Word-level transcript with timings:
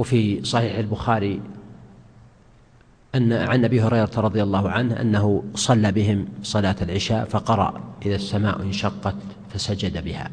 وفي 0.00 0.44
صحيح 0.44 0.78
البخاري 0.78 1.40
أن 3.14 3.32
عن 3.32 3.64
أبي 3.64 3.82
هريرة 3.82 4.10
رضي 4.16 4.42
الله 4.42 4.70
عنه 4.70 5.00
أنه 5.00 5.44
صلى 5.54 5.92
بهم 5.92 6.28
صلاة 6.42 6.76
العشاء 6.82 7.24
فقرأ 7.24 7.80
إذا 8.06 8.14
السماء 8.14 8.62
انشقت 8.62 9.14
فسجد 9.48 10.04
بها. 10.04 10.30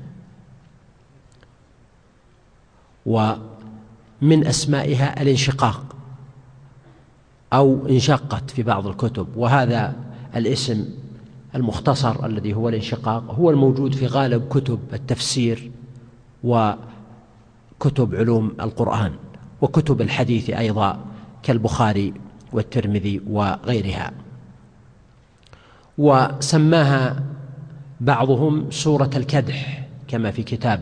ومن 3.05 4.47
أسمائها 4.47 5.21
الانشقاق 5.21 5.95
أو 7.53 7.87
انشقت 7.87 8.51
في 8.51 8.63
بعض 8.63 8.87
الكتب 8.87 9.27
وهذا 9.35 9.95
الاسم 10.35 10.89
المختصر 11.55 12.25
الذي 12.25 12.53
هو 12.53 12.69
الانشقاق 12.69 13.31
هو 13.31 13.49
الموجود 13.49 13.95
في 13.95 14.07
غالب 14.07 14.47
كتب 14.49 14.79
التفسير 14.93 15.71
وكتب 16.43 18.15
علوم 18.15 18.51
القرآن. 18.61 19.26
وكتب 19.61 20.01
الحديث 20.01 20.49
أيضا 20.49 21.05
كالبخاري 21.43 22.13
والترمذي 22.53 23.21
وغيرها. 23.29 24.11
وسماها 25.97 27.23
بعضهم 28.01 28.71
سورة 28.71 29.09
الكدح 29.15 29.87
كما 30.07 30.31
في 30.31 30.43
كتاب 30.43 30.79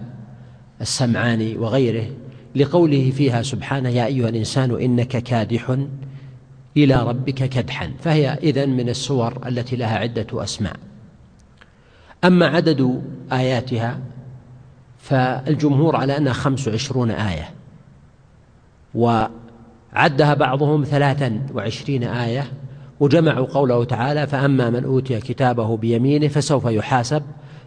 السمعاني 0.82 1.58
وغيره 1.58 2.08
لقوله 2.56 3.12
فيها 3.12 3.42
سبحانه 3.42 3.90
يا 3.90 4.06
أيها 4.06 4.30
الإنسان 4.30 4.72
إنك 4.82 5.08
كادح 5.08 5.78
إلى 6.78 7.04
ربك 7.04 7.50
كدحا. 7.50 7.92
فهي 8.00 8.34
إذن 8.44 8.70
من 8.70 8.90
السور 8.90 9.48
التي 9.48 9.76
لها 9.76 9.98
عدة 9.98 10.28
أسماء. 10.44 10.76
أما 12.24 12.46
عدد 12.46 13.02
آياتها 13.32 14.00
فالجمهور 15.00 15.96
على 15.96 16.18
أنها 16.18 16.34
خمس 16.34 16.68
وعشرون 16.68 17.12
آية. 17.12 17.55
وعدها 18.96 20.34
بعضهم 20.34 20.84
ثلاثا 20.84 21.42
وعشرين 21.54 22.04
آية 22.04 22.48
وجمعوا 23.00 23.46
قوله 23.46 23.84
تعالى 23.84 24.28
فأما 24.28 24.70
من 24.70 24.84
أوتي 24.84 25.20
كتابه 25.20 25.78
بيمينه 25.78 26.28
فسوف 26.28 26.66
يحاسب 26.66 27.24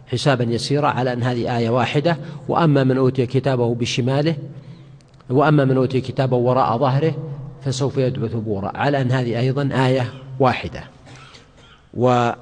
حسابا 0.07 0.43
يسيرا 0.43 0.87
على 0.87 1.13
أن 1.13 1.23
هذه 1.23 1.57
آية 1.57 1.69
واحدة. 1.69 2.17
وأما 2.47 2.83
من 2.83 2.97
أوتي 2.97 3.25
كتابه 3.25 3.75
بشماله 3.75 4.35
وأما 5.29 5.65
من 5.65 5.77
أوتي 5.77 6.01
كتابه 6.01 6.37
وراء 6.37 6.77
ظهره 6.77 7.13
فسوف 7.65 7.97
يدعو 7.97 8.27
ثبورا 8.27 8.77
على 8.77 9.01
أن 9.01 9.11
هذه 9.11 9.39
أيضا 9.39 9.69
آية 9.87 10.13
واحدة. 10.39 10.83
وما 11.93 12.35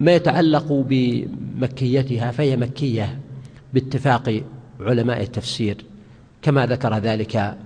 يتعلق 0.00 0.66
بمكيتها 0.70 2.30
فهي 2.30 2.56
مكية 2.56 3.18
باتفاق 3.74 4.42
علماء 4.80 5.22
التفسير 5.22 5.84
كما 6.42 6.66
ذكر 6.66 6.98
ذلك 6.98 7.56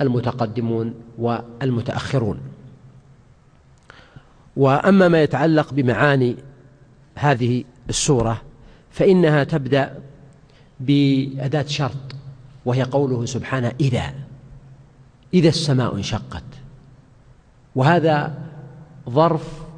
المتقدمون 0.00 0.94
والمتأخرون. 1.18 2.40
وأما 4.56 5.08
ما 5.08 5.22
يتعلق 5.22 5.72
بمعاني 5.72 6.36
هذه 7.14 7.64
السورة 7.88 8.42
فإنها 8.90 9.44
تبدأ 9.44 9.98
بأداة 10.80 11.66
شرط 11.66 12.16
وهي 12.64 12.82
قوله 12.82 13.24
سبحانه 13.24 13.72
إذا. 13.80 14.14
إذا 15.34 15.48
السماء 15.48 15.96
انشقت. 15.96 16.44
وهذا 17.74 18.34
ظرف 19.10 19.68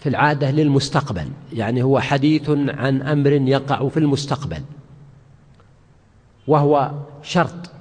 في 0.00 0.08
العادة 0.08 0.50
للمستقبل 0.50 1.28
يعني 1.52 1.82
هو 1.82 2.00
حديث 2.00 2.50
عن 2.50 3.02
أمر 3.02 3.32
يقع 3.32 3.88
في 3.88 3.96
المستقبل 3.96 4.62
وهو 6.46 6.90
شرط. 7.22 7.73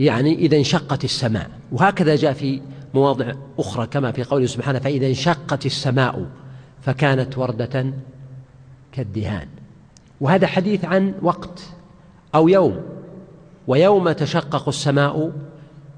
يعني 0.00 0.34
إذا 0.34 0.56
انشقت 0.56 1.04
السماء. 1.04 1.50
وهكذا 1.72 2.16
جاء 2.16 2.32
في 2.32 2.60
مواضع 2.94 3.32
أخرى 3.58 3.86
كما 3.86 4.12
في 4.12 4.24
قوله 4.24 4.46
سبحانه 4.46 4.78
فإذا 4.78 5.06
انشقت 5.06 5.66
السماء 5.66 6.26
فكانت 6.82 7.38
وردة 7.38 7.92
كالدهان. 8.92 9.48
وهذا 10.20 10.46
حديث 10.46 10.84
عن 10.84 11.14
وقت 11.22 11.62
أو 12.34 12.48
يوم. 12.48 12.80
ويوم 13.66 14.12
تشقق 14.12 14.68
السماء 14.68 15.32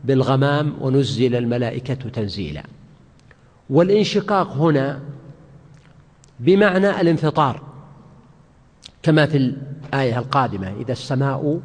بالغمام 0.05 0.75
ونزل 0.81 1.37
الملائكة 1.37 1.95
تنزيلا. 1.95 2.63
والانشقاق 3.71 4.53
هنا 4.53 5.01
بمعنى 6.41 7.01
الانفطار 7.01 7.63
كما 9.03 9.27
في 9.27 9.37
الآية 9.37 10.19
القادمة 10.19 10.73
إذا 10.81 10.93
السماء 10.93 11.61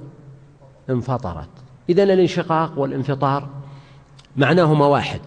انفطرت. 0.89 1.56
إذا 1.89 2.03
الانشقاق 2.03 2.79
والانفطار 2.79 3.49
معناهما 4.37 4.85
واحد 4.85 5.19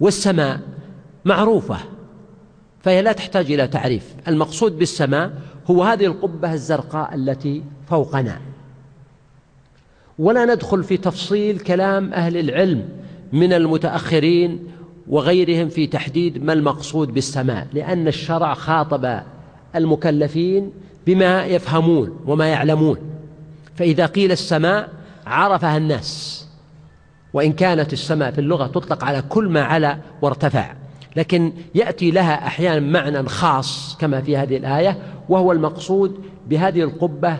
والسماء 0.00 0.60
معروفة 1.24 1.76
فهي 2.82 3.02
لا 3.02 3.12
تحتاج 3.12 3.52
إلى 3.52 3.68
تعريف 3.68 4.14
المقصود 4.28 4.78
بالسماء 4.78 5.32
هو 5.66 5.82
هذه 5.82 6.06
القبة 6.06 6.52
الزرقاء 6.52 7.14
التي 7.14 7.62
فوقنا. 7.88 8.40
ولا 10.18 10.44
ندخل 10.44 10.84
في 10.84 10.96
تفصيل 10.96 11.58
كلام 11.58 12.12
أهل 12.12 12.36
العلم 12.36 12.88
من 13.32 13.52
المتأخرين 13.52 14.66
وغيرهم 15.08 15.68
في 15.68 15.86
تحديد 15.86 16.44
ما 16.44 16.52
المقصود 16.52 17.14
بالسماء 17.14 17.66
لأن 17.72 18.08
الشرع 18.08 18.54
خاطب 18.54 19.20
المكلفين 19.76 20.72
بما 21.06 21.44
يفهمون 21.44 22.20
وما 22.26 22.46
يعلمون. 22.46 22.98
فإذا 23.74 24.06
قيل 24.06 24.32
السماء 24.32 24.95
عرفها 25.26 25.76
الناس. 25.76 26.42
وإن 27.32 27.52
كانت 27.52 27.92
السماء 27.92 28.30
في 28.30 28.40
اللغة 28.40 28.66
تطلق 28.66 29.04
على 29.04 29.22
كل 29.28 29.48
ما 29.48 29.62
علا 29.62 29.98
وارتفع. 30.22 30.74
لكن 31.16 31.52
يأتي 31.74 32.10
لها 32.10 32.46
أحيانا 32.46 32.80
معنى 32.80 33.28
خاص 33.28 33.96
كما 34.00 34.20
في 34.20 34.36
هذه 34.36 34.56
الآية 34.56 34.98
وهو 35.28 35.52
المقصود 35.52 36.18
بهذه 36.48 36.82
القبة 36.82 37.38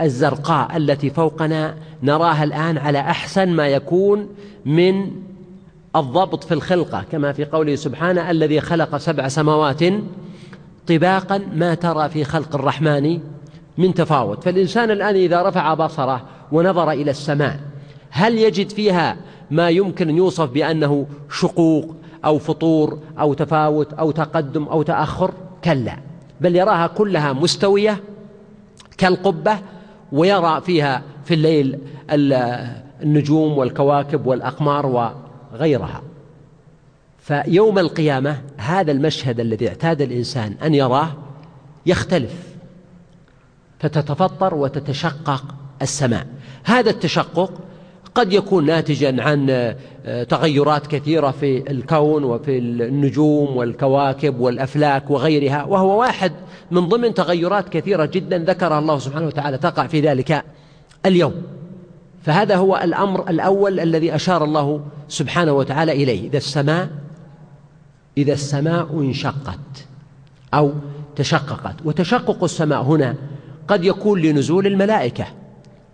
الزرقاء 0.00 0.76
التي 0.76 1.10
فوقنا 1.10 1.74
نراها 2.02 2.44
الآن 2.44 2.78
على 2.78 2.98
أحسن 2.98 3.48
ما 3.48 3.68
يكون 3.68 4.28
من 4.64 5.10
الضبط 5.96 6.44
في 6.44 6.54
الخلقة. 6.54 7.04
كما 7.12 7.32
في 7.32 7.44
قوله 7.44 7.74
سبحانه 7.74 8.30
الذي 8.30 8.60
خلق 8.60 8.96
سبع 8.96 9.28
سماوات 9.28 9.80
طباقا 10.86 11.40
ما 11.54 11.74
ترى 11.74 12.08
في 12.08 12.24
خلق 12.24 12.54
الرحمن 12.54 13.20
من 13.78 13.94
تفاوت. 13.94 14.44
فالإنسان 14.44 14.90
الآن 14.90 15.14
إذا 15.14 15.42
رفع 15.42 15.74
بصره 15.74 16.22
ونظر 16.52 16.90
إلى 16.90 17.10
السماء. 17.10 17.60
هل 18.10 18.38
يجد 18.38 18.70
فيها 18.70 19.16
ما 19.50 19.70
يمكن 19.70 20.08
أن 20.08 20.16
يوصف 20.16 20.50
بأنه 20.50 21.06
شقوق 21.30 21.94
أو 22.24 22.38
فطور 22.38 22.98
أو 23.20 23.34
تفاوت 23.34 23.92
أو 23.92 24.10
تقدم 24.10 24.64
أو 24.64 24.82
تأخر؟ 24.82 25.34
كلا. 25.64 25.96
بل 26.40 26.56
يراها 26.56 26.86
كلها 26.86 27.32
مستوية 27.32 28.00
كالقبة 28.98 29.58
ويرى 30.12 30.60
فيها 30.60 31.02
في 31.24 31.34
الليل 31.34 31.78
النجوم 32.10 33.58
والكواكب 33.58 34.26
والأقمار 34.26 34.86
وغيرها. 35.52 36.02
فيوم 37.18 37.78
القيامة 37.78 38.42
هذا 38.56 38.92
المشهد 38.92 39.40
الذي 39.40 39.68
اعتاد 39.68 40.00
الإنسان 40.00 40.54
أن 40.64 40.74
يراه 40.74 41.08
يختلف. 41.86 42.52
فتتفطر 43.78 44.54
وتتشقق 44.54 45.44
السماء. 45.82 46.26
هذا 46.64 46.90
التشقق 46.90 47.52
قد 48.14 48.32
يكون 48.32 48.66
ناتجا 48.66 49.22
عن 49.22 49.46
آه، 49.50 50.24
تغيرات 50.24 50.86
كثيرة 50.86 51.30
في 51.30 51.70
الكون 51.70 52.24
وفي 52.24 52.58
النجوم 52.58 53.56
والكواكب 53.56 54.40
والأفلاك 54.40 55.10
وغيرها 55.10 55.64
وهو 55.64 56.00
واحد 56.00 56.32
من 56.70 56.88
ضمن 56.88 57.14
تغيرات 57.14 57.68
كثيرة 57.68 58.04
جدا 58.04 58.38
ذكرها 58.38 58.78
الله 58.78 58.98
سبحانه 58.98 59.26
وتعالى 59.26 59.58
تقع 59.58 59.86
في 59.86 60.00
ذلك 60.00 60.44
اليوم. 61.06 61.34
فهذا 62.22 62.56
هو 62.56 62.80
الأمر 62.84 63.30
الأول 63.30 63.80
الذي 63.80 64.14
أشار 64.14 64.44
الله 64.44 64.80
سبحانه 65.08 65.52
وتعالى 65.52 65.92
إليه 65.92 66.28
إذا 66.28 66.36
السماء 66.36 66.88
إذا 68.16 68.32
السماء 68.32 69.00
انشقت 69.00 69.86
أو 70.54 70.72
تشققت. 71.16 71.76
وتشقق 71.84 72.44
السماء 72.44 72.82
هنا 72.82 73.14
قد 73.68 73.84
يكون 73.84 74.20
لنزول 74.20 74.66
الملائكة. 74.66 75.26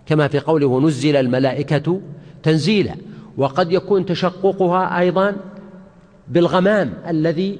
كما 0.08 0.28
في 0.28 0.38
قوله 0.38 0.66
ونزل 0.66 1.16
الملائكة 1.16 2.00
تنزيلا. 2.42 2.94
وقد 3.36 3.72
يكون 3.72 4.06
تشققها 4.06 4.98
أيضا 4.98 5.36
بالغمام 6.28 6.94
الذي 7.08 7.58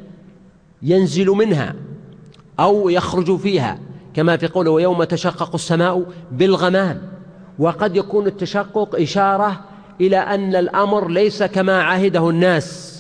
ينزل 0.83 1.27
منها 1.27 1.75
أو 2.61 2.89
يخرج 2.89 3.37
فيها 3.37 3.79
كما 4.15 4.37
في 4.37 4.47
قوله 4.47 4.71
ويوم 4.71 5.05
تشقق 5.05 5.55
السماء 5.55 6.05
بالغمام. 6.33 7.03
وقد 7.59 7.97
يكون 7.97 8.27
التشقق 8.27 9.01
إشارة 9.01 9.61
إلى 10.01 10.17
أن 10.17 10.57
الأمر 10.57 11.09
ليس 11.09 11.43
كما 11.43 11.83
عهده 11.83 12.31
الناس 12.31 12.99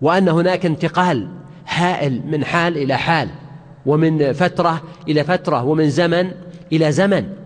وأن 0.00 0.28
هناك 0.28 0.66
انتقال 0.66 1.28
حائل 1.64 2.22
من 2.26 2.44
حال 2.44 2.76
إلى 2.76 2.96
حال 2.96 3.28
ومن 3.86 4.32
فترة 4.32 4.82
إلى 5.08 5.24
فترة 5.24 5.64
ومن 5.64 5.90
زمن 5.90 6.30
إلى 6.72 6.92
زمن. 6.92 7.39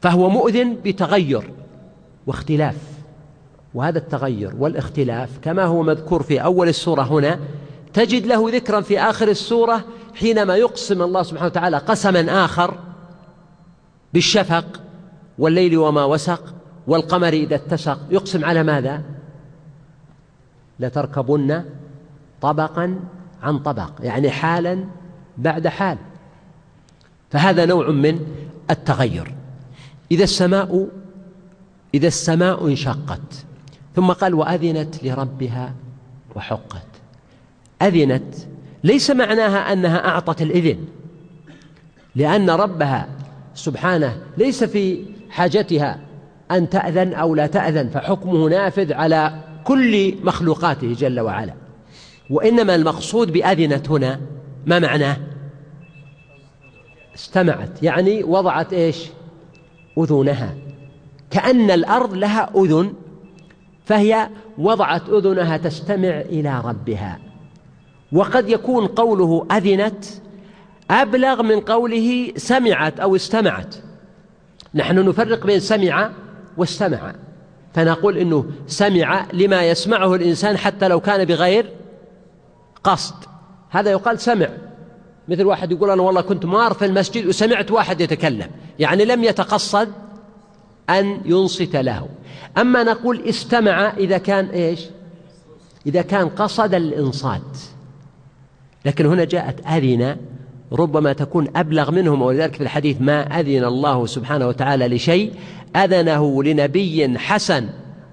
فهو 0.00 0.28
مؤذن 0.30 0.76
بتغير 0.84 1.50
واختلاف 2.26 2.76
وهذا 3.74 3.98
التغير 3.98 4.54
والاختلاف 4.58 5.38
كما 5.42 5.64
هو 5.64 5.82
مذكور 5.82 6.22
في 6.22 6.44
أول 6.44 6.68
السورة 6.68 7.02
هنا 7.02 7.38
تجد 7.92 8.26
له 8.26 8.50
ذكرا 8.50 8.80
في 8.80 9.00
آخر 9.00 9.28
السورة 9.28 9.84
حينما 10.14 10.56
يقسم 10.56 11.02
الله 11.02 11.22
سبحانه 11.22 11.46
وتعالى 11.46 11.76
قسما 11.76 12.44
آخر 12.44 12.78
بالشفق 14.14 14.64
والليل 15.38 15.78
وما 15.78 16.04
وسق 16.04 16.54
والقمر 16.86 17.32
إذا 17.32 17.54
اتسق. 17.54 17.98
يقسم 18.10 18.44
على 18.44 18.62
ماذا؟ 18.62 19.02
لتركبن 20.80 21.64
طبقا 22.40 23.00
عن 23.42 23.58
طبق 23.58 23.90
يعني 24.00 24.30
حالا 24.30 24.84
بعد 25.38 25.68
حال. 25.68 25.98
فهذا 27.30 27.66
نوع 27.66 27.90
من 27.90 28.20
التغير. 28.70 29.34
إذا 30.10 30.24
السماء 30.24 30.88
إذا 31.94 32.06
السماء 32.06 32.68
انشقت. 32.68 33.44
ثم 33.96 34.12
قال 34.12 34.34
وأذنت 34.34 35.04
لربها 35.04 35.74
وحقت. 36.36 36.86
أذنت 37.82 38.34
ليس 38.84 39.10
معناها 39.10 39.72
أنها 39.72 40.08
أعطت 40.08 40.42
الإذن 40.42 40.84
لأن 42.14 42.50
ربها 42.50 43.08
سبحانه 43.54 44.22
ليس 44.36 44.64
في 44.64 45.04
حاجتها 45.30 46.00
أن 46.50 46.68
تأذن 46.68 47.14
أو 47.14 47.34
لا 47.34 47.46
تأذن 47.46 47.88
فحكمه 47.88 48.48
نافذ 48.48 48.92
على 48.92 49.44
كل 49.64 50.14
مخلوقاته 50.22 50.92
جل 50.92 51.20
وعلا. 51.20 51.54
وإنما 52.30 52.74
المقصود 52.74 53.32
بأذنت 53.32 53.90
هنا 53.90 54.20
ما 54.66 54.78
معناه؟ 54.78 55.16
استمعت. 57.14 57.82
يعني 57.82 58.24
وضعت 58.24 58.72
إيش؟ 58.72 59.06
أذنها. 59.98 60.54
كأن 61.30 61.70
الأرض 61.70 62.14
لها 62.14 62.50
أذن 62.56 62.92
فهي 63.84 64.28
وضعت 64.58 65.08
أذنها 65.08 65.56
تستمع 65.56 66.20
إلى 66.20 66.62
ربها. 66.64 67.18
وقد 68.12 68.48
يكون 68.48 68.86
قوله 68.86 69.46
أذنت 69.52 70.04
أبلغ 70.90 71.42
من 71.42 71.60
قوله 71.60 72.32
سمعت 72.36 73.00
أو 73.00 73.16
استمعت. 73.16 73.74
نحن 74.74 75.08
نفرق 75.08 75.46
بين 75.46 75.60
سمع 75.60 76.10
واستمع. 76.56 77.14
فنقول 77.74 78.18
إنه 78.18 78.50
سمع 78.66 79.26
لما 79.32 79.62
يسمعه 79.62 80.14
الإنسان 80.14 80.56
حتى 80.56 80.88
لو 80.88 81.00
كان 81.00 81.24
بغير 81.24 81.70
قصد. 82.84 83.14
هذا 83.70 83.90
يقال 83.90 84.20
سمع. 84.20 84.48
مثل 85.28 85.44
واحد 85.44 85.72
يقول 85.72 85.90
أنا 85.90 86.02
والله 86.02 86.20
كنت 86.20 86.44
مار 86.44 86.74
في 86.74 86.84
المسجد 86.84 87.26
وسمعت 87.26 87.70
واحد 87.70 88.00
يتكلم. 88.00 88.50
يعني 88.78 89.04
لم 89.04 89.24
يتقصد 89.24 89.88
أن 90.90 91.20
ينصت 91.24 91.76
له. 91.76 92.08
أما 92.58 92.82
نقول 92.82 93.20
استمع 93.28 93.92
إذا 93.96 94.18
كان 94.18 94.46
إيش؟ 94.46 94.80
إذا 95.86 96.02
كان 96.02 96.28
قصد 96.28 96.74
الإنصات. 96.74 97.58
لكن 98.84 99.06
هنا 99.06 99.24
جاءت 99.24 99.66
اذن 99.66 100.16
ربما 100.72 101.12
تكون 101.12 101.48
أبلغ 101.56 101.90
منهم 101.90 102.22
ولذلك 102.22 102.54
في 102.54 102.60
الحديث 102.60 103.00
ما 103.00 103.40
أذن 103.40 103.64
الله 103.64 104.06
سبحانه 104.06 104.48
وتعالى 104.48 104.88
لشيء 104.88 105.32
أذنه 105.76 106.42
لنبي 106.42 107.18
حسن. 107.18 107.68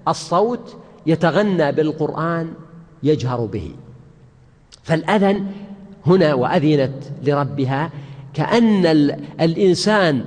الصوت 0.08 0.76
يتغنى 1.06 1.72
بالقرآن 1.72 2.54
يجهر 3.04 3.46
به. 3.46 3.72
فالأذن 4.84 5.46
هنا 6.08 6.34
وأذنت 6.34 6.94
لربها 7.24 7.92
كأن 8.34 8.86
الإنسان 9.42 10.26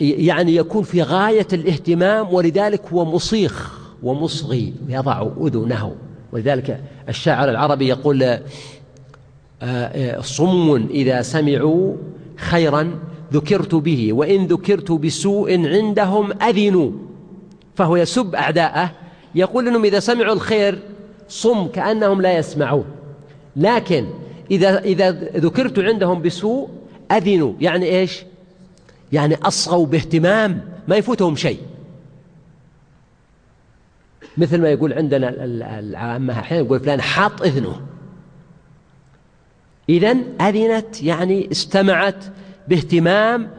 يعني 0.00 0.56
يكون 0.56 0.82
في 0.82 1.02
غاية 1.02 1.46
الاهتمام 1.52 2.34
ولذلك 2.34 2.86
هو 2.92 3.04
مصيخ 3.04 3.80
ومصغي 4.02 4.74
يضع 4.88 5.28
أذنه. 5.40 5.94
ولذلك 6.32 6.80
الشاعر 7.08 7.50
العربي 7.50 7.88
يقول 7.88 8.22
آه، 8.22 8.40
آه، 9.62 10.20
صم 10.20 10.86
إذا 10.90 11.22
سمعوا 11.22 11.96
خيرا 12.36 12.90
ذكرت 13.32 13.74
به 13.74 14.12
وإن 14.12 14.46
ذكرت 14.46 14.92
بسوء 14.92 15.66
عندهم 15.68 16.32
أذنوا. 16.42 16.90
فهو 17.74 17.96
يسب 17.96 18.34
أعداءه 18.34 18.90
يقول 19.34 19.68
أنهم 19.68 19.84
إذا 19.84 20.00
سمعوا 20.00 20.32
الخير 20.32 20.78
صم 21.28 21.66
كأنهم 21.66 22.22
لا 22.22 22.38
يسمعون. 22.38 22.84
لكن 23.56 24.06
إذا 24.50 24.78
إذا 24.78 25.10
ذكرت 25.36 25.78
عندهم 25.78 26.22
بسوء 26.22 26.70
أذنوا. 27.12 27.54
يعني 27.60 27.86
إيش؟ 27.86 28.24
يعني 29.12 29.34
أصغوا 29.34 29.86
باهتمام 29.86 30.68
ما 30.88 30.96
يفوتهم 30.96 31.36
شيء. 31.36 31.60
مثل 34.38 34.60
ما 34.60 34.68
يقول 34.68 34.92
عندنا 34.92 35.44
العامة 35.78 36.38
أحيانا 36.38 36.64
يقول 36.64 36.80
فلان 36.80 37.00
حاط 37.00 37.42
إذنه. 37.42 37.80
إذن 39.88 40.24
أذنت 40.40 41.02
يعني 41.02 41.50
استمعت 41.50 42.24
باهتمام 42.68 43.50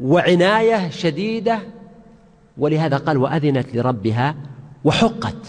وعناية 0.00 0.90
شديدة. 0.90 1.58
ولهذا 2.58 2.96
قال 2.96 3.16
وأذنت 3.16 3.76
لربها 3.76 4.34
وحقت. 4.84 5.46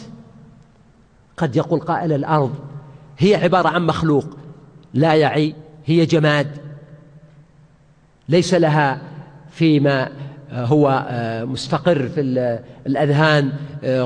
قد 1.37 1.55
يقول 1.55 1.79
قائل 1.79 2.13
الأرض 2.13 2.55
هي 3.17 3.35
عبارة 3.35 3.69
عن 3.69 3.85
مخلوق. 3.85 4.38
لا 4.93 5.13
يعي 5.13 5.55
هي 5.85 6.05
جماد. 6.05 6.47
ليس 8.29 8.53
لها 8.53 9.01
فيما 9.51 10.09
هو 10.53 11.07
مستقر 11.47 12.07
في 12.07 12.21
الأذهان 12.87 13.51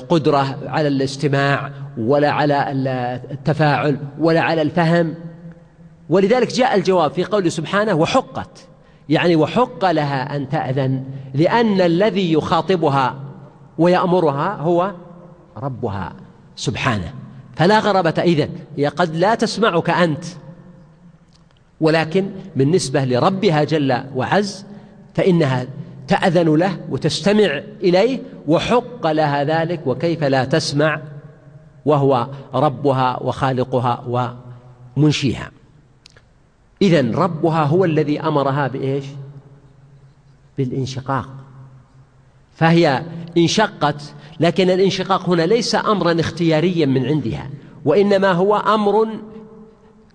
قدرة 0.09 0.57
على 0.67 0.87
الاستماع 0.87 1.71
ولا 1.97 2.31
على 2.31 2.71
التفاعل 3.31 3.97
ولا 4.19 4.41
على 4.41 4.61
الفهم. 4.61 5.13
ولذلك 6.09 6.53
جاء 6.53 6.75
الجواب 6.75 7.11
في 7.11 7.23
قوله 7.23 7.49
سبحانه 7.49 7.93
وحقت. 7.93 8.67
يعني 9.09 9.35
وحق 9.35 9.91
لها 9.91 10.35
أن 10.35 10.49
تأذن 10.49 11.03
لأن 11.33 11.81
الذي 11.81 12.33
يخاطبها 12.33 13.15
ويأمرها 13.77 14.55
هو 14.55 14.91
ربها 15.57 16.13
سبحانه. 16.55 17.13
فلا 17.55 17.79
غرابة 17.79 18.21
إذن 18.21 18.49
هي 18.77 18.87
قد 18.87 19.15
لا 19.15 19.35
تسمعك 19.35 19.89
أنت. 19.89 20.25
ولكن 21.83 22.29
بالنسبة 22.55 23.05
لربها 23.05 23.63
جل 23.63 24.03
وعز 24.15 24.65
فإنها 25.13 25.65
تأذن 26.07 26.55
له 26.55 26.77
وتستمع 26.89 27.61
إليه 27.81 28.19
وحق 28.47 29.07
لها 29.07 29.43
ذلك 29.43 29.87
وكيف 29.87 30.23
لا 30.23 30.45
تسمع 30.45 31.01
وهو 31.85 32.27
ربها 32.53 33.23
وخالقها 33.23 34.03
ومنشيها 34.97 35.51
إذا 36.81 37.11
ربها 37.17 37.63
هو 37.63 37.85
الذي 37.85 38.19
أمرها 38.21 38.67
بإيش؟ 38.67 39.05
بالانشقاق 40.57 41.29
فهي 42.55 43.03
انشقت 43.37 44.01
لكن 44.39 44.69
الانشقاق 44.69 45.29
هنا 45.29 45.41
ليس 45.43 45.75
أمرا 45.75 46.19
اختياريا 46.19 46.85
من 46.85 47.05
عندها 47.05 47.49
وإنما 47.85 48.31
هو 48.31 48.55
أمر 48.55 49.07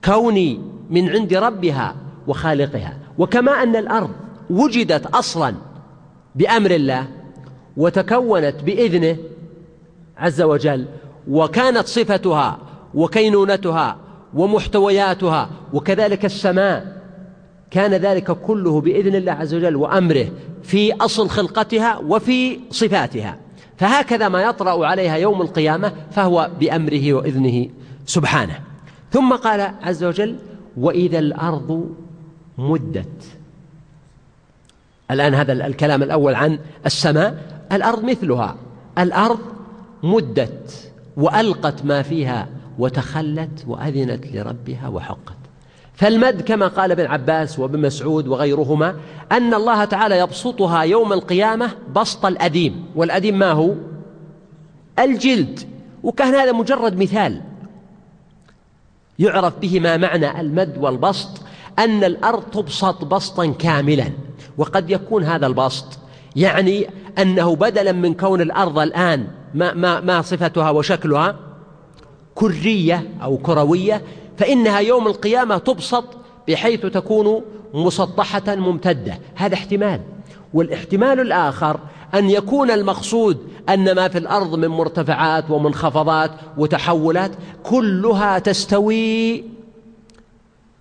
كوني 0.05 0.78
من 0.91 1.09
عند 1.09 1.35
ربها 1.35 1.95
وخالقها. 2.27 2.97
وكما 3.19 3.53
أن 3.53 3.77
الأرض 3.77 4.11
وجدت 4.51 5.07
أصلا 5.07 5.55
بأمر 6.35 6.71
الله 6.71 7.07
وتكونت 7.77 8.55
بإذنه 8.65 9.17
عز 10.17 10.43
وجل 10.43 10.87
وكانت 11.29 11.87
صفتها 11.87 12.59
وكينونتها 12.95 13.97
ومحتوياتها 14.35 15.51
وكذلك 15.73 16.25
السماء. 16.25 16.99
كان 17.71 17.95
ذلك 17.95 18.31
كله 18.31 18.81
بإذن 18.81 19.15
الله 19.15 19.33
عز 19.33 19.55
وجل 19.55 19.77
وأمره 19.77 20.27
في 20.63 20.93
أصل 20.93 21.29
خلقتها 21.29 21.99
وفي 21.99 22.61
صفاتها. 22.71 23.37
فهكذا 23.77 24.29
ما 24.29 24.43
يطرأ 24.43 24.87
عليها 24.87 25.17
يوم 25.17 25.43
القيامة 25.43 25.93
فهو 26.11 26.51
بأمره 26.61 27.13
وإذنه 27.13 27.69
سبحانه. 28.07 28.61
ثم 29.11 29.33
قال 29.33 29.61
عز 29.83 30.05
وجل 30.05 30.37
وإذا 30.79 31.19
الأرض 31.19 31.95
مدت. 32.59 33.25
الآن 35.11 35.35
هذا 35.35 35.53
الكلام 35.53 36.03
الأول 36.03 36.35
عن 36.35 36.59
السماء 36.87 37.43
الأرض 37.73 38.05
مثلها. 38.05 38.57
الأرض 38.99 39.39
مدت 40.03 40.93
وألقت 41.17 41.85
ما 41.85 42.03
فيها 42.03 42.49
وتخلت 42.79 43.65
وأذنت 43.67 44.27
لربها 44.27 44.89
وحقت. 44.89 45.37
فالمد 45.95 46.43
كما 46.43 46.67
قال 46.67 46.91
ابن 46.91 47.07
عباس 47.07 47.59
وابن 47.59 47.81
مسعود 47.81 48.29
وغيرهما 48.29 48.95
أن 49.33 49.55
الله 49.55 49.85
تعالى 49.85 50.19
يبسطها 50.19 50.83
يوم 50.83 51.13
القيامة 51.13 51.71
بسط 51.95 52.27
الأديم. 52.27 52.87
والأديم 52.95 53.39
ما 53.39 53.51
هو؟ 53.51 53.75
الجلد. 54.99 55.61
وكان 56.03 56.35
هذا 56.35 56.53
مجرد 56.53 56.97
مثال. 56.97 57.41
يعرف 59.19 59.59
به 59.59 59.81
ما 59.81 59.97
معنى 59.97 60.41
المد 60.41 60.79
والبسط 60.79 61.29
أن 61.79 62.05
الأرض 62.05 62.43
تبسط 62.43 63.05
بسطا 63.05 63.47
كاملا 63.47 64.11
وقد 64.59 64.91
يكون 64.91 65.25
هذا 65.25 65.47
البسط. 65.47 65.99
يعني 66.37 66.87
أنه 67.19 67.57
بدلا 67.57 67.93
من 67.93 68.15
كون 68.15 68.41
الأرض 68.41 68.79
الآن 68.79 69.27
ما, 69.55 69.75
ما, 69.75 70.01
ما 70.01 70.23
صفتها 70.23 70.71
وشكلها 70.71 71.37
كرية 72.35 73.11
أو 73.23 73.39
كروية 73.39 74.03
فإنها 74.37 74.79
يوم 74.79 75.07
القيامة 75.07 75.59
تبسط 75.59 76.05
بحيث 76.49 76.87
تكون 76.87 77.43
مسطحة 77.75 78.55
ممتدة. 78.55 79.19
هذا 79.35 79.55
احتمال. 79.55 80.01
والاحتمال 80.55 81.21
الآخر 81.21 81.81
أن 82.15 82.31
يكون 82.31 82.71
المقصود 82.71 83.39
أن 83.69 83.95
ما 83.95 84.09
في 84.09 84.19
الأرض 84.19 84.55
من 84.55 84.69
مرتفعات 84.69 85.51
ومنخفضات 85.51 86.31
وتحولات 86.57 87.31
كلها 87.63 88.39
تستوي 88.39 89.45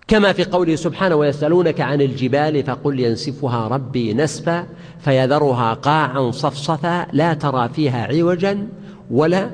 كما 0.08 0.32
في 0.32 0.44
قوله 0.44 0.76
سبحانه 0.76 1.14
ويسألونك 1.14 1.80
عن 1.80 2.00
الجبال 2.00 2.64
فقل 2.64 3.00
ينسفها 3.00 3.68
ربي 3.68 4.14
نسفا 4.14 4.66
فيذرها 5.00 5.74
قاعا 5.74 6.30
صفصفا 6.30 7.06
لا 7.12 7.34
ترى 7.34 7.68
فيها 7.68 8.06
عوجا 8.06 8.68
ولا 9.10 9.50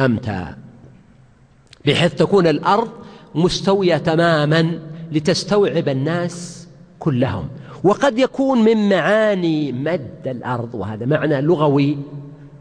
أمتا. 0.00 0.56
بحيث 1.86 2.14
تكون 2.14 2.46
الأرض 2.46 2.88
مستوية 3.34 3.96
تماما 3.96 4.78
لتستوعب 5.12 5.88
الناس 5.88 6.68
كلهم. 6.98 7.48
وقد 7.84 8.18
يكون 8.18 8.64
من 8.64 8.88
معاني 8.88 9.72
مد 9.72 10.22
الأرض 10.26 10.74
وهذا 10.74 11.06
معنى 11.06 11.40
لغوي 11.40 11.98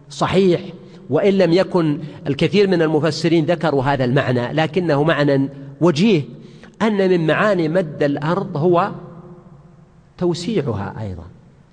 صحيح 0.09 0.61
وإن 1.09 1.33
لم 1.33 1.53
يكن 1.53 1.99
الكثير 2.27 2.67
من 2.67 2.81
المفسرين 2.81 3.45
ذكروا 3.45 3.83
هذا 3.83 4.05
المعنى 4.05 4.53
لكنه 4.53 5.03
معنى 5.03 5.49
وجيه 5.81 6.21
أن 6.81 7.09
من 7.09 7.27
معاني 7.27 7.67
مد 7.67 8.03
الأرض 8.03 8.57
هو 8.57 8.91
توسيعها 10.17 10.95
أيضا 11.01 11.23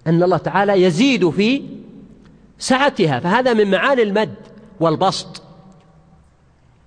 أن 0.07 0.23
الله 0.23 0.37
تعالى 0.37 0.83
يزيد 0.83 1.31
في 1.31 1.63
سعتها 2.59 3.21
فهذا 3.21 3.53
من 3.53 3.71
معاني 3.71 4.03
المد 4.03 4.35
والبسط. 4.81 5.43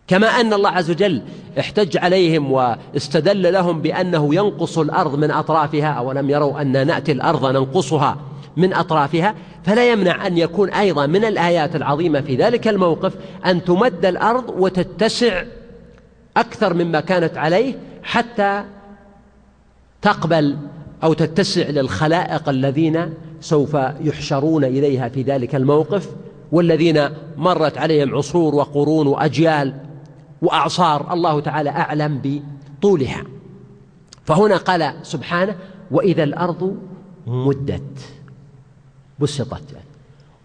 كما 0.07 0.27
أن 0.27 0.53
الله 0.53 0.69
عز 0.69 0.91
وجل 0.91 1.21
احتج 1.59 1.97
عليهم 1.97 2.51
واستدل 2.51 3.53
لهم 3.53 3.81
بأنه 3.81 4.35
ينقص 4.35 4.77
الأرض 4.77 5.15
من 5.15 5.31
أطرافها 5.31 5.87
أولم 5.87 6.29
يروا 6.29 6.61
أن 6.61 6.87
نأتي 6.87 7.11
الأرض 7.11 7.45
ننقصها 7.45 8.17
من 8.57 8.73
أطرافها؟ 8.73 9.35
فلا 9.63 9.91
يمنع 9.91 10.27
أن 10.27 10.37
يكون 10.37 10.69
أيضا 10.69 11.05
من 11.05 11.25
الآيات 11.25 11.75
العظيمة 11.75 12.21
في 12.21 12.35
ذلك 12.35 12.67
الموقف 12.67 13.13
أن 13.45 13.63
تمد 13.63 14.05
الأرض 14.05 14.49
وتتسع 14.57 15.43
أكثر 16.37 16.73
مما 16.73 16.99
كانت 16.99 17.37
عليه 17.37 17.75
حتى 18.03 18.63
تقبل 20.01 20.57
أو 21.03 21.13
تتسع 21.13 21.69
للخلائق 21.69 22.49
الذين 22.49 23.13
سوف 23.41 23.77
يحشرون 24.01 24.63
إليها 24.63 25.09
في 25.09 25.21
ذلك 25.21 25.55
الموقف 25.55 26.09
والذين 26.51 27.09
مرت 27.37 27.77
عليهم 27.77 28.15
عصور 28.15 28.55
وقرون 28.55 29.07
وأجيال. 29.07 29.86
وأعصار 30.41 31.13
الله 31.13 31.39
تعالى 31.39 31.69
أعلم 31.69 32.21
بطولها. 32.23 33.23
فهنا 34.25 34.57
قال 34.57 34.93
سبحانه 35.03 35.55
وإذا 35.91 36.23
الأرض 36.23 36.77
مدت 37.27 37.99
بسطت 39.19 39.77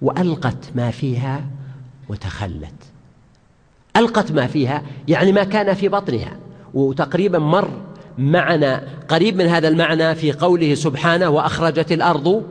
وألقت 0.02 0.70
ما 0.74 0.90
فيها 0.90 1.44
وتخلت. 2.08 2.74
ألقت 3.96 4.32
ما 4.32 4.46
فيها 4.46 4.82
يعني 5.08 5.32
ما 5.32 5.44
كان 5.44 5.74
في 5.74 5.88
بطنها. 5.88 6.36
وتقريبا 6.74 7.38
مر 7.38 7.70
معنا 8.18 8.82
قريب 9.08 9.36
من 9.36 9.46
هذا 9.46 9.68
المعنى 9.68 10.14
في 10.14 10.32
قوله 10.32 10.74
سبحانه 10.74 11.28
وأخرجت 11.28 11.92
الأرض 11.92 12.42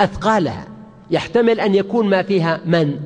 أثقالها. 0.00 0.66
يحتمل 1.10 1.60
أن 1.60 1.74
يكون 1.74 2.10
ما 2.10 2.22
فيها 2.22 2.60
من؟ 2.66 3.00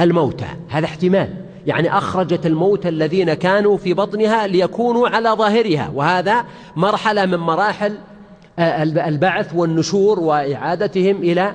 الموتى 0.00 0.46
هذا 0.68 0.84
احتمال. 0.84 1.34
يعني 1.66 1.98
أخرجت 1.98 2.46
الموتى 2.46 2.88
الذين 2.88 3.34
كانوا 3.34 3.76
في 3.76 3.94
بطنها 3.94 4.46
ليكونوا 4.46 5.08
على 5.08 5.28
ظاهرها 5.30 5.90
وهذا 5.94 6.44
مرحلة 6.76 7.26
من 7.26 7.38
مراحل 7.38 7.94
آه، 8.58 8.82
البعث 8.82 9.54
والنشور 9.54 10.20
وإعادتهم 10.20 11.16
إلى 11.16 11.54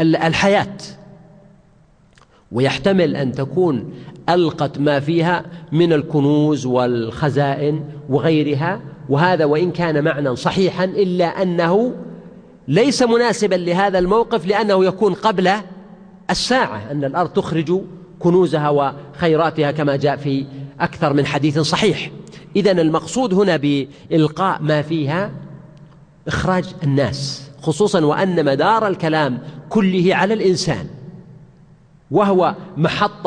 الحياة. 0.00 0.76
ويحتمل 2.52 3.16
أن 3.16 3.32
تكون 3.32 3.92
ألقت 4.28 4.78
ما 4.78 5.00
فيها 5.00 5.44
من 5.72 5.92
الكنوز 5.92 6.66
والخزائن 6.66 7.84
وغيرها 8.08 8.80
وهذا 9.08 9.44
وإن 9.44 9.70
كان 9.72 10.04
معنى 10.04 10.36
صحيحا 10.36 10.84
إلا 10.84 11.42
أنه 11.42 11.92
ليس 12.68 13.02
مناسبا 13.02 13.54
لهذا 13.54 13.98
الموقف 13.98 14.46
لأنه 14.46 14.84
يكون 14.84 15.14
قبل 15.14 15.50
الساعة 16.30 16.90
أن 16.90 17.04
الأرض 17.04 17.30
تخرج 17.30 17.80
كنوزها 18.18 18.68
وخيراتها 18.68 19.70
كما 19.70 19.96
جاء 19.96 20.16
في 20.16 20.46
أكثر 20.80 21.12
من 21.12 21.26
حديث 21.26 21.58
صحيح. 21.58 22.10
إذا 22.56 22.70
المقصود 22.70 23.34
هنا 23.34 23.56
بإلقاء 23.56 24.62
ما 24.62 24.82
فيها 24.82 25.30
إخراج 26.28 26.64
الناس 26.82 27.50
خصوصا 27.62 28.04
وأن 28.04 28.44
مدار 28.44 28.86
الكلام 28.86 29.38
كله 29.68 30.14
على 30.14 30.34
الإنسان 30.34 30.86
وهو 32.10 32.54
محط 32.76 33.26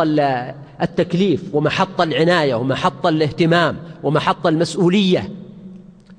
التكليف 0.82 1.44
ومحط 1.54 2.02
العناية 2.02 2.56
ومحط 2.56 3.06
الاهتمام 3.08 3.78
ومحط 4.04 4.48
المسؤولية. 4.48 5.30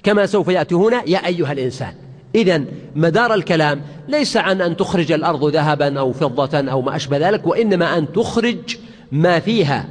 كما 0.02 0.26
سوف 0.26 0.48
يأتي 0.48 0.74
هنا 0.74 1.02
يا 1.06 1.26
أيها 1.26 1.52
الإنسان 1.52 1.94
إذا 2.34 2.64
مدار 2.96 3.34
الكلام 3.34 3.80
ليس 4.08 4.36
عن 4.36 4.60
أن 4.60 4.76
تخرج 4.76 5.12
الأرض 5.12 5.44
ذهبا 5.44 5.98
أو 5.98 6.12
فضة 6.12 6.70
أو 6.70 6.82
ما 6.82 6.96
أشبه 6.96 7.28
ذلك 7.28 7.46
وإنما 7.46 7.98
أن 7.98 8.12
تخرج 8.12 8.76
ما 9.12 9.38
فيها 9.40 9.88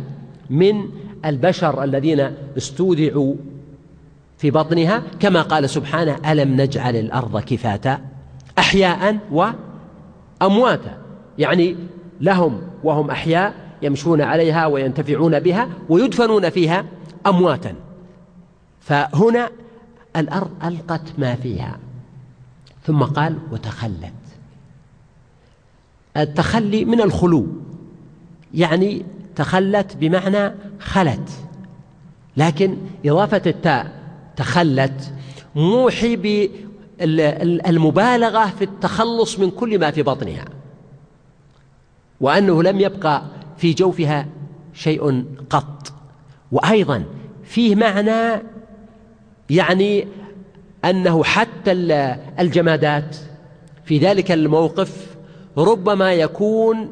من 0.49 0.89
البشر 1.25 1.83
الذين 1.83 2.31
استودعوا 2.57 3.35
في 4.37 4.51
بطنها. 4.51 5.03
كما 5.19 5.41
قال 5.41 5.69
سبحانه 5.69 6.31
ألم 6.31 6.61
نجعل 6.61 6.95
الأرض 6.95 7.41
كفاتا 7.41 8.01
أحياء 8.59 9.17
وأمواتا. 10.41 10.97
يعني 11.37 11.75
لهم 12.21 12.61
وهم 12.83 13.09
أحياء 13.09 13.53
يمشون 13.81 14.21
عليها 14.21 14.65
وينتفعون 14.65 15.39
بها 15.39 15.69
ويدفنون 15.89 16.49
فيها 16.49 16.85
أمواتا. 17.27 17.73
فهنا 18.79 19.49
الأرض 20.17 20.49
ألقت 20.65 21.01
ما 21.17 21.35
فيها. 21.35 21.77
ثم 22.83 23.03
قال 23.03 23.37
وتخلت. 23.51 24.13
التخلي 26.17 26.85
من 26.85 27.01
الخلو 27.01 27.47
يعني 28.53 29.05
تخلت 29.35 29.97
بمعنى 29.97 30.53
خلت 30.79 31.29
لكن 32.37 32.77
إضافة 33.05 33.41
التاء 33.45 33.91
تخلت 34.35 35.13
موحي 35.55 36.15
بالمبالغة 36.99 38.45
في 38.45 38.63
التخلص 38.63 39.39
من 39.39 39.51
كل 39.51 39.79
ما 39.79 39.91
في 39.91 40.03
بطنها 40.03 40.45
وأنه 42.21 42.63
لم 42.63 42.79
يبقى 42.79 43.23
في 43.57 43.73
جوفها 43.73 44.27
شيء 44.73 45.25
قط 45.49 45.93
وأيضا 46.51 47.03
فيه 47.43 47.75
معنى 47.75 48.41
يعني 49.49 50.07
أنه 50.85 51.23
حتى 51.23 51.71
الجمادات 52.39 53.17
في 53.85 53.97
ذلك 53.97 54.31
الموقف 54.31 55.15
ربما 55.57 56.13
يكون 56.13 56.91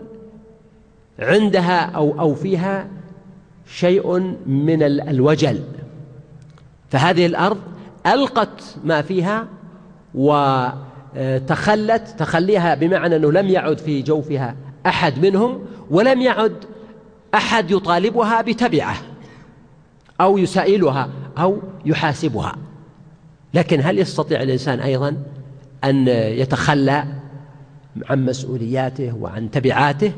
عندها 1.20 1.80
أو 1.80 2.20
أو 2.20 2.36
فيها 2.36 2.88
شيء 3.68 4.20
من 4.46 4.84
الوجل. 4.84 5.60
فهذه 6.90 7.26
الأرض 7.26 7.58
ألقت 8.08 8.76
ما 8.84 9.02
فيها 9.02 9.48
وتخلت 10.16 12.16
تخليها 12.18 12.76
بمعنى 12.76 13.16
أنه 13.16 13.32
لم 13.32 13.48
يعد 13.48 13.78
في 13.78 14.02
جوفها 14.02 14.56
أحد 14.86 15.26
منهم 15.26 15.66
ولم 15.90 16.22
يعد 16.22 16.56
أحد 17.36 17.72
يطالبها 17.72 18.42
بتبعه 18.42 18.96
أو 20.22 20.38
يسائلها 20.38 21.10
أو 21.38 21.58
يحاسبها. 21.86 22.56
لكن 23.54 23.82
هل 23.84 24.00
يستطيع 24.00 24.42
الإنسان 24.42 24.80
أيضا 24.80 25.18
أن 25.84 26.08
يتخلى 26.08 27.06
عن 28.10 28.26
مسؤولياته 28.26 29.16
وعن 29.16 29.52
تبعاته؟ 29.52 30.12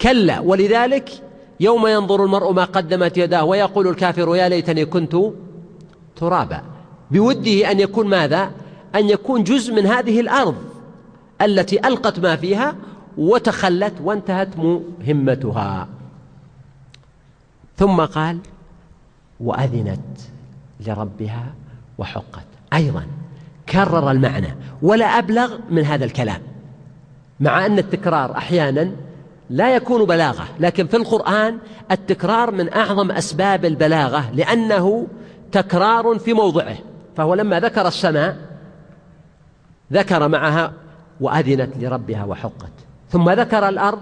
كلا 0.00 0.40
ولذلك 0.40 1.10
يوم 1.60 1.86
ينظر 1.86 2.24
المرء 2.24 2.52
ما 2.52 2.64
قدمت 2.64 3.18
يداه 3.18 3.44
ويقول 3.44 3.88
الكافر 3.88 4.36
يا 4.36 4.48
ليتني 4.48 4.84
كنت 4.84 5.16
ترابا. 6.16 6.62
بوده 7.10 7.70
أن 7.70 7.80
يكون 7.80 8.06
ماذا؟ 8.06 8.50
أن 8.94 9.08
يكون 9.08 9.44
جزء 9.44 9.74
من 9.74 9.86
هذه 9.86 10.20
الأرض 10.20 10.56
التي 11.42 11.88
ألقت 11.88 12.20
ما 12.20 12.36
فيها 12.36 12.74
وتخلت 13.18 13.94
وانتهت 14.02 14.48
مهمتها. 14.56 15.88
ثم 17.76 18.00
قال 18.00 18.38
وأذنت 19.40 20.18
لربها 20.86 21.54
وحقت. 21.98 22.44
أيضا 22.72 23.06
كرر 23.68 24.10
المعنى 24.10 24.54
ولا 24.82 25.04
أبلغ 25.04 25.58
من 25.70 25.84
هذا 25.84 26.04
الكلام 26.04 26.40
مع 27.40 27.66
أن 27.66 27.78
التكرار 27.78 28.36
أحيانا 28.36 28.90
لا 29.50 29.76
يكون 29.76 30.04
بلاغة 30.04 30.44
لكن 30.60 30.86
في 30.86 30.96
القرآن 30.96 31.58
التكرار 31.90 32.50
من 32.50 32.72
أعظم 32.72 33.10
أسباب 33.10 33.64
البلاغة 33.64 34.30
لأنه 34.34 35.06
تكرار 35.52 36.18
في 36.18 36.32
موضعه. 36.32 36.76
فهو 37.16 37.34
لما 37.34 37.60
ذكر 37.60 37.88
السماء 37.88 38.36
ذكر 39.92 40.28
معها 40.28 40.72
وأذنت 41.20 41.76
لربها 41.76 42.24
وحقت. 42.24 42.72
ثم 43.10 43.30
ذكر 43.30 43.68
الأرض 43.68 43.98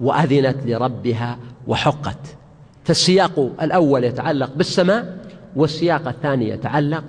وأذنت 0.00 0.56
لربها 0.66 1.38
وحقت. 1.66 2.18
فالسياق 2.84 3.50
الأول 3.62 4.04
يتعلق 4.04 4.50
بالسماء 4.56 5.18
والسياق 5.56 6.08
الثاني 6.08 6.48
يتعلق 6.48 7.04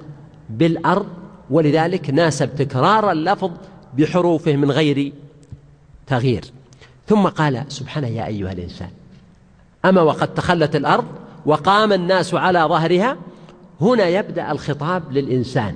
بالأرض 0.50 1.08
ولذلك 1.50 2.10
ناسب 2.10 2.56
تكرار 2.56 3.12
اللفظ 3.12 3.52
بحروفه 3.98 4.56
من 4.56 4.72
غير 4.72 5.14
تغيير. 6.08 6.46
ثم 7.08 7.28
قال 7.28 7.64
سبحانه 7.68 8.08
يا 8.08 8.26
أيها 8.26 8.52
الإنسان 8.52 8.90
أما 9.86 10.02
وقد 10.02 10.34
تخلت 10.34 10.76
الأرض 10.76 11.06
وقام 11.46 11.94
الناس 11.94 12.34
على 12.34 12.60
ظهرها 12.60 13.18
هنا 13.82 14.08
يبدأ 14.08 14.52
الخطاب 14.52 15.04
للإنسان 15.12 15.76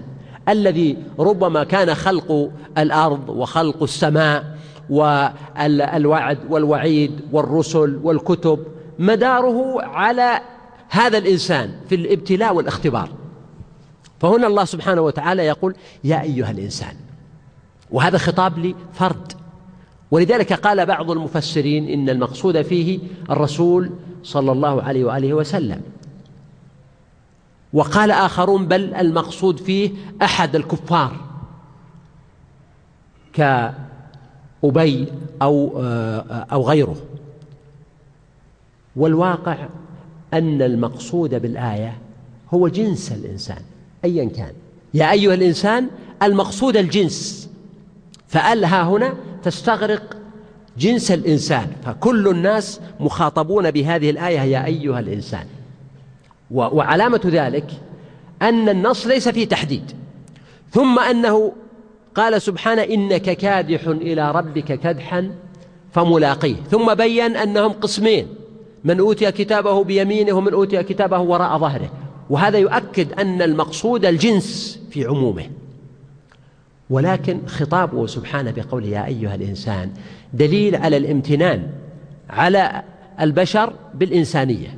الذي 0.50 0.98
ربما 1.20 1.64
كان 1.64 1.96
خلق 1.96 2.52
الأرض 2.78 3.30
وخلق 3.30 3.84
السماء 3.84 4.58
والوعد 4.90 6.38
والوعيد 6.50 7.22
والرسل 7.32 8.00
والكتب 8.04 8.60
مداره 9.00 9.82
على 9.82 10.42
هذا 10.90 11.18
الإنسان 11.18 11.72
في 11.90 11.96
الابتلاء 11.96 12.56
والاختبار. 12.56 13.10
فهنا 14.22 14.48
الله 14.48 14.66
سبحانه 14.66 15.02
وتعالى 15.02 15.46
يقول 15.46 15.76
يا 16.04 16.22
أيها 16.22 16.52
الإنسان 16.52 16.96
وهذا 17.92 18.18
خطاب 18.18 18.60
لفرد. 18.60 19.34
ولذلك 20.12 20.54
قال 20.54 20.86
بعض 20.86 21.12
المفسرين 21.12 21.90
إن 21.90 22.10
المقصود 22.10 22.62
فيه 22.62 23.00
الرسول 23.30 23.90
صلى 24.24 24.52
الله 24.52 24.84
عليه 24.84 25.06
وآله 25.06 25.34
وسلم. 25.34 25.82
وقال 27.74 28.12
آخرون 28.12 28.68
بل 28.68 28.94
المقصود 28.94 29.60
فيه 29.60 29.92
أحد 30.22 30.56
الكفار 30.56 31.16
كأبي 33.34 35.08
أو 35.42 35.72
أو 36.52 36.70
غيره. 36.70 36.96
والواقع 38.96 39.68
أن 40.34 40.62
المقصود 40.62 41.42
بالآية 41.42 41.98
هو 42.54 42.68
جنس 42.68 43.12
الإنسان. 43.12 43.62
أيا 44.06 44.26
كان. 44.26 44.54
يا 44.94 45.12
أيها 45.12 45.34
الإنسان 45.34 45.88
المقصود 46.24 46.78
الجنس. 46.78 47.50
فألها 48.28 48.84
هنا 48.84 49.14
تستغرق 49.44 50.18
جنس 50.78 51.12
الإنسان. 51.12 51.68
فكل 51.86 52.28
الناس 52.28 52.82
مخاطبون 53.00 53.72
بهذه 53.72 54.10
الآية 54.10 54.40
يا 54.40 54.66
أيها 54.66 55.00
الإنسان. 55.00 55.46
وعلامة 56.52 57.22
ذلك 57.26 57.72
أن 58.42 58.70
النص 58.70 59.08
ليس 59.08 59.30
فيه 59.30 59.48
تحديد. 59.48 59.92
ثم 60.72 61.00
أنه 61.00 61.52
قال 62.16 62.42
سبحانه 62.42 62.82
إنك 62.82 63.22
كادح 63.22 63.88
إلى 63.88 64.32
ربك 64.32 64.80
كدحا 64.80 65.32
فملاقيه. 65.92 66.56
ثم 66.72 66.94
بين 66.94 67.36
أنهم 67.36 67.72
قسمين. 67.72 68.28
من 68.84 69.00
أوتي 69.00 69.32
كتابه 69.32 69.84
بيمينه 69.84 70.34
ومن 70.34 70.54
أوتي 70.54 70.84
كتابه 70.84 71.20
وراء 71.20 71.58
ظهره. 71.58 71.92
وهذا 72.32 72.58
يؤكد 72.58 73.14
أن 73.14 73.42
المقصود 73.42 74.06
الجنس 74.06 74.80
في 74.92 75.06
عمومه. 75.06 75.46
ولكن 76.90 77.40
خطابه 77.48 78.08
سبحانه 78.08 78.52
بقوله 78.52 78.88
يا 78.88 79.06
أيها 79.06 79.36
الإنسان 79.36 79.92
دليل 80.34 80.76
على 80.76 80.98
الامتنان 80.98 81.68
على 82.30 82.84
البشر 83.22 83.74
بالإنسانية. 83.94 84.78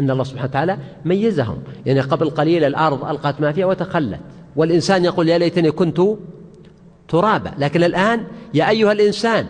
أن 0.00 0.10
الله 0.10 0.24
سبحانه 0.24 0.48
وتعالى 0.48 0.78
ميزهم. 1.04 1.58
يعني 1.86 2.00
قبل 2.00 2.30
قليل 2.30 2.64
الأرض 2.64 3.04
ألقت 3.04 3.40
ما 3.40 3.52
فيها 3.52 3.66
وتخلت. 3.66 4.20
والإنسان 4.56 5.04
يقول 5.04 5.28
يا 5.28 5.38
ليتني 5.38 5.70
كنت 5.70 6.00
ترابا. 7.08 7.52
لكن 7.58 7.84
الآن 7.84 8.24
يا 8.54 8.68
أيها 8.68 8.92
الإنسان 8.92 9.46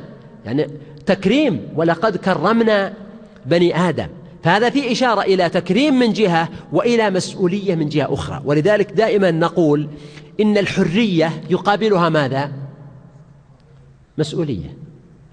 يعني 0.47 0.67
تكريم 1.07 1.69
ولقد 1.77 2.17
كرمنا 2.17 2.93
بني 3.47 3.81
آدم. 3.89 4.09
فهذا 4.45 4.71
في 4.71 4.93
إشارة 4.93 5.21
إلى 5.21 5.49
تكريم 5.49 5.95
من 5.95 6.13
جهة 6.13 6.49
وإلى 6.73 7.11
مسؤولية 7.11 7.75
من 7.75 7.89
جهة 7.89 8.15
أخرى. 8.15 8.43
ولذلك 8.45 8.93
دائما 8.93 9.31
نقول 9.31 9.89
إن 10.41 10.59
الحرية 10.59 11.43
يقابلها 11.51 12.09
ماذا؟ 12.09 12.53
مسؤولية. 14.19 14.77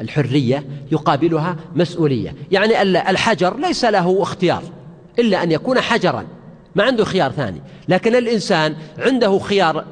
الحرية 0.02 0.65
يقابلها 0.91 1.56
مسؤولية. 1.76 2.36
يعني 2.52 2.82
الحجر 2.82 3.58
ليس 3.58 3.86
له 3.86 4.22
اختيار 4.22 4.63
إلا 5.20 5.44
أن 5.44 5.52
يكون 5.52 5.82
حجرا 5.82 6.26
ما 6.76 6.84
عنده 6.84 7.06
خيار 7.06 7.32
ثاني. 7.32 7.62
لكن 7.88 8.15
الإنسان 8.15 8.76
عنده 8.98 9.39
خيار 9.39 9.86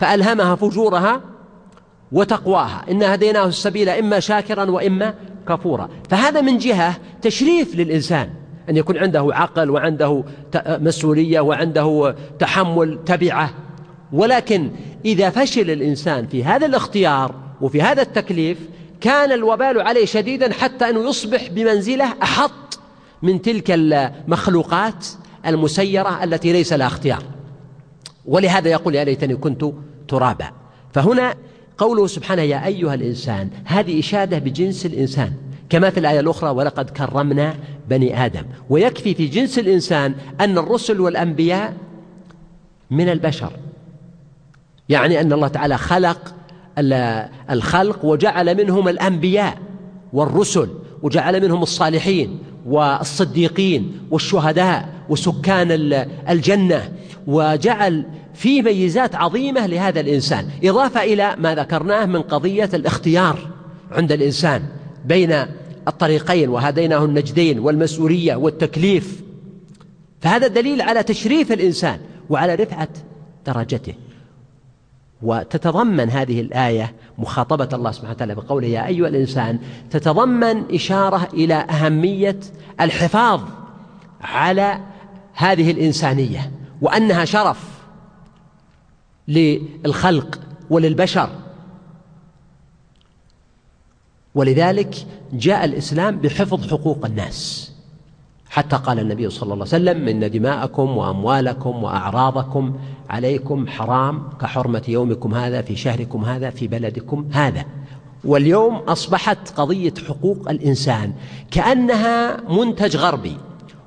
فألهمها 0.00 0.54
فجورها 0.54 1.20
وتقواها. 2.12 2.84
إنا 2.90 3.14
هديناه 3.14 3.46
السبيل 3.46 3.88
إما 3.88 4.20
شاكرا 4.20 4.70
وإما 4.70 5.14
كفورا. 5.48 5.88
فهذا 6.10 6.40
من 6.40 6.58
جهة 6.58 6.96
تشريف 7.22 7.76
للإنسان. 7.76 8.30
أن 8.70 8.76
يكون 8.76 8.96
عنده 8.96 9.28
عقل 9.32 9.70
وعنده 9.70 10.24
مسؤولية 10.66 11.40
وعنده 11.40 12.14
تحمل 12.38 12.98
تبعة. 13.06 13.50
ولكن 14.12 14.70
إذا 15.04 15.30
فشل 15.30 15.70
الإنسان 15.70 16.26
في 16.26 16.44
هذا 16.44 16.66
الاختيار 16.66 17.34
وفي 17.60 17.82
هذا 17.82 18.02
التكليف 18.02 18.58
كان 19.00 19.32
الوبال 19.32 19.80
عليه 19.80 20.04
شديدا 20.04 20.52
حتى 20.52 20.90
أنه 20.90 21.08
يصبح 21.08 21.48
بمنزلة 21.50 22.04
أحط 22.22 22.78
من 23.22 23.42
تلك 23.42 23.70
المخلوقات 23.70 25.06
المسيرة 25.46 26.24
التي 26.24 26.52
ليس 26.52 26.72
لها 26.72 26.86
اختيار. 26.86 27.22
ولهذا 28.24 28.70
يقول 28.70 28.94
يا 28.94 29.04
ليتني 29.04 29.36
كنت 29.36 29.64
ترابا. 30.08 30.50
فهنا 30.92 31.34
قوله 31.78 32.06
سبحانه 32.06 32.42
يا 32.42 32.66
أيها 32.66 32.94
الإنسان 32.94 33.50
هذه 33.64 34.00
إشادة 34.00 34.38
بجنس 34.38 34.86
الإنسان. 34.86 35.32
كما 35.70 35.90
في 35.90 36.00
الآية 36.00 36.20
الأخرى 36.20 36.50
ولقد 36.50 36.90
كرمنا 36.90 37.54
بني 37.92 38.24
آدم. 38.24 38.44
ويكفي 38.70 39.14
في 39.14 39.26
جنس 39.26 39.58
الإنسان 39.58 40.14
أن 40.40 40.58
الرسل 40.58 41.00
والأنبياء 41.00 41.74
من 42.90 43.08
البشر. 43.08 43.52
يعني 44.88 45.20
أن 45.20 45.32
الله 45.32 45.48
تعالى 45.48 45.78
خلق 45.78 46.34
الخلق 47.50 48.04
وجعل 48.04 48.56
منهم 48.56 48.88
الأنبياء 48.88 49.58
والرسل 50.12 50.68
وجعل 51.02 51.42
منهم 51.42 51.62
الصالحين 51.62 52.38
والصديقين 52.66 53.98
والشهداء 54.10 54.88
وسكان 55.08 55.68
الجنة 56.28 56.92
وجعل 57.26 58.04
في 58.34 58.62
ميزات 58.62 59.14
عظيمة 59.14 59.66
لهذا 59.66 60.00
الإنسان. 60.00 60.48
إضافة 60.64 61.02
إلى 61.02 61.36
ما 61.38 61.54
ذكرناه 61.54 62.06
من 62.06 62.22
قضية 62.22 62.70
الاختيار 62.74 63.38
عند 63.90 64.12
الإنسان 64.12 64.62
بين 65.04 65.34
الطريقين 65.88 66.48
وهديناه 66.48 67.04
النجدين 67.04 67.58
والمسؤولية 67.58 68.34
والتكليف. 68.34 69.22
فهذا 70.20 70.46
دليل 70.46 70.82
على 70.82 71.02
تشريف 71.02 71.52
الإنسان 71.52 72.00
وعلى 72.30 72.54
رفعة 72.54 72.88
درجته. 73.46 73.94
وتتضمن 75.22 76.10
هذه 76.10 76.40
الآية 76.40 76.94
مخاطبة 77.18 77.68
الله 77.72 77.90
سبحانه 77.90 78.12
وتعالى 78.12 78.34
بقوله 78.34 78.66
يا 78.66 78.86
أيها 78.86 79.08
الإنسان 79.08 79.58
تتضمن 79.90 80.74
إشارة 80.74 81.28
إلى 81.34 81.54
أهمية 81.54 82.40
الحفاظ 82.80 83.40
على 84.20 84.80
هذه 85.34 85.70
الإنسانية 85.70 86.50
وأنها 86.80 87.24
شرف 87.24 87.58
للخلق 89.28 90.40
وللبشر 90.70 91.28
ولذلك 94.34 95.06
جاء 95.32 95.64
الإسلام 95.64 96.16
بحفظ 96.16 96.70
حقوق 96.70 97.06
الناس. 97.06 97.72
حتى 98.50 98.76
قال 98.76 98.98
النبي 98.98 99.30
صلى 99.30 99.42
الله 99.42 99.54
عليه 99.54 99.62
وسلم 99.62 100.08
إن 100.08 100.30
دماءكم 100.30 100.96
وأموالكم 100.96 101.84
وأعراضكم 101.84 102.74
عليكم 103.10 103.66
حرام 103.66 104.22
كحرمة 104.40 104.82
يومكم 104.88 105.34
هذا 105.34 105.62
في 105.62 105.76
شهركم 105.76 106.24
هذا 106.24 106.50
في 106.50 106.68
بلدكم 106.68 107.28
هذا. 107.32 107.64
واليوم 108.24 108.74
أصبحت 108.74 109.50
قضية 109.56 109.94
حقوق 110.08 110.50
الإنسان 110.50 111.12
كأنها 111.50 112.40
منتج 112.50 112.96
غربي. 112.96 113.36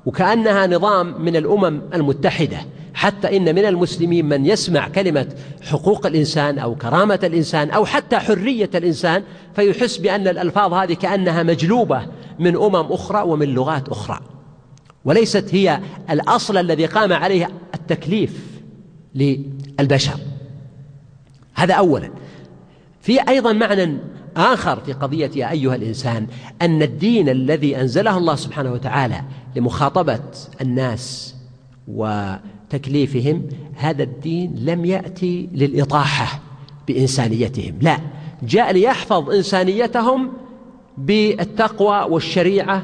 وكأنها 0.06 0.66
نظام 0.66 1.22
من 1.22 1.36
الأمم 1.36 1.80
المتحدة 1.94 2.58
حتى 2.94 3.36
إن 3.36 3.54
من 3.54 3.64
المسلمين 3.64 4.26
من 4.26 4.46
يسمع 4.46 4.88
كلمة 4.88 5.26
حقوق 5.62 6.06
الإنسان 6.06 6.58
أو 6.58 6.74
كرامة 6.74 7.20
الإنسان 7.22 7.70
أو 7.70 7.84
حتى 7.84 8.18
حرية 8.18 8.70
الإنسان 8.74 9.22
فيحس 9.56 9.96
بأن 9.96 10.28
الألفاظ 10.28 10.72
هذه 10.72 10.94
كأنها 10.94 11.42
مجلوبة 11.42 12.06
من 12.38 12.56
أمم 12.56 12.92
أخرى 12.92 13.22
ومن 13.22 13.48
لغات 13.48 13.88
أخرى. 13.88 14.20
وليست 15.04 15.54
هي 15.54 15.80
الأصل 16.10 16.56
الذي 16.56 16.86
قام 16.86 17.12
عليه 17.12 17.48
التكليف 17.74 18.60
للبشر. 19.14 20.20
هذا 21.54 21.74
أولا. 21.74 22.10
في 23.00 23.28
أيضا 23.28 23.52
معنى 23.52 23.98
آخر 24.36 24.80
في 24.80 24.92
قضية 24.92 25.30
يا 25.36 25.50
أيها 25.50 25.74
الإنسان 25.74 26.26
أن 26.62 26.82
الدين 26.82 27.28
الذي 27.28 27.80
أنزله 27.80 28.18
الله 28.18 28.34
سبحانه 28.34 28.72
وتعالى 28.72 29.22
لمخاطبة 29.56 30.20
الناس 30.60 31.34
وتكليفهم 31.88 33.42
هذا 33.76 34.02
الدين 34.02 34.54
لم 34.58 34.84
يأتي 34.84 35.48
للإطاحة 35.52 36.40
بإنسانيتهم 36.88 37.74
لا 37.80 37.98
جاء 38.42 38.72
ليحفظ 38.72 39.30
إنسانيتهم 39.30 40.32
بالتقوى 40.98 42.06
والشريعة 42.10 42.82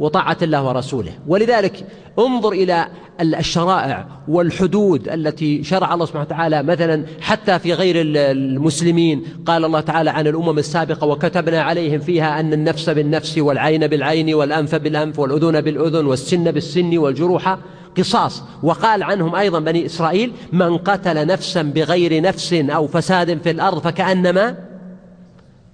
وطاعة 0.00 0.36
الله 0.42 0.68
ورسوله. 0.68 1.12
ولذلك 1.26 1.86
انظر 2.18 2.52
إلى 2.52 2.86
الشرائع 3.20 4.06
والحدود 4.28 5.08
التي 5.08 5.64
شرع 5.64 5.94
الله 5.94 6.06
سبحانه 6.06 6.24
وتعالى 6.24 6.62
مثلا 6.62 7.04
حتى 7.20 7.58
في 7.58 7.72
غير 7.72 7.94
المسلمين. 8.00 9.24
قال 9.46 9.64
الله 9.64 9.80
تعالى 9.80 10.10
عن 10.10 10.26
الأمم 10.26 10.58
السابقة 10.58 11.06
وكتبنا 11.06 11.62
عليهم 11.62 12.00
فيها 12.00 12.40
أن 12.40 12.52
النفس 12.52 12.90
بالنفس 12.90 13.38
والعين 13.38 13.86
بالعين 13.86 14.34
والأنف 14.34 14.74
بالأنف 14.74 15.18
والأذن 15.18 15.60
بالأذن 15.60 16.06
والسن 16.06 16.50
بالسن 16.50 16.98
والجروح. 16.98 17.58
قصاص. 17.98 18.42
وقال 18.62 19.02
عنهم 19.02 19.34
أيضا 19.34 19.58
بني 19.58 19.86
إسرائيل 19.86 20.32
من 20.52 20.76
قتل 20.76 21.26
نفسا 21.26 21.62
بغير 21.62 22.22
نفس 22.22 22.52
أو 22.52 22.86
فساد 22.86 23.38
في 23.42 23.50
الأرض 23.50 23.78
فكأنما 23.78 24.54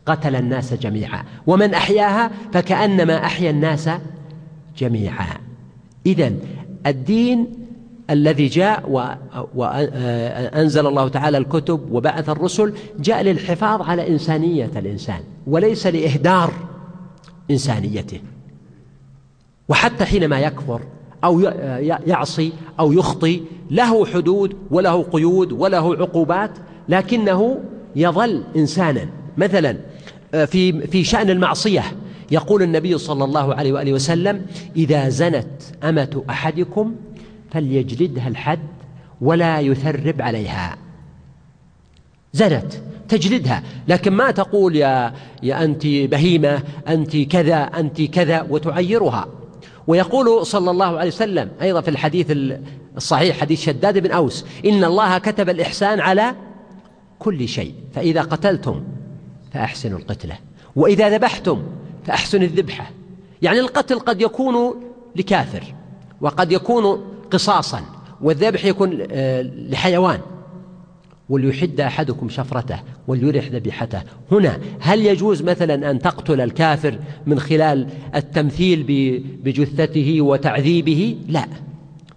قتل 0.07 0.37
الناس 0.37 0.75
جميعا. 0.75 1.25
ومن 1.47 1.75
أحياها 1.75 2.31
فكأنما 2.53 3.25
أحيا 3.25 3.51
الناس 3.51 3.91
جميعا. 4.79 5.27
إذا 6.07 6.33
الدين 6.87 7.47
الذي 8.11 8.47
جاء 8.47 8.91
وأنزل 9.55 10.87
الله 10.87 11.09
تعالى 11.09 11.39
الكتب 11.39 11.93
وبعث 11.93 12.29
الرسل 12.29 12.73
جاء 12.99 13.23
للحفاظ 13.23 13.83
على 13.83 14.09
إنسانية 14.09 14.71
الإنسان 14.77 15.21
وليس 15.47 15.87
لإهدار 15.87 16.53
إنسانيته. 17.51 18.21
وحتى 19.69 20.05
حينما 20.05 20.41
يكفر 20.41 20.81
أو 21.25 21.41
يعصي 22.07 22.53
أو 22.81 22.93
يخطي 22.93 23.43
له 23.71 24.07
حدود 24.07 24.57
وله 24.71 25.03
قيود 25.03 25.53
وله 25.53 25.97
عقوبات 25.97 26.51
لكنه 26.89 27.61
يظل 27.97 28.43
إنسانا. 28.57 29.09
مثلا 29.37 29.77
في 30.33 30.87
في 30.87 31.05
شأن 31.05 31.31
المعصية 31.31 31.83
يقول 32.31 32.63
النبي 32.63 32.99
صلى 32.99 33.25
الله 33.25 33.55
عليه 33.55 33.73
وآله 33.73 33.93
وسلم 33.93 34.47
إذا 34.77 35.09
زنت 35.09 35.63
أمة 35.85 36.25
أحدكم 36.31 36.95
فليجلدها 37.51 38.29
الحد 38.29 38.59
ولا 39.21 39.61
يثرب 39.61 40.23
عليها. 40.23 40.77
زنت 42.33 42.73
تجلدها. 43.09 43.63
لكن 43.89 44.13
ما 44.13 44.31
تقول 44.31 44.77
يا 44.77 45.15
يا 45.43 45.65
أنت 45.65 45.87
بهيمة 45.87 46.63
أنت 46.89 47.17
كذا 47.17 47.63
أنت 47.63 48.03
كذا 48.03 48.47
وتعيرها. 48.51 49.29
ويقول 49.87 50.47
صلى 50.47 50.71
الله 50.71 50.99
عليه 50.99 51.11
وسلم 51.11 51.51
أيضا 51.63 51.81
في 51.81 51.89
الحديث 51.89 52.33
الصحيح 52.97 53.41
حديث 53.41 53.63
شداد 53.63 53.99
بن 53.99 54.11
أوس 54.11 54.45
إن 54.67 54.85
الله 54.85 55.19
كتب 55.19 55.49
الإحسان 55.49 56.01
على 56.01 56.35
كل 57.19 57.49
شيء 57.49 57.75
فإذا 57.95 58.23
قتلتم 58.23 58.85
فأحسنوا 59.53 59.99
القتلة 59.99 60.39
وإذا 60.77 61.09
ذبحتم 61.09 61.63
فأحسن 62.07 62.43
الذبحة. 62.43 62.91
يعني 63.43 63.61
القتل 63.61 63.99
قد 63.99 64.21
يكون 64.21 64.75
لكافر 65.17 65.75
وقد 66.21 66.53
يكون 66.53 67.05
قصاصا 67.31 67.83
والذبح 68.21 68.65
يكون 68.65 68.99
آه، 69.11 69.43
لحيوان. 69.43 70.21
وليحد 71.29 71.81
أحدكم 71.81 72.29
شفرته 72.29 72.81
وليرح 73.09 73.47
ذبيحته. 73.47 74.03
هنا 74.33 74.61
هل 74.81 75.07
يجوز 75.07 75.43
مثلا 75.43 75.91
أن 75.91 75.99
تقتل 75.99 76.41
الكافر 76.41 76.99
من 77.27 77.41
خلال 77.41 77.89
التمثيل 78.15 78.83
بجثته 79.45 80.21
وتعذيبه؟ 80.21 81.19
لا. 81.29 81.47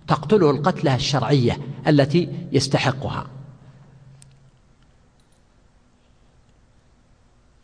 تقتله 0.08 0.52
القتلة 0.52 0.96
الشرعية 0.96 1.58
التي 1.88 2.30
يستحقها. 2.52 3.28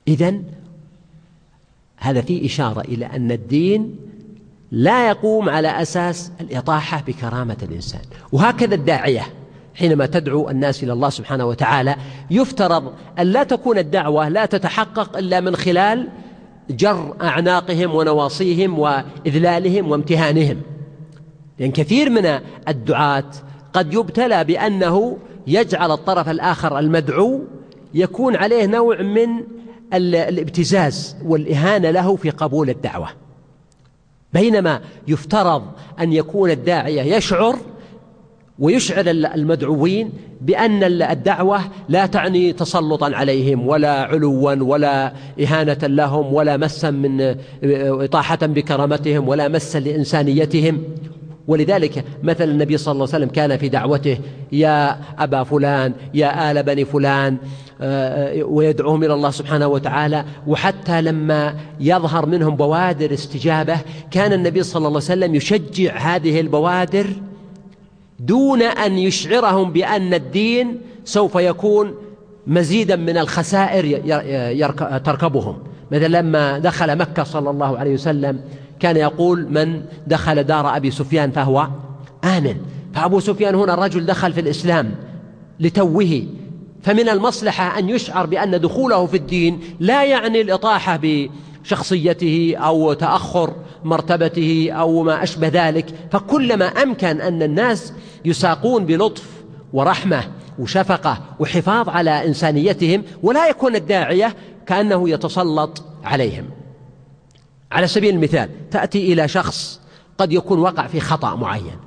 إذن 0.08 0.44
هذا 0.44 0.55
فيه 2.14 2.46
إشارة 2.46 2.82
إلى 2.82 3.06
أن 3.06 3.32
الدين 3.32 3.96
لا 4.72 5.10
يقوم 5.10 5.50
على 5.50 5.82
أساس 5.82 6.32
الإطاحة 6.42 7.04
بكرامة 7.08 7.58
الإنسان. 7.64 8.02
وهكذا 8.32 8.76
الداعية 8.76 9.28
حينما 9.76 10.06
تدعو 10.06 10.50
الناس 10.50 10.84
إلى 10.84 10.94
الله 10.94 11.10
سبحانه 11.10 11.46
وتعالى 11.46 11.96
يفترض 12.32 12.94
أن 13.20 13.28
لا 13.28 13.44
تكون 13.44 13.78
الدعوة 13.78 14.30
لا 14.30 14.46
تتحقق 14.46 15.18
إلا 15.18 15.40
من 15.40 15.56
خلال 15.56 16.08
جر 16.70 17.16
أعناقهم 17.22 17.96
ونواصيهم 17.96 18.80
وإذلالهم 18.80 19.92
وامتهانهم. 19.92 20.62
لأن 21.60 21.72
كثير 21.72 22.10
من 22.10 22.40
الدعاة 22.68 23.32
قد 23.74 23.94
يبتلى 23.94 24.44
بأنه 24.44 25.18
يجعل 25.48 25.92
الطرف 25.92 26.30
الآخر 26.30 26.80
المدعو 26.80 27.42
يكون 27.94 28.36
عليه 28.36 28.66
نوع 28.66 29.02
من 29.02 29.30
الابتزاز 29.94 31.16
والإهانة 31.26 31.92
له 31.92 32.16
في 32.16 32.30
قبول 32.30 32.70
الدعوة. 32.70 33.08
بينما 34.34 34.82
يفترض 35.08 35.64
أن 36.00 36.14
يكون 36.14 36.52
الداعية 36.52 37.16
يشعر 37.16 37.56
ويشعر 38.60 39.06
المدعوين 39.10 40.10
بأن 40.42 40.84
الدعوة 40.84 41.62
لا 41.90 42.06
تعني 42.06 42.54
تسلطا 42.54 43.16
عليهم 43.16 43.68
ولا 43.68 44.02
علوا 44.02 44.54
ولا 44.54 45.14
إهانة 45.44 45.78
لهم 45.82 46.34
ولا 46.34 46.58
مسا 46.58 46.92
من 46.92 47.36
إطاحة 48.04 48.40
بكرامتهم 48.42 49.28
ولا 49.28 49.48
مسا 49.48 49.80
لإنسانيتهم. 49.80 50.84
ولذلك 51.48 52.06
مثل 52.24 52.44
النبي 52.44 52.78
صلى 52.78 52.92
الله 52.92 53.08
عليه 53.14 53.18
وسلم 53.18 53.30
كان 53.30 53.58
في 53.58 53.70
دعوته 53.70 54.18
يا 54.52 55.00
أبا 55.20 55.44
فلان 55.44 55.94
يا 56.14 56.52
آل 56.52 56.64
بني 56.64 56.86
فلان 56.86 57.38
ويدعوهم 58.44 59.04
إلى 59.04 59.14
الله 59.14 59.30
سبحانه 59.30 59.68
وتعالى. 59.68 60.26
وحتى 60.48 61.02
لما 61.02 61.56
يظهر 61.80 62.26
منهم 62.26 62.56
بوادر 62.56 63.14
استجابة 63.14 63.78
كان 64.12 64.34
النبي 64.34 64.64
صلى 64.64 64.78
الله 64.78 64.88
عليه 64.88 64.98
وسلم 64.98 65.36
يشجع 65.36 65.98
هذه 65.98 66.40
البوادر 66.40 67.08
دون 68.20 68.62
أن 68.62 68.98
يشعرهم 68.98 69.72
بأن 69.72 70.14
الدين 70.14 70.78
سوف 71.06 71.36
يكون 71.36 71.94
مزيدا 72.48 72.96
من 72.96 73.18
الخسائر 73.18 74.02
تركبهم. 75.00 75.58
مثلا 75.92 76.08
لما 76.08 76.60
دخل 76.60 76.98
مكة 76.98 77.24
صلى 77.24 77.50
الله 77.50 77.78
عليه 77.78 77.94
وسلم 77.94 78.40
كان 78.80 78.98
يقول 78.98 79.52
من 79.52 79.82
دخل 80.08 80.44
دار 80.44 80.76
أبي 80.76 80.92
سفيان 80.92 81.32
فهو 81.32 81.68
آمن. 82.24 82.56
فأبو 82.94 83.20
سفيان 83.20 83.56
هنا 83.56 83.74
الرجل 83.74 84.06
دخل 84.06 84.34
في 84.34 84.42
الإسلام 84.42 84.92
لتوه 85.60 86.24
فمن 86.86 87.10
المصلحة 87.10 87.80
أن 87.80 87.90
يشعر 87.90 88.26
بأن 88.26 88.62
دخوله 88.62 89.06
في 89.06 89.18
الدين 89.18 89.60
لا 89.80 90.04
يعني 90.04 90.42
الإطاحة 90.42 91.00
بشخصيته 91.02 92.56
أو 92.58 92.94
تأخر 92.94 93.56
مرتبته 93.84 94.72
أو 94.72 95.04
ما 95.04 95.24
أشبه 95.24 95.48
ذلك 95.48 95.86
فكلما 96.12 96.66
أمكن 96.66 97.22
أن 97.22 97.44
الناس 97.44 97.94
يساقون 98.26 98.86
بلطف 98.86 99.24
ورحمة 99.74 100.24
وشفقة 100.60 101.22
وحفاظ 101.40 101.90
على 101.90 102.28
إنسانيتهم 102.28 103.04
ولا 103.24 103.48
يكون 103.50 103.76
الداعية 103.76 104.36
كأنه 104.66 105.10
يتسلط 105.10 105.84
عليهم. 106.04 106.50
على 107.72 107.88
سبيل 107.88 108.16
المثال 108.16 108.70
تأتي 108.70 109.14
إلى 109.14 109.28
شخص 109.28 109.80
قد 110.18 110.34
يكون 110.34 110.60
وقع 110.60 110.88
في 110.88 111.00
خطأ 111.00 111.36
معين 111.36 111.78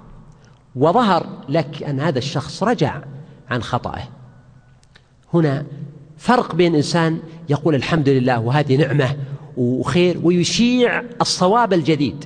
وظهر 0.77 1.27
لك 1.49 1.83
أن 1.83 2.01
هذا 2.01 2.19
الشخص 2.19 2.63
رجع 2.63 3.01
عن 3.51 3.63
خطأه. 3.63 4.17
هنا 5.35 5.64
فرق 6.19 6.55
بين 6.55 6.75
إنسان 6.75 7.19
يقول 7.49 7.75
الحمد 7.75 8.09
لله 8.09 8.41
وهذه 8.41 8.77
نعمة 8.77 9.17
وخير 9.57 10.19
ويشيع 10.23 11.03
الصواب 11.21 11.73
الجديد 11.73 12.25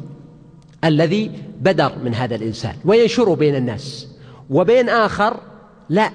الذي 0.85 1.31
بدر 1.61 1.93
من 2.05 2.15
هذا 2.15 2.35
الإنسان 2.35 2.75
وينشره 2.85 3.35
بين 3.35 3.57
الناس 3.57 4.09
وبين 4.51 4.89
آخر 4.89 5.41
لا 5.89 6.11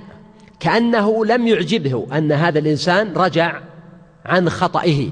كأنه 0.60 1.26
لم 1.26 1.48
يعجبه 1.48 2.08
أن 2.18 2.32
هذا 2.32 2.60
الإنسان 2.60 3.14
رجع 3.14 3.62
عن 4.26 4.50
خطئه 4.50 5.10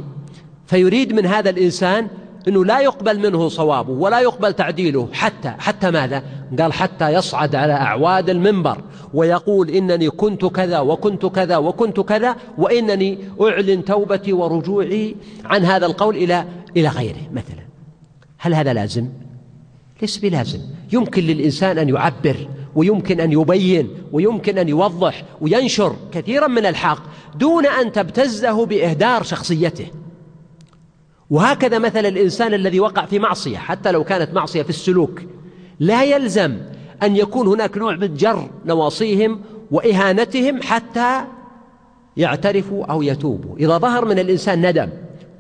فيريد 0.68 1.14
من 1.14 1.26
هذا 1.26 1.50
الإنسان 1.50 2.08
أنه 2.48 2.66
لا 2.66 2.80
يقبل 2.80 3.20
منه 3.20 3.50
صوابه 3.50 3.92
ولا 3.92 4.20
يقبل 4.20 4.54
تعديله 4.54 5.10
حتى 5.14 5.50
حتى 5.50 5.92
ماذا؟ 5.92 6.24
قال 6.60 6.74
حتى 6.74 7.14
يصعد 7.14 7.56
على 7.56 7.74
أعواد 7.74 8.30
المنبر 8.30 8.82
ويقول 9.14 9.70
إنني 9.70 10.10
كنت 10.10 10.46
كذا 10.46 10.80
وكنت 10.80 11.26
كذا 11.26 11.58
وكنت 11.58 12.00
كذا 12.00 12.36
وإنني 12.58 13.18
أعلن 13.42 13.86
توبتي 13.86 14.34
ورجوعي 14.34 15.16
عن 15.46 15.66
هذا 15.66 15.86
القول 15.86 16.16
إلى 16.16 16.46
إلى 16.78 16.88
غيره 16.88 17.30
مثلا 17.34 17.66
هل 18.38 18.54
هذا 18.54 18.74
لازم؟ 18.74 19.10
ليس 20.02 20.18
بلازم 20.18 20.60
يمكن 20.94 21.24
للإنسان 21.24 21.78
أن 21.78 21.90
يعبر 21.90 22.48
ويمكن 22.76 23.20
أن 23.20 23.32
يبين 23.32 23.90
ويمكن 24.12 24.58
أن 24.58 24.70
يوضح 24.70 25.24
وينشر 25.42 25.96
كثيرا 26.12 26.48
من 26.48 26.66
الحق 26.66 27.04
دون 27.36 27.66
أن 27.66 27.92
تبتزه 27.92 28.66
بإهدار 28.66 29.24
شخصيته 29.24 29.88
وهكذا 31.30 31.80
مثل 31.80 32.06
الإنسان 32.06 32.54
الذي 32.54 32.80
وقع 32.80 33.06
في 33.06 33.20
معصية 33.20 33.58
حتى 33.58 33.92
لو 33.92 34.04
كانت 34.04 34.34
معصية 34.34 34.64
في 34.64 34.70
السلوك 34.70 35.22
لا 35.80 36.04
يلزم 36.04 36.58
أن 37.04 37.16
يكون 37.16 37.48
هناك 37.48 37.78
نوع 37.78 37.96
من 37.96 38.14
جر 38.14 38.50
نواصيهم 38.66 39.42
وإهانتهم 39.72 40.62
حتى 40.62 41.22
يعترفوا 42.18 42.86
أو 42.86 43.02
يتوبوا. 43.02 43.58
إذا 43.58 43.78
ظهر 43.78 44.06
من 44.06 44.20
الإنسان 44.20 44.70
ندم 44.70 44.90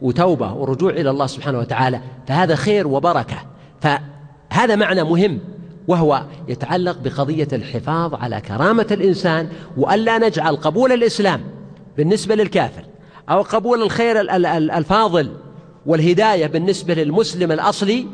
وتوبة 0.01 0.53
ورجوع 0.53 0.91
إلى 0.91 1.09
الله 1.09 1.27
سبحانه 1.27 1.59
وتعالى 1.59 2.01
فهذا 2.27 2.55
خير 2.55 2.87
وبركة. 2.87 3.37
فهذا 3.81 4.75
معنى 4.75 5.03
مهم 5.03 5.39
وهو 5.87 6.23
يتعلق 6.47 6.97
بقضية 6.97 7.47
الحفاظ 7.53 8.13
على 8.13 8.41
كرامة 8.41 8.87
الإنسان 8.91 9.49
وألا 9.77 10.17
نجعل 10.17 10.55
قبول 10.55 10.91
الإسلام 10.91 11.41
بالنسبة 11.97 12.35
للكافر 12.35 12.83
أو 13.29 13.41
قبول 13.41 13.81
الخير 13.81 14.21
الفاضل 14.77 15.31
والهداية 15.85 16.47
بالنسبة 16.47 16.93
للمسلم 16.93 17.51
الأصلي 17.51 18.07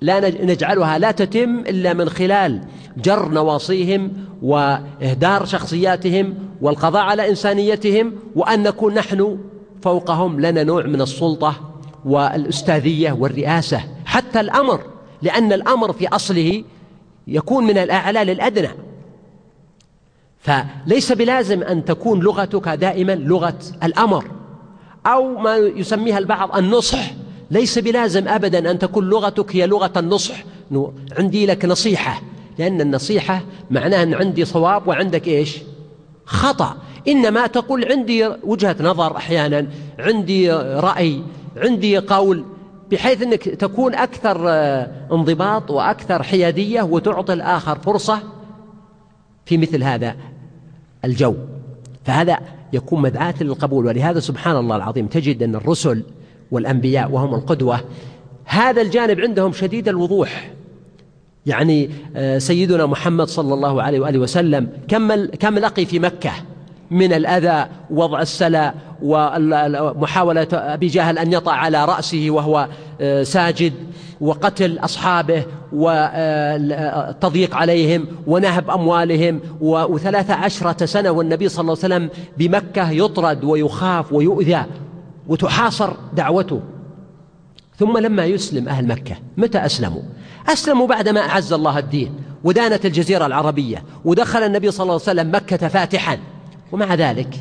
لا 0.00 0.44
نجعلها 0.44 0.98
لا 0.98 1.10
تتم 1.10 1.58
إلا 1.58 1.92
من 1.92 2.08
خلال 2.08 2.60
جر 2.96 3.28
نواصيهم 3.28 4.12
وإهدار 4.42 5.44
شخصياتهم 5.44 6.34
والقضاء 6.60 7.02
على 7.02 7.28
إنسانيتهم 7.28 8.12
وأن 8.36 8.62
نكون 8.62 8.94
نحن 8.94 9.38
فوقهم 9.82 10.40
لنا 10.40 10.62
نوع 10.62 10.86
من 10.86 11.00
السلطة 11.00 11.70
والأستاذية 12.04 13.12
والرئاسة. 13.12 13.80
حتى 14.04 14.40
الأمر 14.40 14.80
لأن 15.22 15.52
الأمر 15.52 15.92
في 15.92 16.08
أصله 16.08 16.64
يكون 17.26 17.64
من 17.64 17.78
الأعلى 17.78 18.24
للأدنى. 18.24 18.68
فليس 20.38 21.12
بلازم 21.12 21.62
أن 21.62 21.84
تكون 21.84 22.20
لغتك 22.20 22.68
دائما 22.68 23.12
لغة 23.14 23.58
الأمر. 23.82 24.35
أو 25.06 25.38
ما 25.38 25.56
يسميها 25.56 26.18
البعض 26.18 26.56
النصح. 26.56 27.10
ليس 27.50 27.78
بلازم 27.78 28.28
أبدا 28.28 28.70
أن 28.70 28.78
تكون 28.78 29.04
لغتك 29.04 29.56
هي 29.56 29.66
لغة 29.66 29.92
النصح. 29.96 30.44
عندي 31.18 31.46
لك 31.46 31.64
نصيحة. 31.64 32.22
لأن 32.58 32.80
النصيحة 32.80 33.42
معناها 33.70 34.02
أن 34.02 34.14
عندي 34.14 34.44
صواب 34.44 34.88
وعندك 34.88 35.28
إيش؟ 35.28 35.58
خطأ. 36.24 36.76
إنما 37.08 37.46
تقول 37.46 37.92
عندي 37.92 38.28
وجهة 38.44 38.76
نظر 38.80 39.16
أحيانا 39.16 39.66
عندي 39.98 40.52
رأي 40.52 41.22
عندي 41.56 41.98
قول 41.98 42.44
بحيث 42.90 43.22
أنك 43.22 43.42
تكون 43.42 43.94
أكثر 43.94 44.44
آه، 44.48 44.90
انضباط 45.12 45.70
وأكثر 45.70 46.22
حيادية 46.22 46.82
وتعطي 46.82 47.32
الآخر 47.32 47.78
فرصة 47.78 48.18
في 49.46 49.58
مثل 49.58 49.82
هذا 49.82 50.16
الجو. 51.04 51.34
فهذا 52.04 52.38
يكون 52.72 53.02
مدعاة 53.02 53.34
للقبول. 53.40 53.86
ولهذا 53.86 54.20
سبحان 54.20 54.56
الله 54.56 54.76
العظيم 54.76 55.06
تجد 55.06 55.42
أن 55.42 55.54
الرسل 55.54 56.02
والأنبياء 56.50 57.10
وهم 57.10 57.34
القدوة. 57.34 57.80
هذا 58.44 58.82
الجانب 58.82 59.20
عندهم 59.20 59.52
شديد 59.52 59.88
الوضوح. 59.88 60.50
يعني 61.46 61.90
آه، 62.16 62.38
سيدنا 62.38 62.86
محمد 62.86 63.28
صلى 63.28 63.54
الله 63.54 63.82
عليه 63.82 64.00
وآله 64.00 64.18
وسلم 64.18 64.68
كم 64.88 65.24
كم 65.24 65.58
لقي 65.58 65.86
في 65.86 65.98
مكة؟ 65.98 66.32
من 66.90 67.12
الأذى 67.12 67.66
وضع 67.90 68.20
السلا 68.20 68.74
ومحاولة 69.02 70.48
أبي 70.52 70.86
جهل 70.86 71.18
أن 71.18 71.32
يطع 71.32 71.52
على 71.52 71.84
رأسه 71.84 72.26
وهو 72.30 72.68
آه، 73.00 73.22
ساجد 73.22 73.72
وقتل 74.20 74.78
أصحابه 74.78 75.44
والتضييق 75.72 77.54
عليهم 77.54 78.06
ونهب 78.26 78.70
أموالهم 78.70 79.40
وثلاث 79.60 80.30
عشرة 80.30 80.86
سنة 80.86 81.10
والنبي 81.10 81.48
صلى 81.48 81.60
الله 81.60 81.76
عليه 81.84 81.94
وسلم 81.94 82.10
بمكة 82.38 82.90
يطرد 82.90 83.44
ويخاف 83.44 84.12
ويؤذى 84.12 84.64
وتحاصر 85.28 85.92
دعوته. 86.12 86.60
ثم 87.78 87.98
لما 87.98 88.24
يسلم 88.24 88.68
أهل 88.68 88.86
مكة 88.86 89.16
متى 89.36 89.58
أسلموا؟ 89.58 90.02
أسلموا 90.48 90.86
بعدما 90.86 91.20
أعز 91.20 91.52
الله 91.52 91.78
الدين 91.78 92.14
ودانت 92.44 92.86
الجزيرة 92.86 93.26
العربية 93.26 93.84
ودخل 94.04 94.42
النبي 94.42 94.70
صلى 94.70 94.82
الله 94.82 94.92
عليه 94.92 95.02
وسلم 95.02 95.34
مكة 95.34 95.68
فاتحا. 95.68 96.18
ومع 96.72 96.94
ذلك 96.94 97.34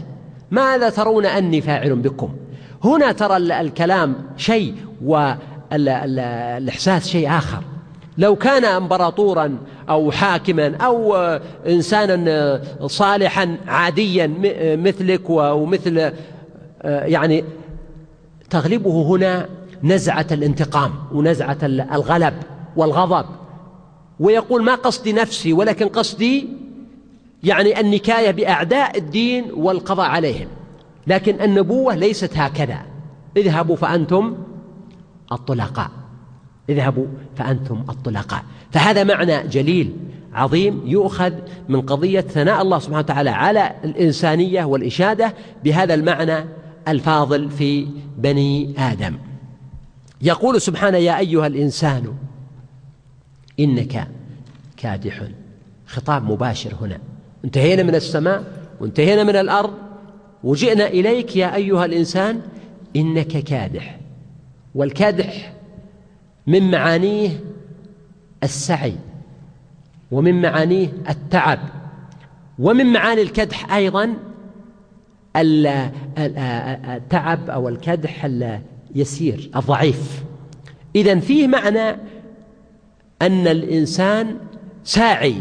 ماذا 0.51 0.89
ترون 0.89 1.25
أني 1.25 1.61
فاعل 1.61 1.95
بكم؟ 1.95 2.35
هنا 2.83 3.11
ترى 3.11 3.38
الكلام 3.38 4.15
شيء 4.38 4.75
والإحساس 5.71 7.07
شيء 7.07 7.29
آخر. 7.29 7.63
لو 8.17 8.35
كان 8.35 8.65
امبراطورا 8.65 9.57
أو 9.89 10.11
حاكما 10.11 10.75
أو 10.75 11.15
انسانا 11.67 12.61
صالحا 12.85 13.57
عاديا 13.67 14.33
مثلك 14.75 15.29
ومثل 15.29 16.11
يعني 16.83 17.43
تغلبه 18.49 19.01
هنا 19.01 19.49
نزعة 19.83 20.27
الانتقام 20.31 20.91
ونزعة 21.11 21.57
الغلب 21.63 22.33
والغضب. 22.75 23.25
ويقول 24.19 24.63
ما 24.63 24.75
قصدي 24.75 25.13
نفسي 25.13 25.53
ولكن 25.53 25.88
قصدي 25.88 26.47
يعني 27.45 27.79
النكاية 27.79 28.31
بأعداء 28.31 28.97
الدين 28.97 29.51
والقضاء 29.53 30.10
عليهم. 30.10 30.47
لكن 31.08 31.41
النبوة 31.41 31.95
ليست 31.95 32.38
هكذا. 32.38 32.79
اذهبوا 33.38 33.75
فأنتم 33.75 34.38
الطلقاء. 35.31 35.91
اذهبوا 36.69 37.05
فأنتم 37.36 37.86
الطلقاء. 37.89 38.43
فهذا 38.71 39.03
معنى 39.03 39.47
جليل 39.47 39.95
عظيم 40.34 40.81
يؤخذ 40.86 41.34
من 41.69 41.81
قضية 41.81 42.21
ثناء 42.21 42.62
الله 42.62 42.79
سبحانه 42.79 42.99
وتعالى 42.99 43.29
على 43.29 43.75
الإنسانية 43.84 44.63
والإشادة 44.63 45.34
بهذا 45.63 45.93
المعنى 45.93 46.45
الفاضل 46.88 47.49
في 47.49 47.88
بني 48.17 48.73
آدم. 48.77 49.17
يقول 50.21 50.62
سبحانه 50.62 50.97
يا 50.97 51.17
أيها 51.17 51.47
الإنسان 51.47 52.13
إنك 53.60 54.08
كادح. 54.77 55.23
خطاب 55.88 56.31
مباشر 56.31 56.73
هنا. 56.81 56.99
انتهينا 57.45 57.84
من 57.84 57.95
السماء 57.95 58.43
وانتهينا 58.79 59.23
من 59.23 59.36
الأرض. 59.36 59.73
وجئنا 60.43 60.88
إليك 60.88 61.36
يا 61.36 61.55
أيها 61.55 61.86
الإنسان 61.86 62.41
إنك 62.95 63.27
كادح. 63.27 63.99
والكادح 64.75 65.53
من 66.47 66.71
معانيه 66.71 67.29
السعي 68.43 68.93
ومن 70.12 70.41
معانيه 70.41 70.88
التعب 71.10 71.60
ومن 72.60 72.86
معاني 72.86 73.21
الكدح 73.21 73.73
أيضا 73.73 74.13
التعب 76.17 77.49
أو 77.49 77.69
الكدح 77.69 78.25
اليسير 78.25 79.49
الضعيف. 79.55 80.23
اذا 80.95 81.19
فيه 81.19 81.47
معنى 81.47 81.97
أن 83.21 83.47
الإنسان 83.47 84.38
ساعي. 84.84 85.36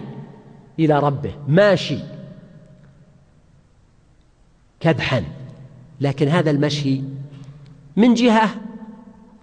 إلى 0.78 0.98
ربه. 0.98 1.34
ماشي. 1.48 1.98
كدحا. 4.80 5.24
لكن 6.00 6.28
هذا 6.28 6.50
المشي 6.50 7.00
من 7.96 8.14
جهة 8.14 8.50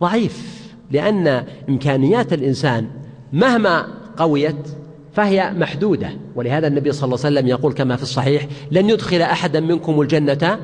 ضعيف 0.01 0.61
لأن 0.91 1.27
إمكانيات 1.69 2.33
الإنسان 2.33 2.89
مهما 3.33 3.87
قويت 4.17 4.67
فهي 5.13 5.53
محدودة. 5.53 6.09
ولهذا 6.35 6.67
النبي 6.67 6.91
صلى 6.91 7.03
الله 7.03 7.25
عليه 7.25 7.35
وسلم 7.35 7.47
يقول 7.47 7.73
كما 7.73 7.95
في 7.95 8.03
الصحيح 8.03 8.47
لن 8.71 8.89
يدخل 8.89 9.21
احدا 9.21 9.59
منكم 9.59 10.01
الجنة 10.01 10.59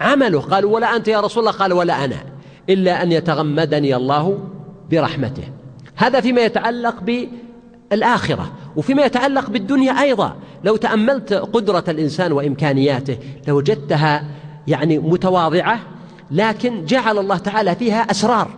عمله. 0.00 0.40
قالوا 0.40 0.74
ولا 0.74 0.96
أنت 0.96 1.08
يا 1.08 1.20
رسول 1.20 1.40
الله. 1.48 1.58
قال 1.58 1.72
ولا 1.72 2.04
أنا. 2.04 2.16
إلا 2.70 3.02
أن 3.02 3.12
يتغمدني 3.12 3.96
الله 3.96 4.38
برحمته. 4.90 5.44
هذا 5.96 6.20
فيما 6.20 6.40
يتعلق 6.40 7.02
بالاخره 7.90 8.52
وفيما 8.76 9.04
يتعلق 9.04 9.50
بالدنيا 9.50 9.92
أيضا 10.02 10.36
لو 10.64 10.76
تأملت 10.76 11.32
قدرة 11.32 11.84
الإنسان 11.88 12.32
وإمكانياته 12.32 13.18
لوجدتها 13.48 14.24
يعني 14.66 14.98
متواضعة 14.98 15.80
لكن 16.30 16.84
جعل 16.84 17.18
الله 17.18 17.38
تعالى 17.38 17.74
فيها 17.74 18.10
أسرار 18.10 18.48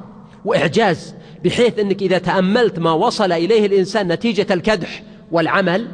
وإعجاز 0.45 1.15
بحيث 1.45 1.79
أنك 1.79 2.03
إذا 2.03 2.19
تأملت 2.19 2.79
ما 2.79 2.93
وصل 2.93 3.33
إليه 3.33 3.67
الإنسان 3.67 4.13
نتيجة 4.13 4.47
الكدح 4.51 5.03
والعمل 5.33 5.89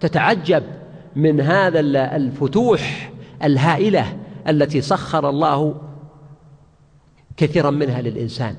تتعجب 0.00 0.62
من 1.16 1.40
هذا 1.40 1.80
الفتوح 2.16 3.12
الهائلة 3.44 4.16
التي 4.48 4.80
سخر 4.80 5.28
الله 5.28 5.74
كثيرا 7.36 7.70
منها 7.70 8.02
للإنسان. 8.02 8.56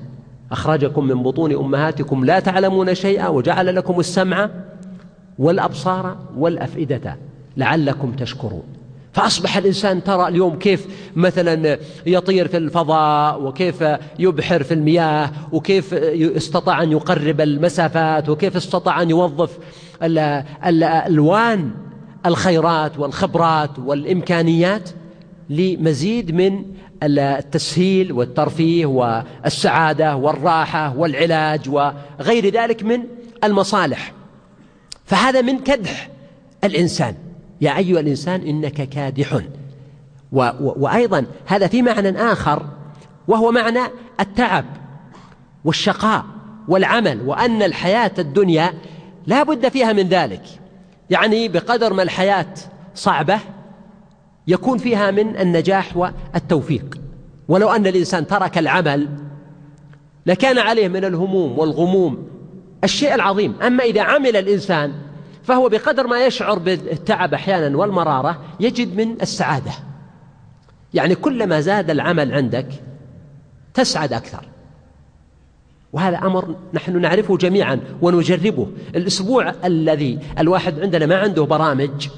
أخرجكم 0.52 1.04
من 1.04 1.22
بطون 1.22 1.52
أمهاتكم 1.52 2.24
لا 2.24 2.40
تعلمون 2.40 2.94
شيئا 2.94 3.28
وجعل 3.28 3.76
لكم 3.76 4.00
السمع 4.00 4.50
والأبصار 5.38 6.16
والأفئدة 6.36 7.16
لعلكم 7.56 8.12
تشكرون. 8.12 8.62
فأصبح 9.12 9.56
الإنسان 9.56 10.04
ترى 10.04 10.28
اليوم 10.28 10.58
كيف 10.58 10.86
مثلا 11.16 11.78
يطير 12.06 12.48
في 12.48 12.56
الفضاء 12.56 13.42
وكيف 13.42 13.84
يبحر 14.18 14.62
في 14.62 14.74
المياه 14.74 15.30
وكيف 15.52 15.94
استطاع 15.94 16.82
أن 16.82 16.92
يقرب 16.92 17.40
المسافات 17.40 18.28
وكيف 18.28 18.56
استطاع 18.56 19.02
أن 19.02 19.10
يوظف 19.10 19.58
الألوان 20.64 21.70
الخيرات 22.26 22.98
والخبرات 22.98 23.78
والإمكانيات 23.78 24.90
لمزيد 25.50 26.34
من 26.34 26.64
التسهيل 27.06 28.12
والترفيه 28.12 28.86
والسعادة 28.86 30.16
والراحة 30.16 30.96
والعلاج 30.96 31.68
وغير 31.68 32.48
ذلك 32.54 32.82
من 32.82 33.04
المصالح. 33.44 34.12
فهذا 35.04 35.40
من 35.40 35.58
كدح 35.58 36.08
الإنسان. 36.64 37.14
يا 37.60 37.76
أيها 37.76 38.00
الإنسان 38.00 38.40
إنك 38.40 38.88
كادح. 38.88 39.40
وأيضا 40.60 41.26
هذا 41.46 41.66
في 41.66 41.82
معنى 41.82 42.32
آخر 42.32 42.66
وهو 43.28 43.52
معنى 43.52 43.80
التعب 44.20 44.64
والشقاء 45.64 46.24
والعمل 46.68 47.20
وأن 47.20 47.62
الحياة 47.62 48.12
الدنيا 48.18 48.72
لا 49.26 49.42
بد 49.42 49.68
فيها 49.68 49.92
من 49.92 50.08
ذلك. 50.08 50.42
يعني 51.10 51.48
بقدر 51.48 51.92
ما 51.92 52.02
الحياة 52.02 52.54
صعبة 52.94 53.38
يكون 54.46 54.78
فيها 54.78 55.10
من 55.10 55.36
النجاح 55.36 55.96
والتوفيق. 55.96 56.98
ولو 57.48 57.70
أن 57.70 57.86
الإنسان 57.86 58.26
ترك 58.26 58.58
العمل 58.58 59.08
لكان 60.26 60.58
عليه 60.58 60.88
من 60.88 61.04
الهموم 61.04 61.58
والغموم. 61.58 62.28
الشيء 62.84 63.14
العظيم. 63.14 63.54
أما 63.62 63.84
إذا 63.84 64.02
عمل 64.02 64.36
الإنسان 64.36 64.92
فهو 65.42 65.68
بقدر 65.68 66.06
ما 66.06 66.26
يشعر 66.26 66.58
بالتعب 66.58 67.34
أحيانا 67.34 67.76
والمرارة 67.76 68.40
يجد 68.60 68.96
من 68.96 69.22
السعادة. 69.22 69.72
يعني 70.94 71.14
كلما 71.14 71.60
زاد 71.60 71.90
العمل 71.90 72.34
عندك 72.34 72.66
تسعد 73.74 74.12
أكثر. 74.12 74.44
وهذا 75.92 76.18
أمر 76.18 76.54
نحن 76.74 77.00
نعرفه 77.00 77.36
جميعا 77.36 77.80
ونجربه. 78.02 78.68
الأسبوع 78.96 79.52
الذي 79.64 80.18
الواحد 80.38 80.80
عندنا 80.80 81.06
ما 81.06 81.16
عنده 81.16 81.44
برامج 81.44 82.08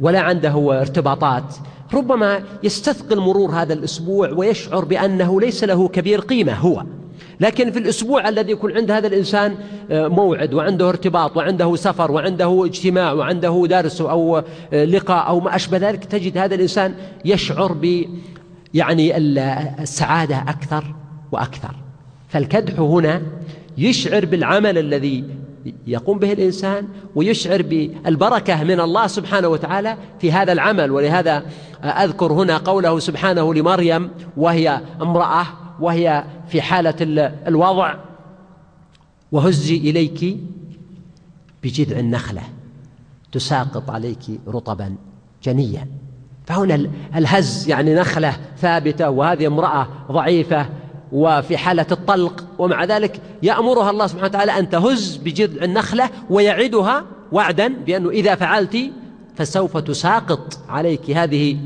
ولا 0.00 0.20
عنده 0.20 0.80
ارتباطات. 0.80 1.54
ربما 1.94 2.42
يستثقل 2.62 3.20
مرور 3.20 3.50
هذا 3.50 3.72
الأسبوع 3.72 4.30
ويشعر 4.30 4.84
بأنه 4.84 5.40
ليس 5.40 5.64
له 5.64 5.88
كبير 5.88 6.20
قيمة 6.20 6.52
هو. 6.52 6.84
لكن 7.40 7.70
في 7.70 7.78
الأسبوع 7.78 8.28
الذي 8.28 8.52
يكون 8.52 8.76
عند 8.76 8.90
هذا 8.90 9.06
الإنسان 9.06 9.54
آه، 9.90 10.08
موعد 10.08 10.54
وعنده 10.54 10.88
ارتباط 10.88 11.36
وعنده 11.36 11.76
سفر 11.76 12.10
وعنده 12.10 12.64
اجتماع 12.64 13.12
وعنده 13.12 13.64
درس 13.66 14.00
أو 14.00 14.42
آه، 14.72 14.84
لقاء 14.84 15.28
أو 15.28 15.40
ما 15.40 15.56
أشبه 15.56 15.78
ذلك 15.78 16.04
تجد 16.04 16.38
هذا 16.38 16.54
الإنسان 16.54 16.94
يشعر 17.24 17.72
ب 17.72 18.04
يعني 18.74 19.16
السعادة 19.16 20.36
أكثر 20.36 20.94
وأكثر. 21.32 21.74
فالكدح 22.28 22.80
هنا 22.80 23.22
يشعر 23.78 24.24
بالعمل 24.24 24.78
الذي 24.78 25.24
يقوم 25.86 26.18
به 26.18 26.32
الإنسان 26.32 26.88
ويشعر 27.14 27.62
بالبركة 27.62 28.64
من 28.64 28.80
الله 28.80 29.06
سبحانه 29.06 29.48
وتعالى 29.48 29.96
في 30.20 30.32
هذا 30.32 30.52
العمل. 30.52 30.90
ولهذا 30.90 31.42
أذكر 31.84 32.32
هنا 32.32 32.56
قوله 32.56 32.98
سبحانه 32.98 33.54
لمريم 33.54 34.10
وهي 34.36 34.80
امرأة 35.02 35.46
وهي 35.80 36.24
في 36.48 36.62
حالة 36.62 36.94
الوضع. 37.46 37.94
وهزي 39.32 39.76
إليك 39.76 40.36
بجذع 41.62 41.98
النخلة 41.98 42.42
تساقط 43.32 43.90
عليك 43.90 44.40
رطبا 44.48 44.94
جنيا. 45.42 45.86
فهنا 46.46 46.90
الهز 47.16 47.68
يعني 47.68 47.94
نخلة 47.94 48.36
ثابتة 48.58 49.10
وهذه 49.10 49.46
امرأة 49.46 49.88
ضعيفة 50.12 50.66
وفي 51.12 51.56
حالة 51.56 51.86
الطلق 51.90 52.44
ومع 52.58 52.84
ذلك 52.84 53.20
يأمرها 53.42 53.90
الله 53.90 54.06
سبحانه 54.06 54.26
وتعالى 54.28 54.58
أن 54.58 54.70
تهز 54.70 55.16
بجذع 55.16 55.64
النخلة 55.64 56.10
ويعدها 56.30 57.04
وعدا 57.32 57.68
بأنه 57.68 58.10
إذا 58.10 58.34
فعلت 58.34 58.78
فسوف 59.36 59.76
تساقط 59.76 60.58
عليك 60.68 61.10
هذه 61.10 61.58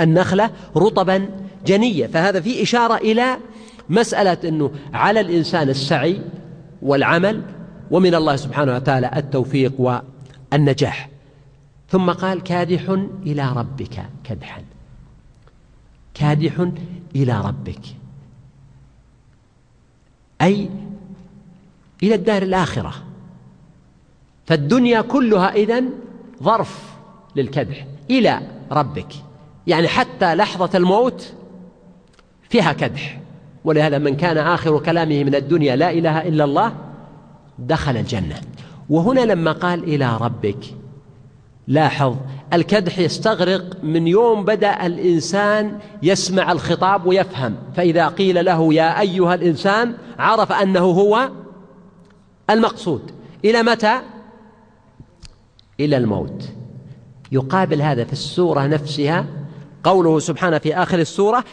النخلة 0.00 0.50
رطبا 0.76 1.28
جنية. 1.66 2.06
فهذا 2.06 2.40
في 2.40 2.62
إشارة 2.62 2.96
إلى 2.96 3.36
مسألة 3.88 4.48
أنه 4.48 4.70
على 4.94 5.20
الإنسان 5.20 5.68
السعي 5.68 6.20
والعمل 6.82 7.42
ومن 7.90 8.14
الله 8.14 8.36
سبحانه 8.36 8.74
وتعالى 8.74 9.10
التوفيق 9.16 9.72
والنجاح. 10.52 11.08
ثم 11.88 12.10
قال 12.10 12.42
كادح 12.42 12.98
إلى 13.26 13.52
ربك 13.56 14.04
كدحا. 14.24 14.62
كادح 16.14 16.68
إلى 17.16 17.40
ربك. 17.40 17.80
أي 20.42 20.70
إلى 22.02 22.14
الدار 22.14 22.42
الآخرة. 22.42 22.94
فالدنيا 24.46 25.00
كلها 25.00 25.54
إذن 25.54 25.90
ظرف 26.42 26.96
للكدح 27.36 27.86
إلى 28.10 28.40
ربك. 28.72 29.12
يعني 29.66 29.88
حتى 29.88 30.34
لحظة 30.34 30.70
الموت 30.78 31.32
فيها 32.48 32.72
كدح. 32.72 33.20
ولهذا 33.64 33.98
من 33.98 34.16
كان 34.16 34.38
آخر 34.38 34.78
كلامه 34.78 35.24
من 35.24 35.34
الدنيا 35.34 35.76
لا 35.76 35.90
إله 35.90 36.28
إلا 36.28 36.44
الله 36.44 36.72
دخل 37.58 37.96
الجنة. 37.96 38.40
وهنا 38.90 39.20
لما 39.20 39.52
قال 39.52 39.84
إلى 39.84 40.16
ربك 40.16 40.74
لاحظ 41.68 42.16
الكدح 42.52 42.98
يستغرق 42.98 43.76
من 43.82 44.06
يوم 44.06 44.44
بدأ 44.44 44.86
الإنسان 44.86 45.78
يسمع 46.02 46.52
الخطاب 46.52 47.06
ويفهم. 47.06 47.56
فإذا 47.76 48.08
قيل 48.08 48.44
له 48.44 48.74
يا 48.74 49.00
أيها 49.00 49.34
الإنسان 49.34 49.94
عرف 50.18 50.52
أنه 50.52 50.80
هو 50.80 51.30
المقصود. 52.50 53.10
إلى 53.44 53.62
متى؟ 53.62 54.00
إلى 55.80 55.96
الموت. 55.96 56.48
يقابل 57.32 57.82
هذا 57.82 58.04
في 58.04 58.12
السورة 58.12 58.66
نفسها. 58.66 59.26
قوله 59.84 60.18
سبحانه 60.18 60.58
في 60.58 60.74
آخر 60.76 60.98
السورة 60.98 61.44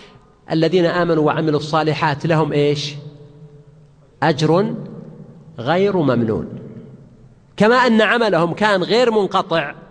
الذين 0.51 0.86
آمنوا 0.86 1.23
وعملوا 1.23 1.60
الصالحات 1.60 2.25
لهم 2.25 2.51
إيش؟ 2.51 2.95
أجر 4.23 4.75
غير 5.60 5.97
ممنون. 5.97 6.47
كما 7.58 7.75
أن 7.75 8.01
عملهم 8.01 8.54
كان 8.54 8.84
غير 8.84 9.12
منقطع. 9.12 9.85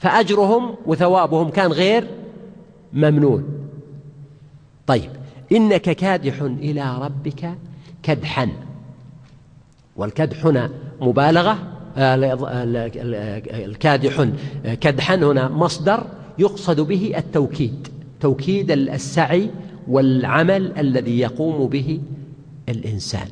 فأجرهم 0.00 0.74
وثوابهم 0.86 1.50
كان 1.50 1.72
غير 1.72 2.06
ممنون. 2.92 3.44
طيب 4.86 5.10
إنك 5.52 5.82
كادح 5.82 6.42
إلى 6.42 6.98
ربك 6.98 7.54
كدحا. 8.02 8.48
والكدح 9.96 10.46
هنا 10.46 10.70
مبالغة 11.00 11.58
آه، 11.96 12.14
الكادح 13.66 14.28
كدحا 14.80 15.14
هنا 15.14 15.48
مصدر 15.48 16.06
يقصد 16.38 16.80
به 16.80 17.12
التوكيد 17.16 17.88
توكيد 18.20 18.70
السعي 18.70 19.50
والعمل 19.88 20.78
الذي 20.78 21.18
يقوم 21.18 21.68
به 21.68 22.00
الإنسان. 22.68 23.28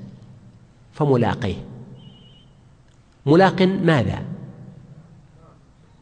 فملاقيه. 0.93 1.57
ملاق 3.27 3.63
ماذا؟ 3.63 4.23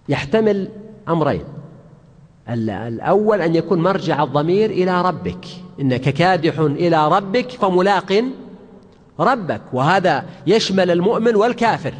يحتمل 0.08 0.68
أمرين. 1.08 1.44
الأول 2.48 3.40
أن 3.40 3.54
يكون 3.54 3.82
مرجع 3.82 4.22
الضمير 4.22 4.70
إلى 4.70 5.02
ربك. 5.02 5.46
إنك 5.80 6.00
كادح 6.00 6.58
إلى 6.58 7.08
ربك 7.08 7.50
فملاق 7.50 8.24
ربك 9.20 9.60
وهذا 9.72 10.24
يشمل 10.46 10.90
المؤمن 10.90 11.36
والكافر. 11.36 11.94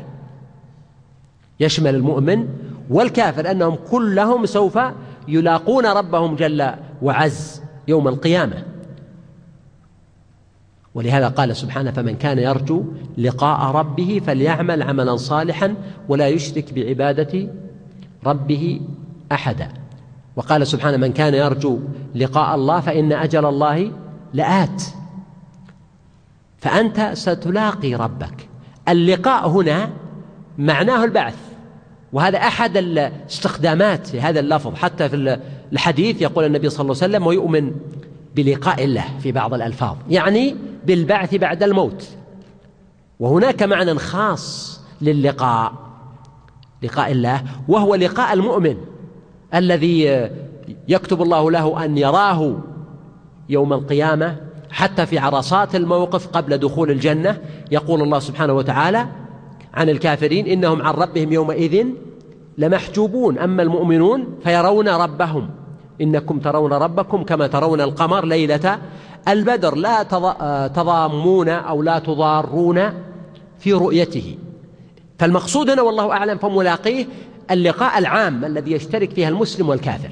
يشمل 1.61 1.94
المؤمن 1.94 2.48
والكافر 2.90 3.50
أنهم 3.50 3.78
كلهم 3.90 4.46
سوف 4.46 4.78
يلاقون 5.28 5.86
ربهم 5.86 6.36
جل 6.36 6.70
وعز 7.02 7.62
يوم 7.88 8.09
القيامة. 8.09 8.62
ولهذا 10.94 11.28
قال 11.28 11.57
سبحانه 11.57 11.90
فمن 11.90 12.16
كان 12.16 12.38
يرجو 12.38 12.84
لقاء 13.18 13.70
ربه 13.76 14.20
فليعمل 14.26 14.82
عملا 14.82 15.16
صالحا 15.16 15.74
ولا 16.09 16.28
يشرك 16.28 16.72
بعبادة 16.72 17.48
ربه 18.26 18.80
أحدا. 19.32 19.68
وقال 20.36 20.66
سبحانه 20.66 20.96
من 20.96 21.12
كان 21.12 21.34
يرجو 21.34 21.78
لقاء 22.14 22.54
الله 22.54 22.80
فإن 22.80 23.12
أجل 23.12 23.46
الله 23.46 23.92
لآت. 24.34 24.82
فأنت 26.58 27.10
ستلاقي 27.14 27.94
ربك. 27.94 28.48
اللقاء 28.88 29.48
هنا 29.48 29.90
معناه 30.58 31.04
البعث. 31.04 31.36
وهذا 32.12 32.38
أحد 32.38 32.76
الاستخدامات 32.76 34.16
هذا 34.16 34.40
اللفظ. 34.40 34.74
حتى 34.74 35.08
في 35.08 35.40
الحديث 35.72 36.22
يقول 36.22 36.44
النبي 36.44 36.70
صلى 36.70 36.80
الله 36.80 37.02
عليه 37.02 37.14
وسلم 37.14 37.26
ويؤمن 37.26 37.72
بلقاء 38.36 38.84
الله 38.84 39.04
في 39.22 39.32
بعض 39.32 39.54
الألفاظ. 39.54 39.96
يعني 40.08 40.56
بالبعث 40.86 41.34
بعد 41.34 41.62
الموت. 41.62 42.08
وهناك 43.20 43.62
معنى 43.62 43.98
خاص 43.98 44.80
للقاء. 45.00 45.86
لقاء 46.82 47.12
الله 47.12 47.42
وهو 47.68 47.94
لقاء 47.94 48.32
المؤمن 48.32 48.76
الذي 49.54 50.28
يكتب 50.88 51.22
الله 51.22 51.50
له 51.50 51.84
أن 51.84 51.98
يراه 51.98 52.58
يوم 53.48 53.72
القيامة 53.72 54.36
حتى 54.70 55.06
في 55.06 55.18
عرصات 55.18 55.74
الموقف 55.76 56.26
قبل 56.26 56.58
دخول 56.58 56.90
الجنة. 56.90 57.38
يقول 57.70 58.02
الله 58.02 58.18
سبحانه 58.18 58.52
وتعالى 58.52 59.06
عن 59.74 59.88
الكافرين 59.88 60.46
إنهم 60.46 60.82
عن 60.82 60.94
ربهم 60.94 61.32
يومئذ 61.32 61.86
لمحجوبون. 62.58 63.38
أما 63.38 63.62
المؤمنون 63.62 64.26
فيرون 64.44 64.88
ربهم. 64.88 65.50
إنكم 66.00 66.38
ترون 66.38 66.72
ربكم 66.72 67.22
كما 67.22 67.46
ترون 67.46 67.80
القمر 67.80 68.24
ليلة 68.24 68.78
البدر. 69.28 69.74
لا 69.74 70.02
تضامون 70.68 71.48
أو 71.48 71.82
لا 71.82 71.98
تضارون 71.98 72.92
في 73.58 73.72
رؤيته. 73.72 74.36
فالمقصود 75.18 75.70
هنا 75.70 75.82
والله 75.82 76.12
أعلم 76.12 76.38
فملاقيه 76.38 77.06
اللقاء 77.50 77.98
العام 77.98 78.44
الذي 78.44 78.72
يشترك 78.72 79.10
فيها 79.10 79.28
المسلم 79.28 79.68
والكافر. 79.68 80.10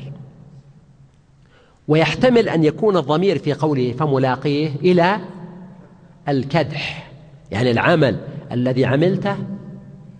ويحتمل 1.88 2.48
أن 2.48 2.64
يكون 2.64 2.96
الضمير 2.96 3.38
في 3.38 3.52
قوله 3.52 3.92
فملاقيه 3.92 4.70
إلى 4.80 5.20
الكدح 6.28 7.10
يعني 7.50 7.70
العمل 7.70 8.20
الذي 8.52 8.84
عملته 8.84 9.36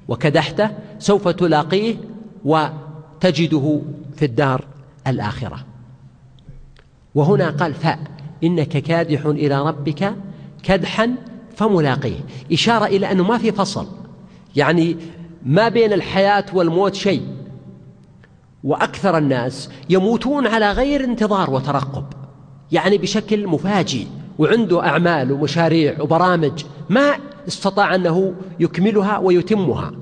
وكدحته 0.08 0.70
سوف 0.98 1.28
تلاقيه 1.28 1.96
وتجده 2.44 3.80
في 4.16 4.24
الدار 4.24 4.64
الآخرة. 5.06 5.64
وهنا 7.14 7.50
قال 7.50 7.74
فاء 7.74 7.98
إنك 8.44 8.68
كادح 8.68 9.26
إلى 9.26 9.62
ربك 9.62 10.14
كدحا 10.62 11.14
فملاقيه. 11.56 12.20
إشارة 12.52 12.84
إلى 12.84 13.12
أنه 13.12 13.24
ما 13.24 13.38
في 13.38 13.52
فصل. 13.52 14.03
يعني 14.56 14.96
ما 15.42 15.68
بين 15.68 15.92
الحياة 15.92 16.44
والموت 16.52 16.94
شيء. 16.94 17.22
وأكثر 18.64 19.18
الناس 19.18 19.70
يموتون 19.90 20.46
على 20.46 20.72
غير 20.72 21.04
انتظار 21.04 21.50
وترقب 21.50 22.04
يعني 22.72 22.98
بشكل 22.98 23.46
مفاجئ 23.46 24.06
وعنده 24.38 24.86
أعمال 24.86 25.32
ومشاريع 25.32 26.00
وبرامج 26.00 26.64
ما 26.90 27.16
استطاع 27.48 27.94
أنه 27.94 28.34
يكملها 28.60 29.18
ويتمها. 29.18 29.92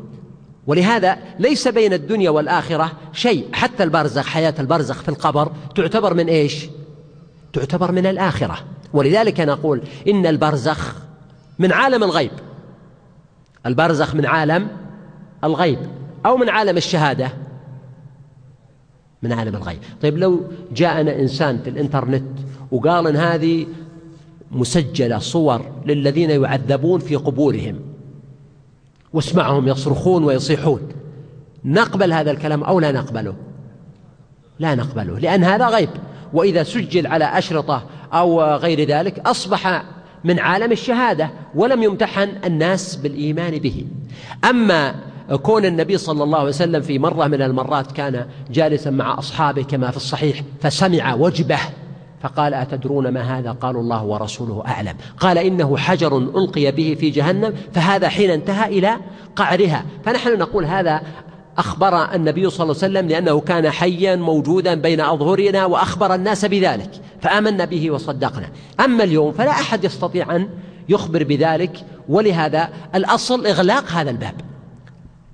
ولهذا 0.66 1.18
ليس 1.38 1.68
بين 1.68 1.92
الدنيا 1.92 2.30
والآخرة 2.30 2.92
شيء. 3.12 3.48
حتى 3.52 3.82
البرزخ 3.82 4.26
حياة 4.26 4.54
البرزخ 4.58 5.02
في 5.02 5.08
القبر 5.08 5.52
تعتبر 5.74 6.14
من 6.14 6.26
إيش؟ 6.26 6.66
تعتبر 7.52 7.92
من 7.92 8.06
الآخرة. 8.06 8.58
ولذلك 8.92 9.40
نقول 9.40 9.82
إن 10.08 10.26
البرزخ 10.26 10.94
من 11.58 11.72
عالم 11.72 12.04
الغيب. 12.04 12.30
البرزخ 13.66 14.14
من 14.14 14.26
عالم 14.26 14.68
الغيب 15.44 15.78
أو 16.26 16.36
من 16.36 16.48
عالم 16.48 16.76
الشهادة. 16.76 17.32
من 19.22 19.32
عالم 19.32 19.56
الغيب. 19.56 19.78
طيب 20.02 20.18
لو 20.18 20.40
جاءنا 20.72 21.20
إنسان 21.20 21.58
في 21.58 21.70
الإنترنت 21.70 22.24
وقال 22.70 23.06
إن 23.06 23.16
هذه 23.16 23.66
مسجلة 24.50 25.18
صور 25.18 25.62
للذين 25.86 26.30
يعذبون 26.30 27.00
في 27.00 27.16
قبورهم 27.16 27.80
واسمعهم 29.12 29.68
يصرخون 29.68 30.24
ويصيحون 30.24 30.88
نقبل 31.64 32.12
هذا 32.12 32.30
الكلام 32.30 32.64
أو 32.64 32.80
لا 32.80 32.92
نقبله؟ 32.92 33.34
لا 34.58 34.74
نقبله 34.74 35.18
لأن 35.18 35.44
هذا 35.44 35.66
غيب. 35.66 35.88
وإذا 36.32 36.62
سجل 36.62 37.06
على 37.06 37.24
أشرطة 37.24 37.86
أو 38.12 38.42
غير 38.42 38.88
ذلك 38.88 39.18
أصبح 39.18 39.84
من 40.24 40.38
عالم 40.38 40.72
الشهادة 40.72 41.30
ولم 41.54 41.82
يمتحن 41.82 42.28
الناس 42.44 42.96
بالإيمان 42.96 43.58
به. 43.58 43.84
أما 44.50 44.94
كون 45.42 45.64
النبي 45.64 45.98
صلى 45.98 46.24
الله 46.24 46.38
عليه 46.38 46.48
وسلم 46.48 46.82
في 46.82 46.98
مرة 46.98 47.26
من 47.26 47.42
المرات 47.42 47.92
كان 47.92 48.26
جالسا 48.50 48.90
مع 48.90 49.18
أصحابه 49.18 49.62
كما 49.62 49.90
في 49.90 49.96
الصحيح 49.96 50.42
فسمع 50.60 51.14
وجبة 51.14 51.58
فقال 52.22 52.54
أتدرون 52.54 53.08
ما 53.08 53.38
هذا؟ 53.38 53.52
قالوا 53.52 53.80
الله 53.80 54.04
ورسوله 54.04 54.62
أعلم. 54.66 54.94
قال 55.18 55.38
إنه 55.38 55.76
حجر 55.76 56.18
ألقي 56.18 56.70
به 56.70 56.96
في 57.00 57.10
جهنم 57.10 57.54
فهذا 57.72 58.08
حين 58.08 58.30
انتهى 58.30 58.78
إلى 58.78 58.96
قعرها. 59.36 59.84
فنحن 60.04 60.38
نقول 60.38 60.64
هذا 60.64 61.02
أخبر 61.58 62.14
النبي 62.14 62.50
صلى 62.50 62.64
الله 62.64 62.82
عليه 62.82 62.92
وسلم 62.92 63.08
لأنه 63.08 63.40
كان 63.40 63.70
حيا 63.70 64.16
موجودا 64.16 64.74
بين 64.74 65.00
أظهرنا 65.00 65.64
وأخبر 65.64 66.14
الناس 66.14 66.44
بذلك 66.44 66.90
فآمنا 67.20 67.64
به 67.64 67.90
وصدقنا. 67.90 68.48
أما 68.84 69.04
اليوم 69.04 69.32
فلا 69.32 69.50
أحد 69.50 69.84
يستطيع 69.84 70.36
أن 70.36 70.48
يخبر 70.88 71.24
بذلك 71.24 71.84
ولهذا 72.08 72.68
الأصل 72.94 73.46
إغلاق 73.46 73.90
هذا 73.90 74.10
الباب. 74.10 74.34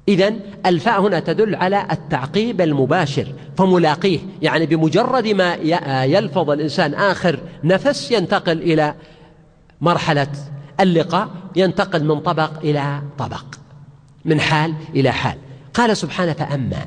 إذا 0.09 0.33
الفاء 0.66 1.01
هنا 1.01 1.21
تدل 1.21 1.55
على 1.55 1.87
التعقيب 1.93 2.61
المباشر 2.61 3.27
فملاقيه 3.59 4.19
يعني 4.43 4.66
بمجرد 4.66 5.27
ما 5.27 5.55
يلفظ 6.05 6.51
الإنسان 6.51 6.95
آخر 6.95 7.41
نفس 7.64 8.12
ينتقل 8.12 8.59
إلى 8.59 8.95
مرحلة 9.81 10.29
اللقاء 10.81 11.29
ينتقل 11.57 12.05
من 12.05 12.21
طبق 12.21 12.51
إلى 12.64 13.03
طبق 13.19 13.45
من 14.25 14.41
حال 14.41 14.75
إلى 14.95 15.12
حال. 15.12 15.39
قال 15.79 15.97
سبحانه 15.97 16.33
فأما 16.33 16.87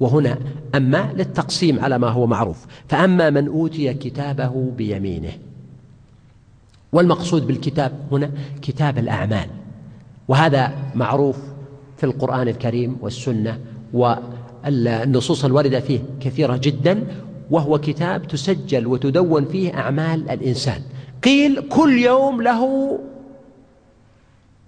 وهنا 0.00 0.38
أما 0.74 1.12
للتقسيم 1.16 1.80
على 1.80 1.98
ما 1.98 2.08
هو 2.08 2.26
معروف 2.26 2.66
فأما 2.88 3.30
من 3.30 3.46
أوتي 3.46 3.94
كتابه 3.94 4.72
بيمينه. 4.76 5.32
والمقصود 6.92 7.46
بالكتاب 7.46 7.92
هنا 8.12 8.30
كتاب 8.62 8.98
الأعمال. 8.98 9.48
وهذا 10.28 10.72
معروف 10.94 11.36
في 11.96 12.04
القرآن 12.04 12.48
الكريم 12.48 12.96
والسنة 13.00 13.60
والنصوص 13.92 15.44
الواردة 15.44 15.80
فيه 15.80 16.00
كثيرة 16.20 16.56
جدا 16.56 17.06
وهو 17.50 17.78
كتاب 17.78 18.26
تسجل 18.28 18.86
وتدون 18.86 19.44
فيه 19.44 19.74
أعمال 19.78 20.30
الإنسان. 20.30 20.82
قيل 21.24 21.68
كل 21.68 21.98
يوم 21.98 22.42
له 22.42 22.98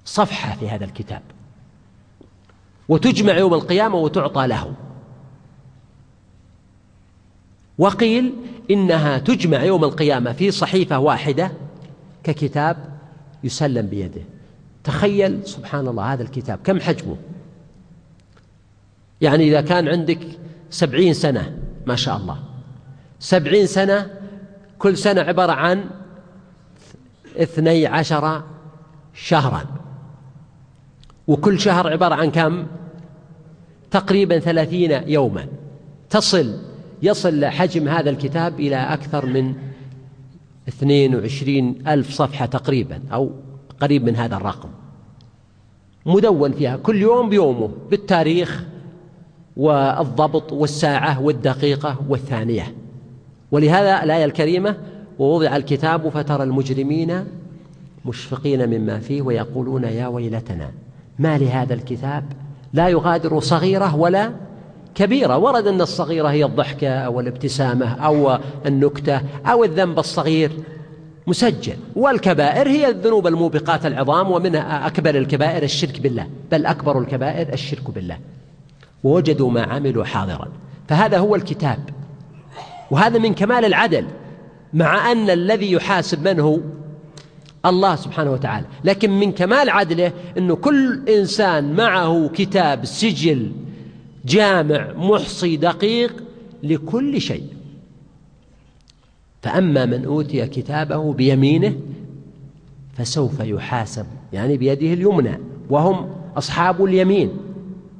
صفحة 0.04 0.56
في 0.56 0.68
هذا 0.68 0.84
الكتاب. 0.84 1.22
وتجمع 2.88 3.36
يوم 3.36 3.54
القيامة 3.54 3.96
وتعطى 3.96 4.46
له. 4.46 4.74
وقيل 7.78 8.34
إنها 8.70 9.18
تجمع 9.18 9.62
يوم 9.62 9.84
القيامة 9.84 10.32
في 10.32 10.50
صحيفة 10.50 10.98
واحدة 10.98 11.50
ككتاب 12.24 12.98
يسلم 13.44 13.86
بيده. 13.86 14.22
تخيل 14.84 15.46
سبحان 15.46 15.88
الله 15.88 16.12
هذا 16.12 16.22
الكتاب 16.22 16.58
كم 16.64 16.80
حجمه؟ 16.80 17.16
يعني 19.20 19.48
إذا 19.48 19.60
كان 19.60 19.88
عندك 19.88 20.20
سبعين 20.70 21.14
سنة 21.14 21.58
ما 21.86 21.96
شاء 21.96 22.16
الله. 22.16 22.38
سبعين 23.20 23.66
سنة 23.66 24.10
كل 24.78 24.96
سنة 24.96 25.20
عبارة 25.20 25.52
عن 25.52 25.84
اثني 27.36 27.86
عشر 27.86 28.42
شهرا. 29.14 29.64
وكل 31.28 31.60
شهر 31.60 31.88
عبارة 31.88 32.14
عن 32.14 32.30
كم؟ 32.30 32.66
تقريبا 33.90 34.38
ثلاثين 34.38 34.90
يوما. 35.06 35.46
تصل 36.10 36.54
يصل 37.02 37.44
حجم 37.44 37.88
هذا 37.88 38.10
الكتاب 38.10 38.60
إلى 38.60 38.76
أكثر 38.76 39.26
من 39.26 39.54
اثنين 40.68 41.14
وعشرين 41.14 41.88
ألف 41.88 42.10
صفحة 42.10 42.46
تقريبا 42.46 43.00
أو 43.12 43.30
قريب 43.80 44.04
من 44.04 44.16
هذا 44.16 44.36
الرقم. 44.36 44.68
مدون 46.06 46.52
فيها 46.52 46.76
كل 46.76 46.96
يوم 46.96 47.28
بيومه 47.28 47.70
بالتاريخ 47.90 48.64
والضبط 49.56 50.52
والساعة 50.52 51.20
والدقيقة 51.20 51.96
والثانية. 52.08 52.74
ولهذا 53.50 54.02
الآية 54.02 54.24
الكريمة 54.24 54.76
ووضع 55.18 55.56
الكتاب 55.56 56.08
فترى 56.08 56.42
المجرمين 56.42 57.24
مشفقين 58.04 58.68
مما 58.68 58.98
فيه 58.98 59.22
ويقولون 59.22 59.84
يا 59.84 60.06
ويلتنا. 60.06 60.70
ما 61.18 61.38
لهذا 61.38 61.74
الكتاب؟ 61.74 62.24
لا 62.72 62.88
يغادر 62.88 63.40
صغيرة 63.40 63.96
ولا 63.96 64.32
كبيرة. 64.94 65.38
ورد 65.38 65.66
أن 65.66 65.80
الصغيرة 65.80 66.28
هي 66.28 66.44
الضحكة 66.44 66.88
أو 66.88 67.20
الابتسامة 67.20 67.94
أو 67.94 68.38
النكتة 68.66 69.20
أو 69.46 69.64
الذنب 69.64 69.98
الصغير. 69.98 70.52
مسجل. 71.26 71.76
والكبائر 71.96 72.68
هي 72.68 72.88
الذنوب 72.88 73.26
الموبقات 73.26 73.86
العظام 73.86 74.30
ومنها 74.30 74.86
أكبر 74.86 75.14
الكبائر 75.14 75.62
الشرك 75.62 76.00
بالله. 76.00 76.26
بل 76.52 76.66
أكبر 76.66 76.98
الكبائر 76.98 77.52
الشرك 77.52 77.90
بالله. 77.90 78.18
ووجدوا 79.04 79.50
ما 79.50 79.62
عملوا 79.62 80.04
حاضرا. 80.04 80.48
فهذا 80.88 81.18
هو 81.18 81.34
الكتاب. 81.34 81.78
وهذا 82.90 83.18
من 83.18 83.34
كمال 83.34 83.64
العدل. 83.64 84.06
مع 84.74 85.12
أن 85.12 85.30
الذي 85.30 85.72
يحاسب 85.72 86.28
من 86.28 86.40
هو؟ 86.40 86.58
الله 87.66 87.96
سبحانه 87.96 88.32
وتعالى. 88.32 88.66
لكن 88.84 89.10
من 89.10 89.32
كمال 89.32 89.70
عدله 89.70 90.12
أنه 90.38 90.56
كل 90.56 91.08
إنسان 91.08 91.76
معه 91.76 92.30
كتاب 92.34 92.84
سجل 92.84 93.52
جامع 94.24 94.92
محصي 94.96 95.56
دقيق 95.56 96.22
لكل 96.62 97.20
شيء. 97.20 97.46
فأما 99.42 99.86
من 99.86 100.04
أوتي 100.04 100.46
كتابه 100.46 101.12
بيمينه 101.12 101.74
فسوف 102.96 103.40
يحاسب 103.40 104.06
يعني 104.32 104.56
بيده 104.56 104.92
اليمنى. 104.92 105.38
وهم 105.70 106.10
أصحاب 106.36 106.84
اليمين 106.84 107.30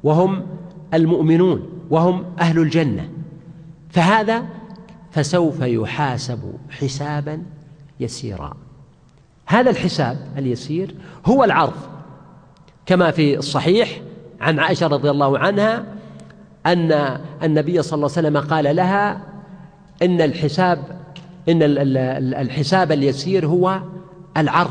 وهم 0.02 0.46
المؤمنون 0.94 1.68
وهم 1.90 2.24
أهل 2.40 2.59
الجنة. 2.59 3.09
فهذا 3.90 4.44
فسوف 5.11 5.61
يحاسب 5.61 6.40
حسابا 6.70 7.42
يسيرا. 8.00 8.56
هذا 9.49 9.70
الحساب 9.70 10.16
اليسير 10.38 10.94
هو 11.26 11.44
العرض 11.44 11.72
كما 12.86 13.11
في 13.11 13.38
الصحيح 13.38 14.01
عن 14.40 14.59
عائشة 14.59 14.86
رضي 14.86 15.11
الله 15.11 15.38
عنها 15.38 15.84
أن 16.66 17.18
النبي 17.42 17.82
صلى 17.82 17.96
الله 17.96 18.11
عليه 18.16 18.28
وسلم 18.28 18.51
قال 18.51 18.76
لها 18.76 19.20
إن 20.03 20.20
الحساب 20.20 20.78
إن 21.49 21.59
الحساب 22.32 22.92
اليسير 22.92 23.46
هو 23.46 23.80
العرض. 24.36 24.70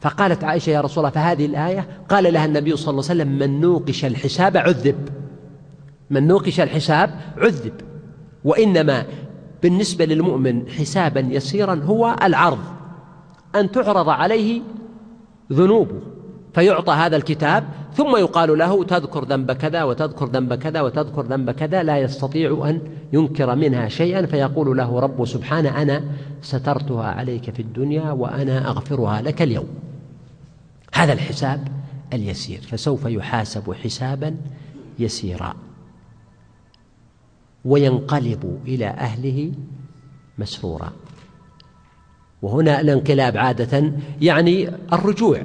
فقالت 0.00 0.44
عائشة 0.44 0.70
يا 0.70 0.80
رسول 0.80 1.04
الله 1.04 1.14
فهذه 1.14 1.46
الآية 1.46 1.86
قال 2.08 2.32
لها 2.32 2.44
النبي 2.44 2.76
صلى 2.76 2.90
الله 2.90 3.10
عليه 3.10 3.22
وسلم 3.22 3.38
من 3.38 3.60
نوقش 3.60 4.04
الحساب 4.04 4.56
عذب 4.56 5.08
من 6.10 6.26
نوقش 6.26 6.60
الحساب 6.60 7.10
عذب 7.36 7.72
وإنما 8.44 9.04
بالنسبة 9.62 10.04
للمؤمن 10.04 10.68
حسابا 10.68 11.20
يسيرا 11.20 11.74
هو 11.74 12.16
العرض. 12.22 12.81
أن 13.56 13.70
تعرض 13.70 14.08
عليه 14.08 14.62
ذنوبه 15.52 16.00
فيعطى 16.54 16.92
هذا 16.92 17.16
الكتاب 17.16 17.64
ثم 17.94 18.16
يقال 18.16 18.58
له 18.58 18.84
تذكر 18.84 19.24
ذنب 19.24 19.52
كذا 19.52 19.82
وتذكر 19.82 20.26
ذنب 20.26 20.54
كذا 20.54 20.80
وتذكر 20.80 21.22
ذنب 21.22 21.50
كذا 21.50 21.82
لا 21.82 21.98
يستطيع 21.98 22.68
أن 22.68 22.80
ينكر 23.12 23.54
منها 23.54 23.88
شيئا 23.88 24.26
فيقول 24.26 24.78
له 24.78 25.00
رب 25.00 25.24
سبحانه 25.24 25.82
أنا 25.82 26.04
سترتها 26.42 27.04
عليك 27.04 27.50
في 27.50 27.62
الدنيا 27.62 28.10
وأنا 28.10 28.68
أغفرها 28.68 29.22
لك 29.22 29.42
اليوم. 29.42 29.68
هذا 30.94 31.12
الحساب 31.12 31.68
اليسير 32.12 32.60
فسوف 32.60 33.04
يحاسب 33.06 33.72
حسابا 33.72 34.36
يسيرا. 34.98 35.54
وينقلب 37.64 38.60
إلى 38.66 38.86
أهله 38.86 39.52
مسرورا. 40.38 40.92
وهنا 42.42 42.80
الانقلاب 42.80 43.36
عادة 43.36 43.92
يعني 44.20 44.68
الرجوع. 44.92 45.42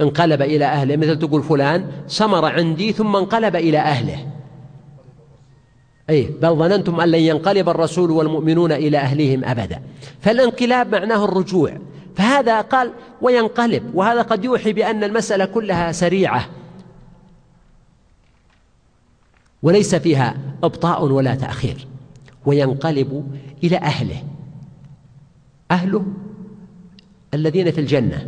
انقلب 0.00 0.42
إلى 0.42 0.64
أهله 0.64 0.96
مثل 0.96 1.18
تقول 1.18 1.42
فلان 1.42 1.86
سمر 2.06 2.44
عندي 2.44 2.92
ثم 2.92 3.16
انقلب 3.16 3.56
إلى 3.56 3.78
أهله. 3.78 4.26
أي 6.10 6.22
بل 6.42 6.56
ظننتم 6.56 7.00
أن 7.00 7.08
لن 7.08 7.20
ينقلب 7.20 7.68
الرسول 7.68 8.10
والمؤمنون 8.10 8.72
إلى 8.72 8.98
أهلهم 8.98 9.44
أبدا. 9.44 9.82
فالانقلاب 10.20 10.94
معناه 10.94 11.24
الرجوع. 11.24 11.78
فهذا 12.16 12.60
قال 12.60 12.92
وينقلب 13.22 13.94
وهذا 13.94 14.22
قد 14.22 14.44
يوحي 14.44 14.72
بأن 14.72 15.04
المسألة 15.04 15.44
كلها 15.44 15.92
سريعة. 15.92 16.48
وليس 19.62 19.94
فيها 19.94 20.36
إبطاء 20.62 21.04
ولا 21.04 21.34
تأخير. 21.34 21.86
وينقلب 22.46 23.38
إلى 23.64 23.76
أهله. 23.76 24.22
أهله 25.72 26.04
الذين 27.34 27.70
في 27.70 27.80
الجنة 27.80 28.26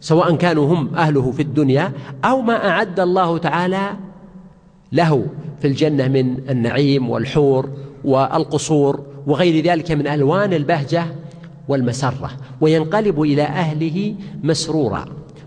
سواء 0.00 0.36
كانوا 0.36 0.74
هم 0.74 0.94
أهله 0.94 1.32
في 1.32 1.42
الدنيا 1.42 1.92
أو 2.24 2.40
ما 2.40 2.68
أعد 2.68 3.00
الله 3.00 3.38
تعالى 3.38 3.96
له 4.92 5.26
في 5.60 5.66
الجنة 5.66 6.08
من 6.08 6.50
النعيم 6.50 7.10
والحور 7.10 7.70
والقصور 8.04 9.00
وغير 9.26 9.64
ذلك 9.64 9.92
من 9.92 10.06
ألوان 10.06 10.52
البهجة 10.52 11.04
والمسرة 11.68 12.30
وينقلب 12.60 13.22
إلى 13.22 13.42
أهله 13.42 14.14
مسرورا 14.42 15.04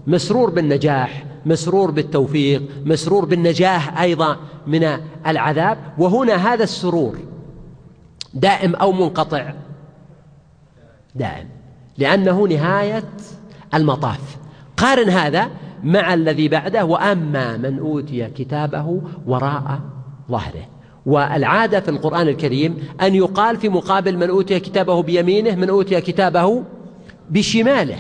مسرور 0.08 0.50
بالنجاح 0.50 1.26
مسرور 1.46 1.92
بالتوفيق 1.92 2.64
مسرور 2.86 3.26
بالنجاح 3.26 4.02
أيضا 4.02 4.38
من 4.68 4.98
العذاب 5.28 5.78
وهنا 5.98 6.54
هذا 6.54 6.64
السرور 6.64 7.18
دائم 8.34 8.76
أو 8.76 8.92
منقطع. 8.92 9.54
دائم 11.16 11.48
لأنه 11.98 12.48
نهاية 12.48 13.04
المطاف. 13.74 14.38
قارن 14.78 15.10
هذا 15.10 15.50
مع 15.84 16.14
الذي 16.14 16.48
بعده 16.48 16.86
وأما 16.86 17.58
من 17.58 17.80
أوتي 17.80 18.30
كتابه 18.30 19.02
وراء 19.28 19.80
ظهره. 20.32 20.68
والعادة 21.06 21.80
في 21.80 21.90
القرآن 21.90 22.28
الكريم 22.28 22.78
أن 23.02 23.16
يقال 23.16 23.58
في 23.58 23.70
مقابل 23.70 24.18
من 24.18 24.30
أوتي 24.30 24.60
كتابه 24.60 25.02
بيمينه 25.02 25.56
من 25.56 25.70
أوتي 25.70 26.02
كتابه 26.02 26.64
بشماله. 27.30 27.98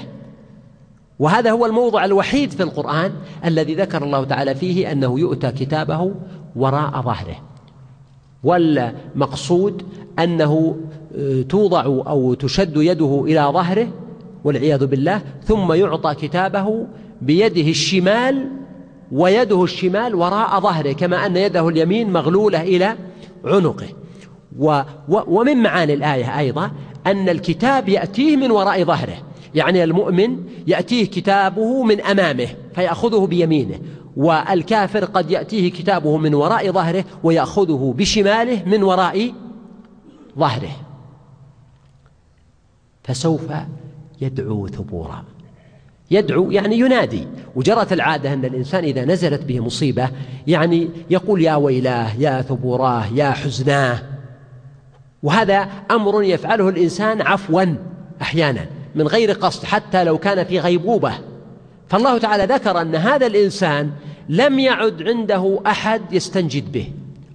وهذا 1.19 1.51
هو 1.51 1.65
الموضع 1.65 2.05
الوحيد 2.05 2.51
في 2.51 2.63
القرآن 2.63 3.11
الذي 3.45 3.75
ذكر 3.75 4.03
الله 4.03 4.23
تعالى 4.23 4.55
فيه 4.55 4.91
أنه 4.91 5.19
يؤتى 5.19 5.51
كتابه 5.51 6.11
وراء 6.55 7.01
ظهره. 7.01 7.35
والمقصود 8.43 9.83
أنه 10.19 10.77
توضع 11.49 11.85
أو 11.85 12.33
تشد 12.33 12.77
يده 12.77 13.23
إلى 13.27 13.49
ظهره 13.53 13.87
والعياذ 14.43 14.85
بالله 14.85 15.21
ثم 15.43 15.73
يعطى 15.73 16.15
كتابه 16.15 16.87
بيده 17.21 17.69
الشمال 17.69 18.49
ويده 19.11 19.63
الشمال 19.63 20.15
وراء 20.15 20.59
ظهره 20.59 20.91
كما 20.91 21.25
أن 21.25 21.37
يده 21.37 21.69
اليمين 21.69 22.11
مغلولة 22.11 22.61
إلى 22.61 22.95
عنقه. 23.45 23.87
و 24.59 24.81
و 25.09 25.19
ومن 25.27 25.57
معاني 25.57 25.93
الآية 25.93 26.39
أيضا 26.39 26.71
أن 27.07 27.29
الكتاب 27.29 27.89
يأتيه 27.89 28.37
من 28.37 28.51
وراء 28.51 28.83
ظهره 28.83 29.17
يعني 29.55 29.83
المؤمن 29.83 30.37
يأتيه 30.67 31.05
كتابه 31.05 31.83
من 31.83 32.01
أمامه 32.01 32.47
فيأخذه 32.75 33.25
بيمينه 33.25 33.79
والكافر 34.17 35.05
قد 35.05 35.31
يأتيه 35.31 35.71
كتابه 35.71 36.17
من 36.17 36.33
وراء 36.33 36.71
ظهره 36.71 37.05
ويأخذه 37.23 37.93
بشماله 37.97 38.63
من 38.65 38.83
وراء 38.83 39.33
ظهره. 40.39 40.71
فسوف 43.03 43.51
يدعو 44.21 44.67
ثبورا. 44.67 45.23
يدعو 46.11 46.51
يعني 46.51 46.79
ينادي. 46.79 47.27
وجرت 47.55 47.93
العادة 47.93 48.33
أن 48.33 48.45
الإنسان 48.45 48.83
إذا 48.83 49.05
نزلت 49.05 49.43
به 49.43 49.59
مصيبة 49.59 50.09
يعني 50.47 50.89
يقول 51.09 51.41
يا 51.41 51.55
ويلاه 51.55 52.15
يا 52.19 52.41
ثبوراه 52.41 53.05
يا 53.13 53.31
حزناه. 53.31 53.99
وهذا 55.23 55.69
أمر 55.91 56.23
يفعله 56.23 56.69
الإنسان 56.69 57.21
عفوا 57.21 57.65
أحيانا 58.21 58.65
من 58.95 59.07
غير 59.07 59.31
قصد 59.31 59.65
حتى 59.65 60.03
لو 60.03 60.17
كان 60.17 60.45
في 60.45 60.59
غيبوبة. 60.59 61.13
فالله 61.87 62.17
تعالى 62.17 62.53
ذكر 62.53 62.81
أن 62.81 62.95
هذا 62.95 63.27
الإنسان 63.27 63.91
لم 64.29 64.59
يعد 64.59 65.01
عنده 65.01 65.59
أحد 65.67 66.01
يستنجد 66.11 66.71
به 66.71 66.91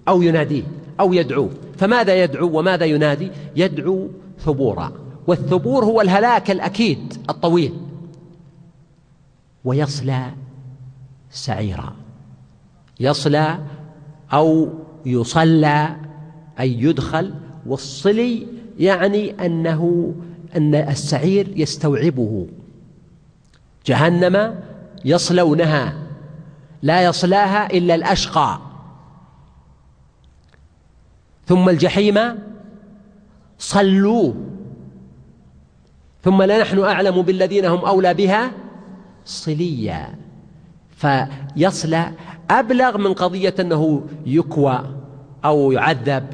أو 0.08 0.22
يناديه 0.22 0.62
أو 1.00 1.12
يدعوه. 1.12 1.50
فماذا 1.78 2.22
يدعو 2.22 2.58
وماذا 2.58 2.84
ينادي؟ 2.84 3.30
يدعو 3.56 4.08
ثبورا. 4.40 5.07
والثبور 5.28 5.84
هو 5.84 6.00
الهلاك 6.00 6.50
الأكيد 6.50 7.14
الطويل. 7.30 7.74
ويصلى 9.64 10.32
سعيرا. 11.30 11.96
يصلى 13.00 13.58
أو 14.32 14.68
يصلى 15.06 15.96
أي 16.60 16.82
يدخل. 16.82 17.34
والصلي 17.66 18.46
يعني 18.78 19.46
أنه 19.46 20.14
أن 20.56 20.74
السعير 20.74 21.52
يستوعبه. 21.56 22.46
جهنم 23.86 24.60
يصلونها. 25.04 25.94
لا 26.82 27.04
يصلاها 27.04 27.66
إلا 27.66 27.94
الأشقى. 27.94 28.60
ثم 31.46 31.68
الجحيم 31.68 32.18
صلوه 33.58 34.34
ثم 36.28 36.42
لنحن 36.42 36.78
أعلم 36.78 37.22
بالذين 37.22 37.64
هم 37.64 37.78
أولى 37.78 38.14
بها 38.14 38.50
صليا. 39.24 40.14
فيصلى 40.96 42.12
أبلغ 42.50 42.98
من 42.98 43.12
قضية 43.12 43.54
أنه 43.60 44.02
يكوى 44.26 44.84
أو 45.44 45.72
يعذب. 45.72 46.24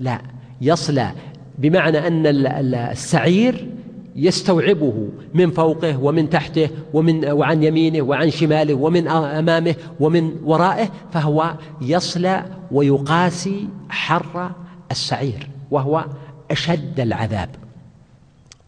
لا 0.00 0.20
يصلى 0.60 1.12
بمعنى 1.58 2.06
أن 2.06 2.22
السعير 2.26 3.68
يستوعبه 4.16 5.08
من 5.34 5.50
فوقه 5.50 5.96
ومن 5.98 6.30
تحته 6.30 6.70
ومن 6.92 7.24
وعن 7.24 7.62
يمينه 7.62 8.02
وعن 8.02 8.30
شماله 8.30 8.74
ومن 8.74 9.08
أمامه 9.08 9.74
ومن 10.00 10.36
ورائه. 10.44 10.88
فهو 11.12 11.54
يصلى 11.80 12.44
ويقاسي 12.70 13.68
حر 13.88 14.50
السعير 14.90 15.48
وهو 15.70 16.04
أشد 16.50 17.00
العذاب. 17.00 17.48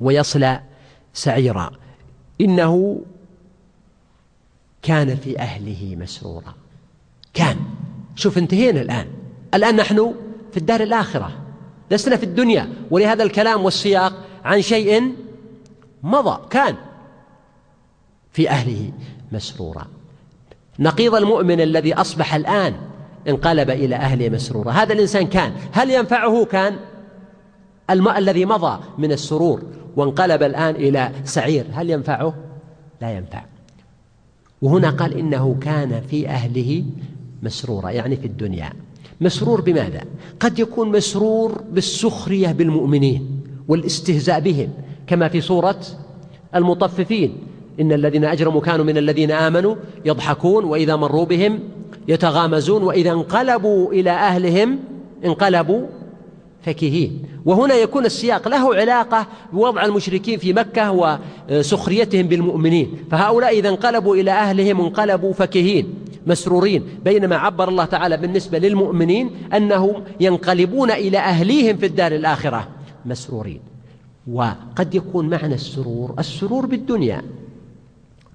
ويصلى 0.00 0.60
سعيرا. 1.16 1.70
إنه 2.40 3.00
كان 4.82 5.16
في 5.16 5.38
أهله 5.38 5.96
مسرورا. 6.00 6.54
كان. 7.34 7.56
شوف 8.16 8.38
انتهينا 8.38 8.80
الآن. 8.80 9.06
الآن 9.54 9.76
نحن 9.76 10.14
في 10.52 10.56
الدار 10.56 10.80
الآخرة. 10.80 11.32
لسنا 11.90 12.16
في 12.16 12.22
الدنيا. 12.22 12.72
ولهذا 12.90 13.22
الكلام 13.22 13.64
والسياق 13.64 14.12
عن 14.44 14.62
شيء 14.62 15.14
مضى. 16.02 16.40
كان 16.50 16.76
في 18.32 18.50
أهله 18.50 18.92
مسرورا. 19.32 19.86
نقيض 20.78 21.14
المؤمن 21.14 21.60
الذي 21.60 21.94
أصبح 21.94 22.34
الآن 22.34 22.76
انقلب 23.28 23.70
إلى 23.70 23.96
أهله 23.96 24.28
مسرورا. 24.28 24.72
هذا 24.72 24.92
الإنسان 24.92 25.26
كان. 25.26 25.52
هل 25.72 25.90
ينفعه 25.90 26.44
كان؟ 26.44 26.76
الماء 27.90 28.18
الذي 28.18 28.44
مضى 28.44 28.80
من 28.98 29.12
السرور. 29.12 29.62
وانقلب 29.96 30.42
الآن 30.42 30.74
إلى 30.74 31.10
سعير. 31.24 31.64
هل 31.72 31.90
ينفعه؟ 31.90 32.34
لا 33.02 33.16
ينفع. 33.16 33.44
وهنا 34.62 34.90
قال 34.90 35.18
إنه 35.18 35.56
كان 35.60 36.00
في 36.00 36.28
أهله 36.28 36.84
مسرورا 37.42 37.90
يعني 37.90 38.16
في 38.16 38.26
الدنيا. 38.26 38.72
مسرور 39.20 39.60
بماذا؟ 39.60 40.04
قد 40.40 40.58
يكون 40.58 40.92
مسرور 40.92 41.62
بالسخرية 41.72 42.52
بالمؤمنين 42.52 43.40
والاستهزاء 43.68 44.40
بهم 44.40 44.68
كما 45.06 45.28
في 45.28 45.40
سورة 45.40 45.80
المطففين. 46.54 47.38
إن 47.80 47.92
الذين 47.92 48.24
أجرموا 48.24 48.60
كانوا 48.60 48.84
من 48.84 48.98
الذين 48.98 49.30
آمنوا 49.30 49.76
يضحكون 50.04 50.64
وإذا 50.64 50.96
مروا 50.96 51.24
بهم 51.24 51.60
يتغامزون 52.08 52.82
وإذا 52.82 53.12
انقلبوا 53.12 53.92
إلى 53.92 54.10
أهلهم 54.10 54.78
انقلبوا 55.24 55.86
فكهين. 56.66 57.22
وهنا 57.44 57.74
يكون 57.74 58.04
السياق 58.04 58.48
له 58.48 58.74
علاقة 58.74 59.26
بوضع 59.52 59.84
المشركين 59.84 60.38
في 60.38 60.52
مكة 60.52 61.18
وسخريتهم 61.50 62.26
بالمؤمنين. 62.26 62.96
فهؤلاء 63.10 63.58
إذا 63.58 63.68
انقلبوا 63.68 64.16
إلى 64.16 64.30
أهلهم 64.30 64.80
انقلبوا 64.80 65.32
فكهين 65.32 65.94
مسرورين. 66.26 66.84
بينما 67.04 67.36
عبر 67.36 67.68
الله 67.68 67.84
تعالى 67.84 68.16
بالنسبة 68.16 68.58
للمؤمنين 68.58 69.30
أنهم 69.54 70.04
ينقلبون 70.20 70.90
إلى 70.90 71.18
أهليهم 71.18 71.76
في 71.76 71.86
الدار 71.86 72.12
الآخرة 72.12 72.68
مسرورين. 73.04 73.60
وقد 74.32 74.94
يكون 74.94 75.28
معنى 75.28 75.54
السرور 75.54 76.14
السرور 76.18 76.66
بالدنيا. 76.66 77.22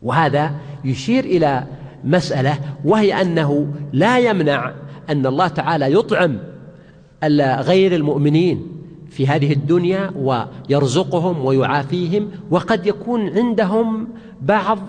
وهذا 0.04 0.52
يشير 0.86 1.24
إلى 1.24 1.64
مسألة 2.04 2.60
وهي 2.86 3.22
أنه 3.22 3.68
لا 3.94 4.20
يمنع 4.20 4.74
أن 5.10 5.26
الله 5.26 5.48
تعالى 5.48 5.94
يطعم 5.94 6.38
غير 7.62 7.96
المؤمنين 7.96 8.68
في 9.10 9.28
هذه 9.28 9.54
الدنيا 9.54 10.12
ويرزقهم 10.16 11.46
ويعافيهم 11.46 12.32
وقد 12.52 12.88
يكون 12.88 13.38
عندهم 13.38 14.08
بعض 14.42 14.80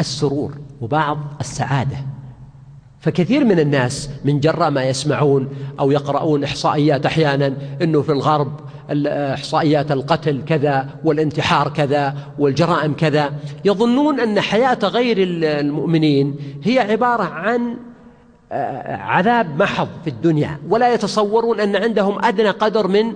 السرور 0.00 0.52
وبعض 0.80 1.18
السعادة. 1.40 1.96
فكثير 3.00 3.44
من 3.44 3.58
الناس 3.58 4.10
من 4.24 4.40
جراء 4.40 4.70
ما 4.70 4.84
يسمعون 4.84 5.48
أو 5.80 5.90
يقرؤون 5.90 6.44
إحصائيات 6.44 7.06
أحيانا 7.06 7.54
إنه 7.82 8.02
في 8.02 8.12
الغرب 8.12 8.60
إحصائيات 9.06 9.92
القتل 9.92 10.42
كذا 10.46 10.88
والانتحار 11.04 11.68
كذا 11.68 12.14
والجرائم 12.38 12.94
كذا. 12.94 13.32
يظنون 13.64 14.20
أن 14.20 14.40
حياة 14.40 14.78
غير 14.82 15.16
المؤمنين 15.20 16.36
هي 16.62 16.78
عبارة 16.78 17.22
عن 17.22 17.76
عذاب 18.88 19.62
محض 19.62 19.88
في 20.04 20.10
الدنيا. 20.10 20.58
ولا 20.68 20.94
يتصورون 20.94 21.60
أن 21.60 21.76
عندهم 21.76 22.24
أدنى 22.24 22.50
قدر 22.50 22.88
من 22.88 23.12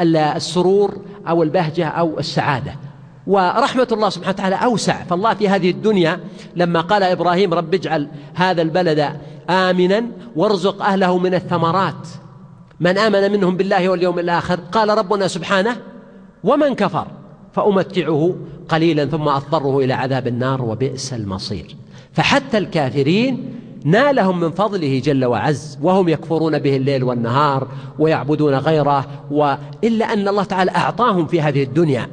السرور 0.00 0.96
أو 1.28 1.42
البهجة 1.42 1.88
أو 1.88 2.18
السعادة. 2.18 2.74
ورحمة 3.26 3.88
الله 3.92 4.08
سبحانه 4.08 4.34
وتعالى 4.34 4.56
أوسع. 4.56 5.04
فالله 5.04 5.34
في 5.34 5.48
هذه 5.48 5.70
الدنيا 5.70 6.20
لما 6.56 6.80
قال 6.80 7.02
إبراهيم 7.02 7.54
رب 7.54 7.74
اجعل 7.74 8.08
هذا 8.34 8.62
البلد 8.62 9.10
آمنا 9.50 10.04
وارزق 10.36 10.82
أهله 10.82 11.18
من 11.18 11.34
الثمرات. 11.34 12.08
من 12.80 12.98
آمن 12.98 13.32
منهم 13.32 13.56
بالله 13.56 13.88
واليوم 13.88 14.18
الآخر 14.18 14.60
قال 14.72 14.88
ربنا 14.88 15.28
سبحانه 15.28 15.76
ومن 16.44 16.74
كفر 16.74 17.06
فأمتعه 17.52 18.34
قليلا 18.68 19.04
ثم 19.04 19.28
أضطره 19.28 19.78
إلى 19.78 19.92
عذاب 19.92 20.26
النار 20.26 20.62
وبئس 20.62 21.12
المصير. 21.12 21.76
فحتى 22.12 22.58
الكافرين 22.58 23.54
نالهم 23.84 24.40
من 24.40 24.50
فضله 24.50 24.98
جل 24.98 25.24
وعز 25.24 25.78
وهم 25.82 26.08
يكفرون 26.08 26.58
به 26.58 26.76
الليل 26.76 27.04
والنهار 27.04 27.68
ويعبدون 27.98 28.54
غيره 28.54 29.06
وإلا 29.30 30.12
أن 30.12 30.28
الله 30.28 30.44
تعالى 30.44 30.70
أعطاهم 30.70 31.26
في 31.26 31.40
هذه 31.40 31.62
الدنيا 31.62 32.08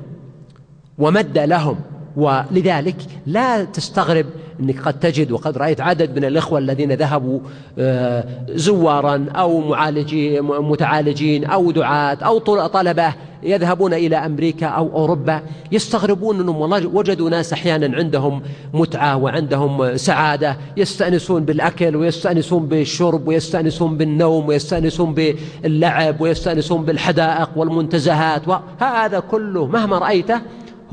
ومد 0.97 1.37
لهم. 1.37 1.75
ولذلك 2.17 2.95
لا 3.25 3.63
تستغرب 3.63 4.25
أنك 4.59 4.81
قد 4.81 4.99
تجد 4.99 5.31
وقد 5.31 5.57
رأيت 5.57 5.81
عدد 5.81 6.15
من 6.15 6.25
الإخوة 6.25 6.59
الذين 6.59 6.91
ذهبوا 6.91 7.39
آه، 7.79 8.25
زوارا 8.49 9.25
أو 9.35 9.59
معالجين 9.59 10.41
متعالجين 10.43 11.45
أو 11.45 11.71
دعاة 11.71 12.17
أو 12.21 12.37
طلبة 12.67 13.13
يذهبون 13.43 13.93
إلى 13.93 14.15
أمريكا 14.15 14.65
أو 14.65 14.89
أوروبا 14.93 15.41
يستغربون 15.71 16.49
والله 16.49 16.87
وجدوا 16.87 17.29
ناس 17.29 17.53
أحيانا 17.53 17.97
عندهم 17.97 18.41
متعة 18.73 19.17
وعندهم 19.17 19.97
سعادة 19.97 20.57
يستأنسون 20.77 21.45
بالأكل 21.45 21.95
ويستأنسون 21.95 22.65
بالشرب 22.65 23.27
ويستأنسون 23.27 23.97
بالنوم 23.97 24.47
ويستأنسون 24.47 25.13
باللعب 25.13 26.21
ويستأنسون 26.21 26.85
بالحدائق 26.85 27.49
والمنتزهات 27.55 28.41
وهذا 28.47 29.19
كله 29.19 29.65
مهما 29.65 29.97
رأيته 29.97 30.41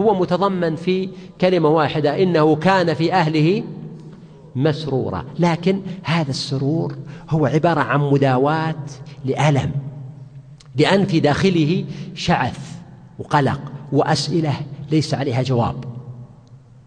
هو 0.00 0.14
متضمن 0.14 0.76
في 0.76 1.08
كلمة 1.40 1.68
واحدة 1.68 2.22
إنه 2.22 2.56
كان 2.56 2.94
في 2.94 3.12
أهله 3.12 3.64
مسرورا. 4.56 5.24
لكن 5.38 5.80
هذا 6.02 6.30
السرور 6.30 6.94
هو 7.30 7.46
عبارة 7.46 7.80
عن 7.80 8.00
مداواة 8.00 8.84
لألم 9.24 9.72
لأن 10.76 11.06
في 11.06 11.20
داخله 11.20 11.84
شعث 12.14 12.58
وقلق 13.18 13.60
وأسئلة 13.92 14.54
ليس 14.90 15.14
عليها 15.14 15.42
جواب. 15.42 15.84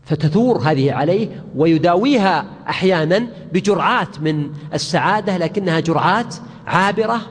فتثور 0.03 0.57
هذه 0.57 0.93
عليه 0.93 1.43
ويداويها 1.55 2.45
أحيانا 2.70 3.28
بجرعات 3.53 4.20
من 4.20 4.49
السعادة 4.74 5.38
لكنها 5.38 5.80
جرعات 5.80 6.36
عابرة 6.68 7.22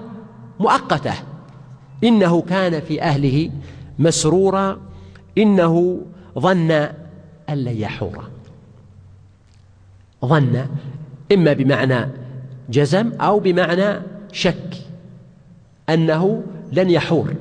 مؤقتة. 0.61 1.15
إنه 2.05 2.43
كان 2.43 2.81
في 2.81 3.03
أهله 3.03 3.51
مسرورا 3.99 4.90
إنه 5.39 6.01
ظن 6.39 6.71
أن 7.51 7.65
لن 7.65 7.77
يحور. 7.77 8.25
ظن 10.25 10.67
إما 11.33 11.53
بمعنى 11.53 12.09
جزم 12.71 13.13
أو 13.21 13.41
بمعنى 13.41 14.01
شك 14.33 14.75
أنه 15.89 16.43
لن 16.73 16.91
يحور. 16.91 17.35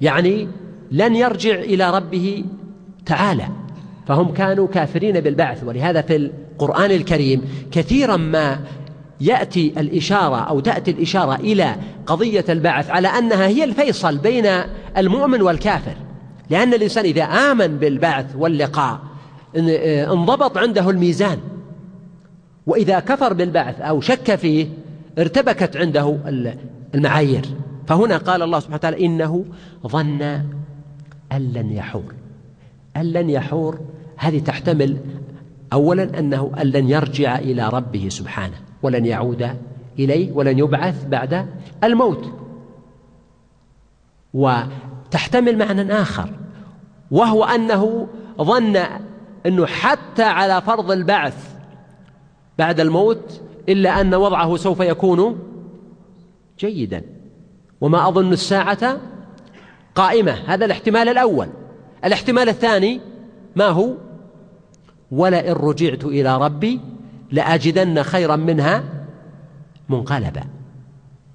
يعني 0.00 0.48
لن 0.90 1.16
يرجع 1.16 1.54
إلى 1.54 1.90
ربه 1.90 2.44
تعالى. 3.06 3.48
فهم 4.06 4.32
كانوا 4.32 4.66
كافرين 4.66 5.20
بالبعث. 5.20 5.64
ولهذا 5.64 6.02
في 6.02 6.16
القرآن 6.16 6.90
الكريم 6.90 7.42
كثيرا 7.72 8.16
ما 8.16 8.60
يأتي 9.20 9.72
الإشارة 9.80 10.36
أو 10.36 10.60
تأتي 10.60 10.90
الإشارة 10.90 11.34
إلى 11.34 11.76
قضية 12.06 12.44
البعث 12.48 12.90
على 12.90 13.08
أنها 13.08 13.46
هي 13.46 13.64
الفيصل 13.64 14.18
بين 14.18 14.46
المؤمن 14.96 15.42
والكافر. 15.42 15.96
لأن 16.50 16.74
الإنسان 16.74 17.04
إذا 17.04 17.22
آمن 17.24 17.66
بالبعث 17.78 18.36
واللقاء 18.36 19.00
انضبط 19.56 20.58
عنده 20.58 20.90
الميزان. 20.90 21.38
وإذا 22.66 23.00
كفر 23.00 23.32
بالبعث 23.32 23.80
أو 23.80 24.00
شك 24.00 24.34
فيه 24.34 24.68
ارتبكت 25.18 25.76
عنده 25.76 26.18
المعايير. 26.94 27.46
فهنا 27.86 28.16
قال 28.16 28.42
الله 28.42 28.58
سبحانه 28.58 28.76
وتعالى 28.76 29.06
إنه 29.06 29.44
ظن 29.86 30.22
أن 31.32 31.52
لن 31.52 31.72
يحور. 31.72 32.14
أن 32.96 33.12
لن 33.12 33.30
يحور 33.30 33.78
هذه 34.16 34.38
تحتمل 34.38 34.96
أولا 35.72 36.18
أنه 36.18 36.52
أن 36.60 36.66
لن 36.66 36.90
يرجع 36.90 37.38
إلى 37.38 37.68
ربه 37.68 38.08
سبحانه 38.08 38.56
ولن 38.82 39.06
يعود 39.06 39.50
إليه 39.98 40.32
ولن 40.32 40.58
يبعث 40.58 41.06
بعد 41.06 41.46
الموت. 41.84 42.32
وتحتمل 45.10 45.58
معنى 45.58 45.92
آخر 45.92 46.30
وهو 47.10 47.44
أنه 47.44 48.08
ظن 48.42 48.82
أنه 49.46 49.66
حتى 49.66 50.22
على 50.22 50.62
فرض 50.62 50.90
البعث 50.90 51.54
بعد 52.58 52.80
الموت 52.80 53.40
إلا 53.68 54.00
أن 54.00 54.14
وضعه 54.14 54.56
سوف 54.56 54.80
يكون 54.80 55.38
جيدا. 56.58 57.02
وما 57.80 58.08
أظن 58.08 58.32
الساعة 58.32 59.00
قائمة 59.94 60.32
هذا 60.32 60.64
الاحتمال 60.64 61.08
الأول. 61.08 61.48
الاحتمال 62.04 62.48
الثاني 62.48 63.00
ما 63.56 63.66
هو؟ 63.66 63.94
ولئن 65.10 65.52
رجعت 65.52 66.04
إلى 66.04 66.38
ربي 66.38 66.80
لأجدن 67.30 68.02
خيرا 68.02 68.36
منها 68.36 68.84
منقلبا. 69.88 70.42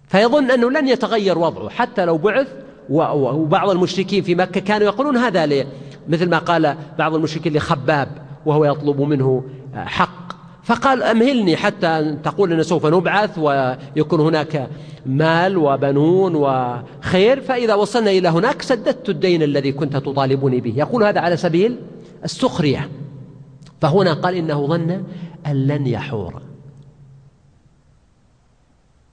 فيظن 0.07 0.51
أنه 0.51 0.71
لن 0.71 0.87
يتغير 0.87 1.37
وضعه 1.37 1.69
حتى 1.69 2.05
لو 2.05 2.17
بعث 2.17 2.64
وبعض 2.89 3.69
المشركين 3.69 4.23
في 4.23 4.35
مكة 4.35 4.61
كانوا 4.61 4.87
يقولون 4.87 5.17
هذا 5.17 5.65
مثل 6.07 6.29
ما 6.29 6.37
قال 6.37 6.75
بعض 6.97 7.15
المشركين 7.15 7.53
لخباب 7.53 8.07
وهو 8.45 8.65
يطلب 8.65 9.01
منه 9.01 9.43
حق. 9.75 10.25
فقال 10.63 11.03
أمهلني 11.03 11.55
حتى 11.57 12.17
تقول 12.23 12.53
أن 12.53 12.63
سوف 12.63 12.85
نبعث 12.85 13.37
ويكون 13.37 14.19
هناك 14.19 14.69
مال 15.05 15.57
وبنون 15.57 16.35
وخير 16.35 17.41
فإذا 17.41 17.73
وصلنا 17.73 18.11
إلى 18.11 18.29
هناك 18.29 18.61
سددت 18.61 19.09
الدين 19.09 19.43
الذي 19.43 19.71
كنت 19.71 19.97
تطالبني 19.97 20.61
به. 20.61 20.73
يقول 20.77 21.03
هذا 21.03 21.19
على 21.19 21.37
سبيل 21.37 21.77
السخرية. 22.23 22.89
فهنا 23.81 24.13
قال 24.13 24.35
إنه 24.35 24.67
ظن 24.67 25.03
أن 25.47 25.67
لن 25.67 25.87
يحور. 25.87 26.41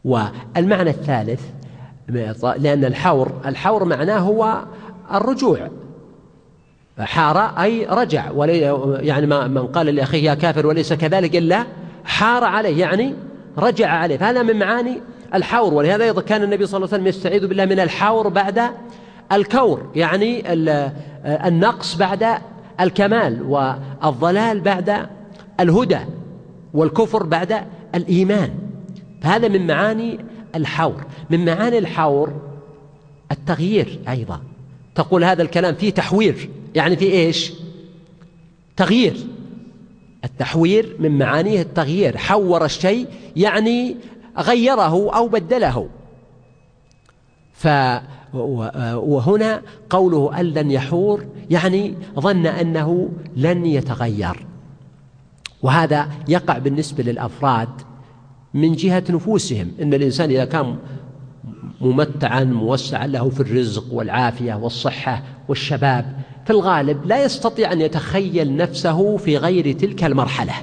والمعنى 0.04 0.90
الثالث 0.90 1.40
لأن 2.08 2.84
الحور 2.84 3.32
الحور 3.46 3.84
معناه 3.84 4.18
هو 4.18 4.58
الرجوع. 5.14 5.70
حار 6.98 7.38
أي 7.38 7.86
رجع. 7.90 8.30
يعني 9.00 9.26
من 9.26 9.66
قال 9.66 9.86
لأخيه 9.86 10.24
يا 10.24 10.34
كافر 10.34 10.66
وليس 10.66 10.92
كذلك 10.92 11.36
إلا 11.36 11.64
حار 12.04 12.44
عليه. 12.44 12.80
يعني 12.80 13.14
رجع 13.58 13.90
عليه. 13.90 14.16
فهذا 14.16 14.42
من 14.42 14.58
معاني 14.58 15.00
الحور. 15.34 15.74
ولهذا 15.74 16.04
أيضا 16.04 16.22
كان 16.22 16.42
النبي 16.42 16.66
صلى 16.66 16.76
الله 16.76 16.88
عليه 16.88 16.96
وسلم 16.96 17.06
يستعيذ 17.06 17.46
بالله 17.46 17.64
من 17.64 17.80
الحور 17.80 18.28
بعد 18.28 18.62
الكور. 19.32 19.90
يعني 19.94 20.52
النقص 21.26 21.94
بعد 21.94 22.26
الكمال 22.80 23.42
والضلال 23.42 24.60
بعد 24.60 25.06
الهدى 25.60 25.98
والكفر 26.74 27.22
بعد 27.22 27.54
الإيمان. 27.94 28.50
فهذا 29.22 29.48
من 29.48 29.66
معاني 29.66 30.18
الحور. 30.54 31.04
من 31.30 31.44
معاني 31.44 31.78
الحور 31.78 32.32
التغيير 33.32 34.00
أيضا. 34.08 34.40
تقول 34.94 35.24
هذا 35.24 35.42
الكلام 35.42 35.74
فيه 35.74 35.90
تحوير. 35.90 36.50
يعني 36.74 36.96
في 36.96 37.12
إيش؟ 37.12 37.52
تغيير. 38.76 39.16
التحوير 40.24 40.96
من 40.98 41.18
معانيه 41.18 41.62
التغيير. 41.62 42.16
حور 42.16 42.64
الشيء 42.64 43.06
يعني 43.36 43.96
غيره 44.38 45.14
أو 45.16 45.28
بدله. 45.28 45.88
ف 47.52 47.68
وهنا 48.34 49.62
قوله 49.90 50.40
أن 50.40 50.46
لن 50.46 50.70
يحور 50.70 51.24
يعني 51.50 51.94
ظن 52.20 52.46
أنه 52.46 53.08
لن 53.36 53.66
يتغير. 53.66 54.46
وهذا 55.62 56.08
يقع 56.28 56.58
بالنسبة 56.58 57.02
للأفراد 57.02 57.68
من 58.54 58.72
جهة 58.72 59.04
نفوسهم. 59.10 59.70
إن 59.82 59.94
الإنسان 59.94 60.30
إذا 60.30 60.44
كان 60.44 60.76
ممتعا 61.80 62.44
موسعا 62.44 63.06
له 63.06 63.30
في 63.30 63.40
الرزق 63.40 63.84
والعافية 63.92 64.54
والصحة 64.54 65.22
والشباب 65.48 66.16
في 66.44 66.50
الغالب 66.50 67.06
لا 67.06 67.24
يستطيع 67.24 67.72
أن 67.72 67.80
يتخيل 67.80 68.56
نفسه 68.56 69.16
في 69.16 69.36
غير 69.36 69.72
تلك 69.72 70.04
المرحلة. 70.04 70.54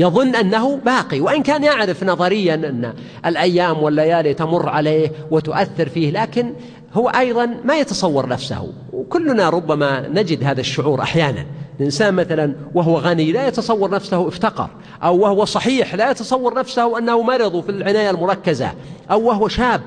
يظن 0.00 0.34
أنه 0.34 0.76
باقي 0.76 1.20
وإن 1.20 1.42
كان 1.42 1.64
يعرف 1.64 2.04
نظريا 2.04 2.54
أن 2.54 2.94
الأيام 3.26 3.82
والليالي 3.82 4.34
تمر 4.34 4.68
عليه 4.68 5.12
وتؤثر 5.30 5.88
فيه 5.88 6.10
لكن 6.10 6.52
هو 6.94 7.08
أيضا 7.08 7.46
ما 7.64 7.78
يتصور 7.78 8.28
نفسه. 8.28 8.72
وكلنا 8.92 9.50
ربما 9.50 10.08
نجد 10.08 10.44
هذا 10.44 10.60
الشعور 10.60 11.02
أحيانا. 11.02 11.46
الإنسان 11.80 12.14
مثلا 12.14 12.54
وهو 12.74 12.98
غني 12.98 13.32
لا 13.32 13.48
يتصور 13.48 13.90
نفسه 13.90 14.28
افتقر 14.28 14.70
أو 15.02 15.18
وهو 15.18 15.44
صحيح 15.44 15.94
لا 15.94 16.10
يتصور 16.10 16.54
نفسه 16.54 16.98
أنه 16.98 17.22
مرض 17.22 17.60
في 17.60 17.68
العناية 17.70 18.10
المركزة 18.10 18.72
أو 19.10 19.22
وهو 19.22 19.48
شاب 19.48 19.80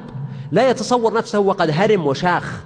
لا 0.51 0.69
يتصور 0.69 1.13
نفسه 1.13 1.39
وقد 1.39 1.69
هرم 1.73 2.07
وشاخ. 2.07 2.63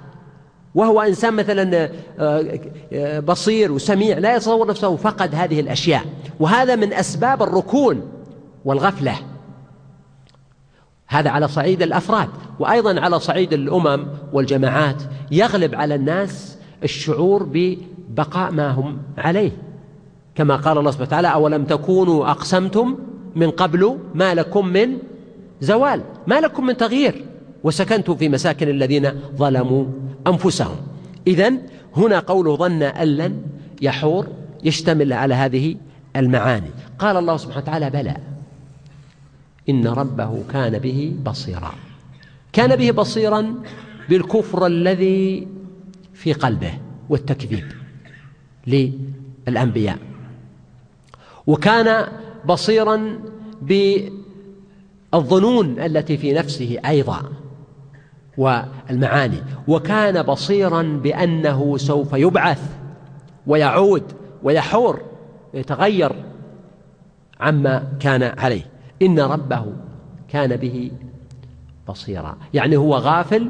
وهو 0.75 1.01
إنسان 1.01 1.33
مثلا 1.33 1.89
آه، 2.19 2.59
آه، 2.93 3.19
بصير 3.19 3.71
وسميع 3.71 4.17
لا 4.17 4.35
يتصور 4.35 4.67
نفسه 4.67 4.95
فقد 4.95 5.35
هذه 5.35 5.59
الأشياء. 5.59 6.05
وهذا 6.39 6.75
من 6.75 6.93
أسباب 6.93 7.43
الركون 7.43 8.01
والغفلة. 8.65 9.15
هذا 11.07 11.29
على 11.29 11.47
صعيد 11.47 11.81
الأفراد 11.81 12.29
وأيضا 12.59 12.99
على 12.99 13.19
صعيد 13.19 13.53
الأمم 13.53 14.07
والجماعات. 14.33 15.03
يغلب 15.31 15.75
على 15.75 15.95
الناس 15.95 16.57
الشعور 16.83 17.49
ببقاء 17.51 18.51
ما 18.51 18.71
هم 18.71 18.97
عليه. 19.17 19.51
كما 20.35 20.55
قال 20.55 20.77
الله 20.77 20.91
سبحانه 20.91 21.07
وتعالى 21.07 21.33
اولم 21.33 21.63
تكونوا 21.63 22.31
اقسمتم 22.31 22.97
من 23.35 23.51
قبل 23.51 23.97
ما 24.13 24.33
لكم 24.33 24.67
من 24.67 24.97
زوال 25.61 26.01
ما 26.27 26.39
لكم 26.39 26.65
من 26.65 26.77
تغيير. 26.77 27.25
وسكنتم 27.63 28.15
في 28.15 28.29
مساكن 28.29 28.67
الذين 28.67 29.11
ظلموا 29.35 29.85
أنفسهم. 30.27 30.75
اذا 31.27 31.53
هنا 31.97 32.19
قوله 32.19 32.55
ظن 32.55 32.83
أن 32.83 33.07
لن 33.07 33.41
يحور 33.81 34.27
يشتمل 34.63 35.13
على 35.13 35.33
هذه 35.33 35.75
المعاني. 36.15 36.69
قال 36.99 37.17
الله 37.17 37.37
سبحانه 37.37 37.63
وتعالى 37.63 37.89
بلى. 37.89 38.17
إن 39.69 39.87
ربه 39.87 40.43
كان 40.51 40.79
به 40.79 41.15
بصيرا. 41.25 41.73
كان 42.53 42.75
به 42.75 42.91
بصيرا 42.91 43.55
بالكفر 44.09 44.65
الذي 44.65 45.47
في 46.13 46.33
قلبه 46.33 46.73
والتكذيب 47.09 47.65
للأنبياء. 48.67 49.97
وكان 51.47 52.07
بصيرا 52.45 53.19
بالظنون 55.11 55.79
التي 55.79 56.17
في 56.17 56.33
نفسه 56.33 56.79
أيضا. 56.85 57.23
والمعاني. 58.37 59.43
وكان 59.67 60.23
بصيرا 60.23 60.81
بأنه 61.03 61.77
سوف 61.77 62.13
يبعث 62.13 62.61
ويعود 63.47 64.03
ويحور 64.43 65.01
يتغير 65.53 66.11
عما 67.39 67.87
كان 67.99 68.23
عليه. 68.23 68.65
إن 69.01 69.19
ربه 69.19 69.65
كان 70.29 70.55
به 70.55 70.91
بصيرا. 71.87 72.37
يعني 72.53 72.77
هو 72.77 72.95
غافل 72.95 73.49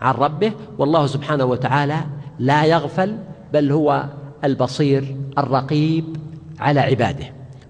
عن 0.00 0.14
ربه 0.14 0.52
والله 0.78 1.06
سبحانه 1.06 1.44
وتعالى 1.44 2.00
لا 2.38 2.64
يغفل 2.64 3.18
بل 3.52 3.72
هو 3.72 4.04
البصير 4.44 5.16
الرقيب 5.38 6.16
على 6.60 6.80
عباده. 6.80 7.24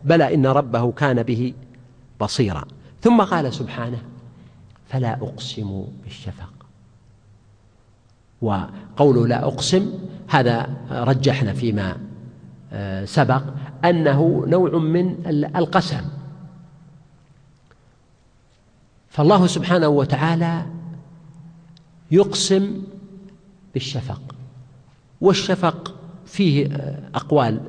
بلى 0.05 0.35
إن 0.35 0.47
ربه 0.47 0.93
كان 0.93 1.23
به 1.23 1.53
بصيرا. 2.21 2.65
ثم 3.01 3.21
قال 3.21 3.53
سبحانه 3.53 3.99
فلا 4.91 5.13
أقسم 5.13 5.85
بالشفق. 6.05 6.53
وقوله 8.43 9.27
لا 9.27 9.45
أقسم 9.45 9.93
هذا 10.29 10.77
رجحنا 10.91 11.53
فيما 11.53 11.97
آه، 12.73 13.05
سبق 13.05 13.43
أنه 13.85 14.45
نوع 14.47 14.79
من 14.79 15.27
القسم. 15.57 16.05
فالله 19.09 19.47
سبحانه 19.47 19.89
وتعالى 19.89 20.67
يقسم 22.11 22.83
بالشفق. 23.75 24.23
والشفق 25.21 26.00
فيه 26.31 26.69
أقوال 27.15 27.61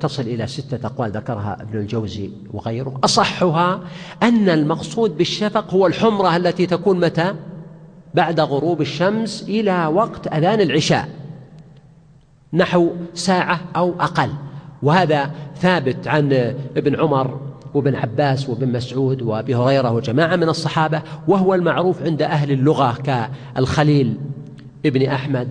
تصل 0.00 0.22
إلى 0.22 0.46
ستة 0.46 0.86
أقوال 0.86 1.10
ذكرها 1.10 1.56
ابن 1.60 1.78
الجوزي 1.78 2.30
وغيره 2.52 3.00
أصحها 3.04 3.80
أن 4.22 4.48
المقصود 4.48 5.16
بالشفق 5.16 5.74
هو 5.74 5.86
الحمرة 5.86 6.36
التي 6.36 6.66
تكون 6.66 7.00
متى؟ 7.00 7.34
بعد 8.14 8.40
غروب 8.40 8.80
الشمس 8.80 9.42
إلى 9.48 9.86
وقت 9.86 10.26
أذان 10.26 10.60
العشاء 10.60 11.08
نحو 12.52 12.90
ساعة 13.14 13.60
أو 13.76 13.94
أقل. 14.00 14.30
وهذا 14.82 15.30
ثابت 15.56 16.08
عن 16.08 16.32
ابن 16.76 17.00
عمر 17.00 17.40
وابن 17.74 17.94
عباس 17.94 18.48
وابن 18.48 18.72
مسعود 18.72 19.22
وأبي 19.22 19.54
هريرة 19.54 19.92
وجماعة 19.92 20.36
من 20.36 20.48
الصحابة 20.48 21.02
وهو 21.28 21.54
المعروف 21.54 22.02
عند 22.02 22.22
أهل 22.22 22.50
اللغة 22.50 22.98
كالخليل 23.02 24.16
ابن 24.86 25.06
أحمد 25.06 25.48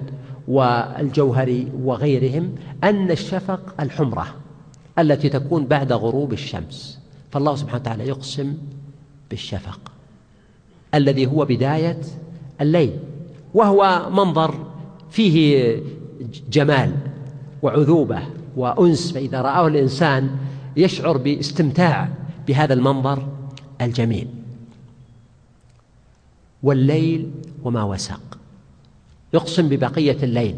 والجوهري 0.47 1.71
وغيرهم 1.83 2.55
أن 2.83 3.11
الشفق 3.11 3.75
الحمرة 3.79 4.35
التي 4.99 5.29
تكون 5.29 5.65
بعد 5.65 5.93
غروب 5.93 6.33
الشمس. 6.33 6.99
فالله 7.31 7.55
سبحانه 7.55 7.81
وتعالى 7.81 8.07
يقسم 8.07 8.53
بالشفق 9.29 9.79
الذي 10.95 11.25
هو 11.25 11.45
بداية 11.45 12.01
الليل 12.61 12.99
وهو 13.53 14.09
منظر 14.11 14.65
فيه 15.11 15.77
جمال 16.49 16.95
وعذوبة 17.61 18.19
وأنس. 18.57 19.11
فإذا 19.11 19.41
رآه 19.41 19.67
الإنسان 19.67 20.29
يشعر 20.77 21.17
باستمتاع 21.17 22.09
بهذا 22.47 22.73
المنظر 22.73 23.27
الجميل. 23.81 24.27
والليل 26.63 27.31
وما 27.63 27.83
وسق. 27.83 28.32
يقسم 29.33 29.69
ببقية 29.69 30.17
الليل. 30.23 30.55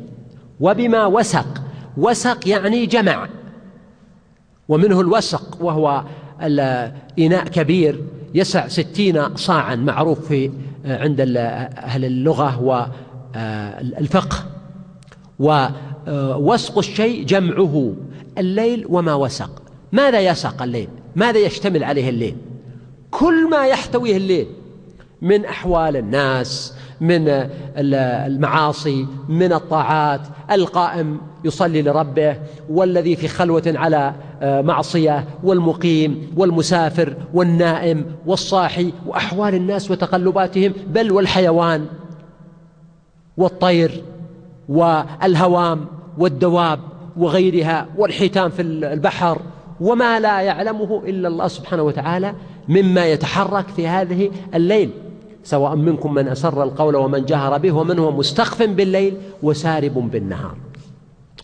وبما 0.60 1.06
وسق 1.06 1.64
وسق 1.98 2.48
يعني 2.48 2.86
جمع. 2.86 3.30
ومنه 4.70 5.02
الوسق 5.02 5.58
وهو 5.62 6.04
إناء 7.20 7.48
كبير 7.48 8.02
يسع 8.34 8.68
ستين 8.68 9.36
صاعا 9.36 9.76
معروف 9.76 10.28
في 10.28 10.52
عند 10.86 11.22
أهل 11.22 12.06
اللغة 12.06 12.62
والفقه 12.62 14.46
ووسق 15.40 16.78
الشيء 16.78 17.26
جمعه 17.26 17.94
الليل 18.38 18.86
وما 18.90 19.14
وسق. 19.14 19.62
ماذا 19.92 20.20
يسق 20.20 20.62
الليل؟ 20.62 20.90
ماذا 21.16 21.40
يشتمل 21.40 21.84
عليه 21.84 22.10
الليل؟ 22.10 22.36
كل 23.12 23.50
ما 23.50 23.66
يحتويه 23.66 24.18
الليل. 24.18 24.48
من 25.22 25.46
أحوال 25.46 25.98
الناس 25.98 26.74
من 27.02 27.48
المعاصي 27.78 29.08
من 29.30 29.54
الطاعات. 29.54 30.22
القائم 30.52 31.20
يصلي 31.44 31.82
لربه 31.82 32.38
والذي 32.70 33.16
في 33.16 33.28
خلوة 33.28 33.64
على 33.76 34.14
آه، 34.42 34.62
معصية 34.62 35.26
والمقيم 35.44 36.32
والمسافر 36.38 37.16
والنائم 37.34 38.06
والصاحي 38.26 38.94
وأحوال 39.06 39.56
الناس 39.56 39.92
وتقلباتهم 39.92 40.74
بل 40.88 41.12
والحيوان 41.12 41.86
والطير 43.38 44.04
والهوام 44.70 45.86
والدواب 46.18 46.80
وغيرها 47.18 47.88
والحيتان 47.98 48.50
في 48.50 48.62
البحر 48.62 49.42
وما 49.82 50.20
لا 50.20 50.42
يعلمه 50.42 51.04
إلا 51.06 51.28
الله 51.28 51.48
سبحانه 51.48 51.84
وتعالى. 51.84 52.36
مما 52.68 53.06
يتحرك 53.06 53.68
في 53.68 53.88
هذه 53.88 54.32
الليل 54.54 54.90
سواء 55.44 55.76
منكم 55.76 56.14
من 56.14 56.28
أسر 56.28 56.64
القول 56.64 56.96
ومن 56.96 57.26
جهر 57.26 57.58
به 57.58 57.72
ومن 57.72 58.00
هو 58.00 58.12
مستخف 58.12 58.64
بالليل 58.64 59.18
وسارب 59.44 59.94
بالنهار. 60.12 60.56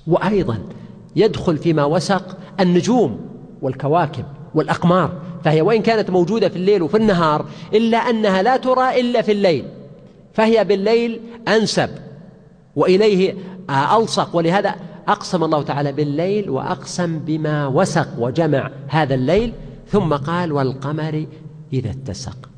وأيضا 0.07 0.59
يدخل 1.15 1.57
فيما 1.57 1.85
وسق 1.85 2.37
النجوم 2.59 3.19
والكواكب 3.61 4.25
والأقمار 4.55 5.11
فهي 5.43 5.61
وإن 5.61 5.81
كانت 5.81 6.09
موجودة 6.09 6.49
في 6.49 6.55
الليل 6.55 6.81
وفي 6.81 6.97
النهار 6.97 7.45
إلا 7.73 7.97
أنها 7.97 8.41
لا 8.41 8.57
ترى 8.57 8.99
إلا 8.99 9.21
في 9.21 9.31
الليل 9.31 9.65
فهي 10.33 10.63
بالليل 10.63 11.21
أنسب 11.47 11.89
وإليه 12.75 13.35
ألصق. 13.69 14.35
ولهذا 14.35 14.75
أقسم 15.07 15.43
الله 15.43 15.61
تعالى 15.61 15.91
بالليل 15.91 16.49
وأقسم 16.49 17.19
بما 17.19 17.67
وسق 17.67 18.07
وجمع 18.19 18.69
هذا 18.87 19.15
الليل 19.15 19.53
ثم 19.91 20.13
قال 20.13 20.51
والقمر 20.51 21.25
إذا 21.73 21.89
اتسق. 21.89 22.49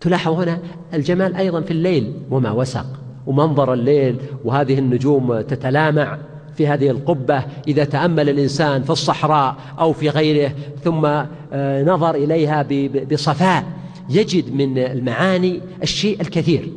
تلاحظ 0.00 0.32
هنا 0.32 0.58
الجمال 0.94 1.36
أيضا 1.36 1.60
في 1.60 1.70
الليل 1.70 2.14
وما 2.30 2.50
وسق 2.50 2.86
ومنظر 3.26 3.72
الليل 3.72 4.16
وهذه 4.44 4.78
النجوم 4.78 5.40
تتلامع 5.40 6.18
في 6.56 6.66
هذه 6.66 6.90
القبة. 6.90 7.44
إذا 7.68 7.84
تأمل 7.84 8.28
الإنسان 8.28 8.82
في 8.82 8.90
الصحراء 8.90 9.56
أو 9.78 9.92
في 9.92 10.08
غيره 10.08 10.52
ثم 10.84 11.04
آه، 11.52 11.84
نظر 11.84 12.14
إليها 12.14 12.66
بصفاء 13.12 13.64
يجد 14.10 14.54
من 14.54 14.78
المعاني 14.78 15.60
الشيء 15.82 16.20
الكثير. 16.20 16.72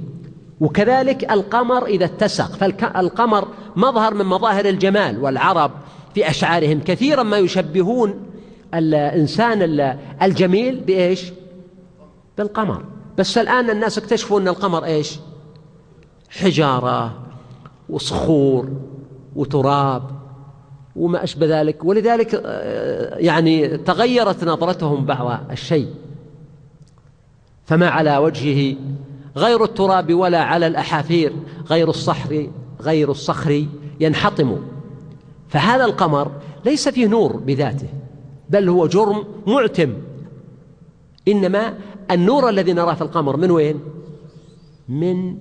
وكذلك 0.62 1.32
القمر 1.32 1.86
إذا 1.86 2.06
اتسق. 2.06 2.56
فالقمر 2.56 3.48
مظهر 3.76 4.14
من 4.14 4.26
مظاهر 4.26 4.66
الجمال 4.66 5.24
والعرب 5.24 5.72
في 6.14 6.30
أشعارهم. 6.30 6.80
كثيرا 6.80 7.24
ما 7.24 7.38
يشبهون 7.38 8.33
الإنسان 8.74 9.62
الجميل 10.22 10.80
بإيش؟ 10.80 11.32
بالقمر. 12.38 12.84
بس 13.18 13.38
الآن 13.38 13.70
الناس 13.70 13.98
اكتشفوا 13.98 14.40
أن 14.40 14.48
القمر 14.48 14.86
إيش؟ 14.86 15.20
حجارة 16.30 17.14
وصخور 17.90 18.70
وتراب 19.36 20.04
وما 20.96 21.24
أشبه 21.24 21.62
ذلك. 21.62 21.86
ولذلك 21.86 22.42
آه، 22.46 23.18
يعني 23.18 23.78
تغيرت 23.78 24.44
نظرتهم 24.44 25.06
بعض 25.06 25.52
الشيء. 25.52 25.88
فما 27.66 27.90
على 27.90 28.18
وجهه 28.18 28.76
غير 29.38 29.64
التراب 29.64 30.14
ولا 30.14 30.44
على 30.44 30.68
الأحافير 30.68 31.34
غير 31.70 31.90
الصحر 31.90 32.48
غير 32.82 33.12
الصخر 33.12 33.66
ينحطم. 34.00 34.58
فهذا 35.50 35.86
القمر 35.86 36.32
ليس 36.66 36.90
فيه 36.90 37.08
نور 37.08 37.38
بذاته. 37.38 38.03
بل 38.54 38.70
هو 38.70 38.88
جرم 38.88 39.24
معتم. 39.48 39.94
إنما 41.28 41.74
النور 42.12 42.50
الذي 42.50 42.74
نراه 42.74 42.94
في 42.94 43.02
القمر 43.02 43.38
من 43.38 43.52
وين؟ 43.52 43.80
من 44.90 45.38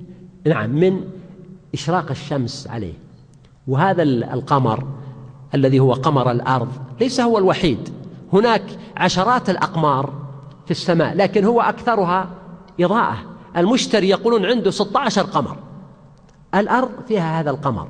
نعم 0.47 0.71
من 0.71 1.05
إشراق 1.75 2.11
الشمس 2.11 2.69
عليه. 2.69 2.95
وهذا 3.69 4.03
القمر 4.03 4.85
الذي 5.55 5.81
هو 5.81 5.93
قمر 5.93 6.31
الأرض 6.31 6.69
ليس 7.01 7.21
هو 7.21 7.39
الوحيد. 7.39 7.89
هناك 8.33 8.63
عشرات 8.97 9.51
الأقمار 9.51 10.13
في 10.65 10.71
السماء 10.71 11.17
لكن 11.17 11.45
هو 11.45 11.61
أكثرها 11.61 12.29
إضاءة. 12.81 13.19
المشتري 13.57 14.09
يقولون 14.09 14.47
عنده 14.47 14.71
16 14.71 15.23
قمر. 15.23 15.57
الأرض 16.55 16.91
فيها 17.09 17.41
هذا 17.41 17.51
القمر. 17.51 17.89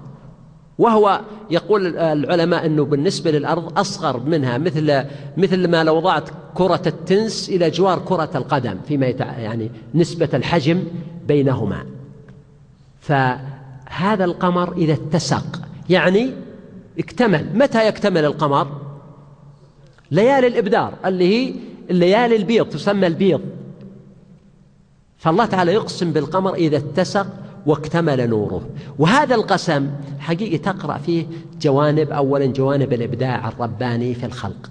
وهو 0.78 1.20
يقول 1.50 1.96
العلماء 1.96 2.66
أنه 2.66 2.84
بالنسبة 2.84 3.30
للأرض 3.30 3.78
أصغر 3.78 4.20
منها 4.20 4.58
مثل 4.58 5.04
مثل 5.36 5.68
ما 5.68 5.84
لو 5.84 5.96
وضعت 5.96 6.30
كرة 6.54 6.82
التنس 6.86 7.48
إلى 7.48 7.70
جوار 7.70 7.98
كرة 7.98 8.30
القدم 8.34 8.76
فيما 8.88 9.06
يعني 9.06 9.70
نسبة 9.94 10.28
الحجم 10.34 10.84
بينهما. 11.28 11.84
فهذا 13.00 14.24
القمر 14.24 14.72
إذا 14.72 14.92
اتسق 14.92 15.60
يعني 15.90 16.30
اكتمل. 16.98 17.46
متى 17.54 17.88
يكتمل 17.88 18.24
القمر؟ 18.24 18.80
ليالي 20.10 20.46
الإبدار 20.46 20.94
اللي 21.06 21.24
هي 21.24 21.54
الليالي 21.90 22.36
البيض 22.36 22.66
تسمى 22.66 23.06
البيض. 23.06 23.40
فالله 25.18 25.46
تعالى 25.46 25.72
يقسم 25.72 26.12
بالقمر 26.12 26.54
إذا 26.54 26.76
اتسق 26.76 27.26
واكتمل 27.66 28.30
نوره. 28.30 28.68
وهذا 28.98 29.34
القسم 29.34 29.90
حقيقة 30.18 30.72
تقرأ 30.72 30.98
فيه 30.98 31.26
جوانب 31.60 32.10
أولا 32.10 32.46
جوانب 32.46 32.92
الإبداع 32.92 33.48
الرباني 33.48 34.14
في 34.14 34.26
الخلق. 34.26 34.70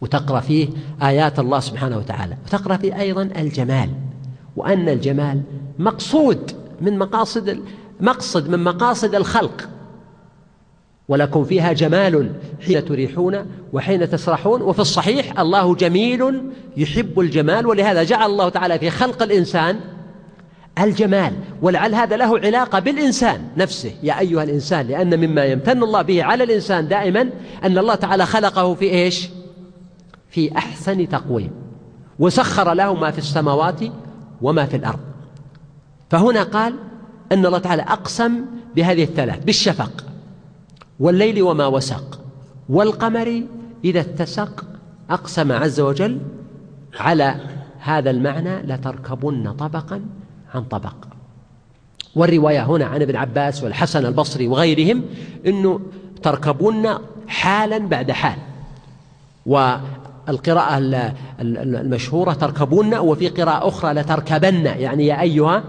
وتقرأ 0.00 0.40
فيه 0.40 0.68
آيات 1.02 1.38
الله 1.38 1.60
سبحانه 1.60 1.98
وتعالى. 1.98 2.36
وتقرأ 2.46 2.76
فيه 2.76 3.00
أيضا 3.00 3.22
الجمال. 3.22 3.90
وأن 4.56 4.88
الجمال 4.88 5.42
مقصود 5.78 6.50
من 6.80 6.98
مقاصد 6.98 7.60
مقصد 8.00 8.48
من 8.48 8.64
مقاصد 8.64 9.14
الخلق. 9.14 9.68
ولكم 11.08 11.44
فيها 11.44 11.72
جمال 11.72 12.32
حين 12.66 12.84
تريحون 12.84 13.46
وحين 13.72 14.10
تسرحون. 14.10 14.62
وفي 14.62 14.78
الصحيح 14.78 15.40
الله 15.40 15.74
جميل 15.74 16.42
يحب 16.76 17.20
الجمال. 17.20 17.66
ولهذا 17.66 18.02
جعل 18.02 18.30
الله 18.30 18.48
تعالى 18.48 18.78
في 18.78 18.90
خلق 18.90 19.22
الإنسان 19.22 19.80
الجمال 20.84 21.32
ولعل 21.62 21.94
هذا 21.94 22.16
له 22.16 22.38
علاقة 22.38 22.78
بالإنسان 22.78 23.48
نفسه. 23.56 23.92
يا 24.02 24.18
أيها 24.18 24.42
الإنسان 24.42 24.86
لأن 24.86 25.20
مما 25.20 25.44
يمتن 25.44 25.82
الله 25.82 26.02
به 26.02 26.24
على 26.24 26.44
الإنسان 26.44 26.88
دائما 26.88 27.20
أن 27.64 27.78
الله 27.78 27.94
تعالى 27.94 28.26
خلقه 28.26 28.74
في 28.74 28.90
إيش؟ 28.90 29.28
في 30.30 30.56
أحسن 30.56 31.08
تقويم 31.08 31.50
وسخر 32.18 32.74
له 32.74 32.94
ما 32.94 33.10
في 33.10 33.18
السماوات 33.18 33.80
وما 34.42 34.66
في 34.66 34.76
الأرض. 34.76 35.00
فهنا 36.10 36.42
قال 36.42 36.74
أن 37.32 37.46
الله 37.46 37.58
تعالى 37.58 37.82
أقسم 37.82 38.44
بهذه 38.76 39.02
الثلاث 39.02 39.44
بالشفق 39.44 40.04
والليل 41.00 41.42
وما 41.42 41.66
وسق 41.66 42.20
والقمر 42.68 43.42
إذا 43.84 44.00
اتسق 44.00 44.64
أقسم 45.10 45.52
عز 45.52 45.80
وجل 45.80 46.20
على 47.00 47.34
هذا 47.78 48.10
المعنى 48.10 48.62
لتركبن 48.62 49.52
طبقا 49.52 50.02
عن 50.54 50.64
طبق. 50.64 50.94
والرواية 52.16 52.64
هنا 52.64 52.84
عن 52.84 53.02
ابن 53.02 53.16
عباس 53.16 53.62
والحسن 53.62 54.06
البصري 54.06 54.48
وغيرهم 54.48 55.02
أنه 55.46 55.80
تركبون 56.22 56.88
حالا 57.28 57.78
بعد 57.78 58.10
حال. 58.10 58.38
والقراءة 59.46 60.78
المشهورة 61.40 62.32
تركبون 62.32 62.94
وفي 62.94 63.28
قراءة 63.28 63.68
أخرى 63.68 63.92
لتركبن 63.92 64.66
يعني 64.66 65.06
يا 65.06 65.20
أيها 65.20 65.64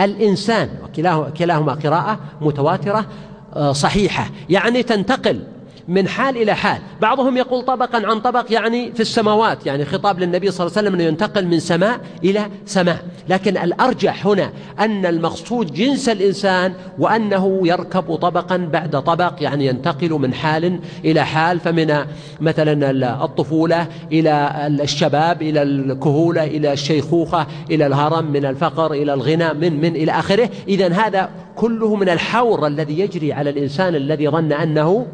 الإنسان 0.00 0.68
وكلاهما 0.82 1.72
قراءة 1.72 2.18
متواترة 2.40 3.06
آه، 3.54 3.72
صحيحة. 3.72 4.30
يعني 4.50 4.82
تنتقل 4.82 5.44
من 5.88 6.08
حال 6.08 6.36
إلى 6.36 6.54
حال. 6.54 6.78
بعضهم 7.00 7.36
يقول 7.36 7.64
طبقا 7.64 8.06
عن 8.06 8.20
طبق 8.20 8.46
يعني 8.50 8.92
في 8.92 9.00
السماوات 9.00 9.66
يعني 9.66 9.84
خطاب 9.84 10.20
للنبي 10.20 10.50
صلى 10.50 10.66
الله 10.66 10.78
عليه 10.78 10.88
وسلم 10.88 11.00
أنه 11.00 11.08
ينتقل 11.08 11.46
من 11.46 11.60
سماء 11.60 12.00
إلى 12.24 12.46
سماء. 12.64 13.04
لكن 13.28 13.56
الأرجح 13.56 14.26
هنا 14.26 14.50
أن 14.78 15.06
المقصود 15.06 15.72
جنس 15.72 16.08
الإنسان 16.08 16.72
وأنه 16.98 17.60
يركب 17.64 18.14
طبقا 18.14 18.56
بعد 18.56 19.02
طبق 19.02 19.34
يعني 19.40 19.66
ينتقل 19.66 20.10
من 20.10 20.34
حال 20.34 20.80
إلى 21.04 21.24
حال. 21.24 21.60
فمن 21.60 22.04
مثلا 22.40 22.90
الطفولة 23.24 23.86
إلى 24.12 24.66
الشباب 24.82 25.42
إلى 25.42 25.62
الكهولة 25.62 26.44
إلى 26.44 26.72
الشيخوخة 26.72 27.46
إلى 27.70 27.86
الهرم 27.86 28.32
من 28.32 28.44
الفقر 28.44 28.92
إلى 28.92 29.14
الغنى 29.14 29.54
من 29.54 29.80
من 29.80 29.96
إلى 29.96 30.12
آخره. 30.12 30.50
إذا 30.68 30.92
هذا 30.92 31.30
كله 31.56 31.96
من 31.96 32.08
الحور 32.08 32.66
الذي 32.66 33.00
يجري 33.00 33.32
على 33.32 33.50
الإنسان 33.50 33.94
الذي 33.94 34.28
ظن 34.28 34.52
أنه 34.52 35.06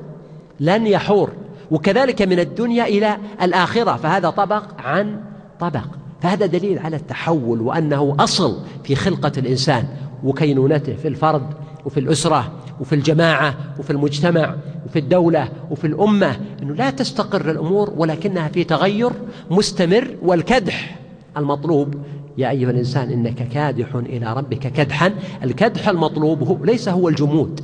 لن 0.62 0.86
يحور. 0.86 1.30
وكذلك 1.70 2.22
من 2.22 2.38
الدنيا 2.38 2.84
إلى 2.84 3.16
الآخرة. 3.42 3.96
فهذا 3.96 4.30
طبق 4.30 4.62
عن 4.78 5.20
طبق. 5.60 5.84
فهذا 6.20 6.46
دليل 6.46 6.78
على 6.78 6.96
التحول 6.96 7.60
وأنه 7.60 8.16
أصل 8.20 8.58
في 8.84 8.94
خلقة 8.94 9.32
الإنسان 9.38 9.84
وكينونته 10.24 10.94
في 10.94 11.08
الفرد 11.08 11.42
وفي 11.84 12.00
الأسرة 12.00 12.52
وفي 12.80 12.94
الجماعة 12.94 13.54
وفي 13.78 13.90
المجتمع 13.90 14.54
وفي 14.86 14.98
الدولة 14.98 15.48
وفي 15.70 15.86
الأمة. 15.86 16.36
أنه 16.62 16.74
لا 16.74 16.90
تستقر 16.90 17.50
الأمور 17.50 17.92
ولكنها 17.96 18.48
في 18.48 18.64
تغير 18.64 19.10
مستمر 19.50 20.16
والكدح 20.22 20.98
المطلوب. 21.36 21.94
يا 22.38 22.50
أيها 22.50 22.70
الإنسان 22.70 23.10
إنك 23.10 23.48
كادح 23.48 23.94
إلى 23.94 24.34
ربك 24.34 24.58
كدحا. 24.72 25.12
الكدح 25.44 25.88
المطلوب 25.88 26.42
هو 26.42 26.64
ليس 26.64 26.88
هو 26.88 27.08
الجمود 27.08 27.60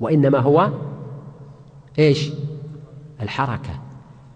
وإنما 0.00 0.38
هو 0.38 0.70
إيش؟ 1.98 2.30
الحركة. 3.22 3.80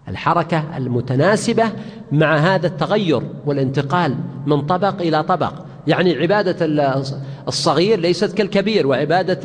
الحركة 0.07 0.77
المتناسبة 0.77 1.63
مع 2.11 2.37
هذا 2.37 2.67
التغير 2.67 3.21
والانتقال 3.45 4.15
من 4.45 4.61
طبق 4.61 5.01
إلى 5.01 5.23
طبق. 5.23 5.53
يعني 5.87 6.15
عبادة 6.15 6.55
الصغير 7.47 7.99
ليست 7.99 8.33
كالكبير 8.33 8.87
وعبادة 8.87 9.39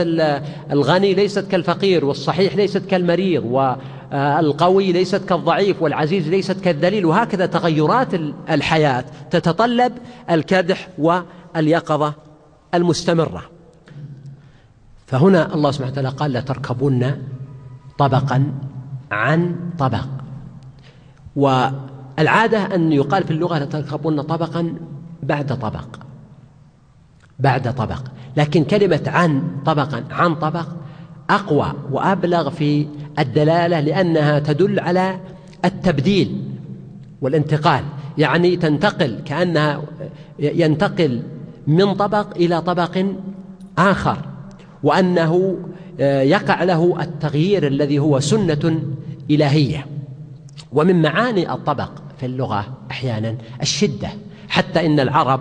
الغني 0.72 1.14
ليست 1.14 1.50
كالفقير 1.50 2.04
والصحيح 2.04 2.56
ليست 2.56 2.86
كالمريض 2.86 3.44
والقوي 3.44 4.92
ليست 4.92 5.24
كالضعيف 5.24 5.82
والعزيز 5.82 6.28
ليست 6.28 6.60
كالذليل. 6.60 7.06
وهكذا 7.06 7.46
تغيرات 7.46 8.14
الحياة 8.50 9.04
تتطلب 9.30 9.92
الكدح 10.30 10.88
واليقظة 10.98 12.14
المستمرة. 12.74 13.42
فهنا 15.06 15.54
الله 15.54 15.70
سبحانه 15.70 15.92
وتعالى 15.92 16.08
قال 16.08 16.32
لتركبن 16.32 17.16
طبقا 17.98 18.52
عن 19.10 19.56
طبق. 19.78 20.06
والعادة 21.36 22.74
أن 22.74 22.92
يقال 22.92 23.24
في 23.24 23.30
اللغة 23.30 23.58
لتركبن 23.58 24.22
طبقا 24.22 24.74
بعد 25.22 25.58
طبق. 25.58 25.86
بعد 27.38 27.74
طبق. 27.74 28.02
لكن 28.36 28.64
كلمة 28.64 29.02
عن 29.06 29.42
طبقا 29.66 30.04
عن 30.10 30.34
طبق 30.34 30.66
أقوى 31.30 31.72
وأبلغ 31.90 32.50
في 32.50 32.86
الدلالة 33.18 33.80
لأنها 33.80 34.38
تدل 34.38 34.80
على 34.80 35.20
التبديل 35.64 36.50
والانتقال. 37.20 37.84
يعني 38.18 38.56
تنتقل 38.56 39.20
كأنها 39.24 39.82
ينتقل 40.38 41.22
من 41.66 41.94
طبق 41.94 42.36
إلى 42.36 42.62
طبق 42.62 43.04
آخر 43.78 44.18
وأنه 44.82 45.58
يقع 46.00 46.64
له 46.64 46.96
التغيير 47.00 47.66
الذي 47.66 47.98
هو 47.98 48.20
سنة 48.20 48.82
إلهية. 49.30 49.86
ومن 50.72 51.02
معاني 51.02 51.52
الطبق 51.52 51.90
في 52.20 52.26
اللغة 52.26 52.66
أحيانا 52.90 53.36
الشدة. 53.62 54.08
حتى 54.48 54.86
إن 54.86 55.00
العرب 55.00 55.40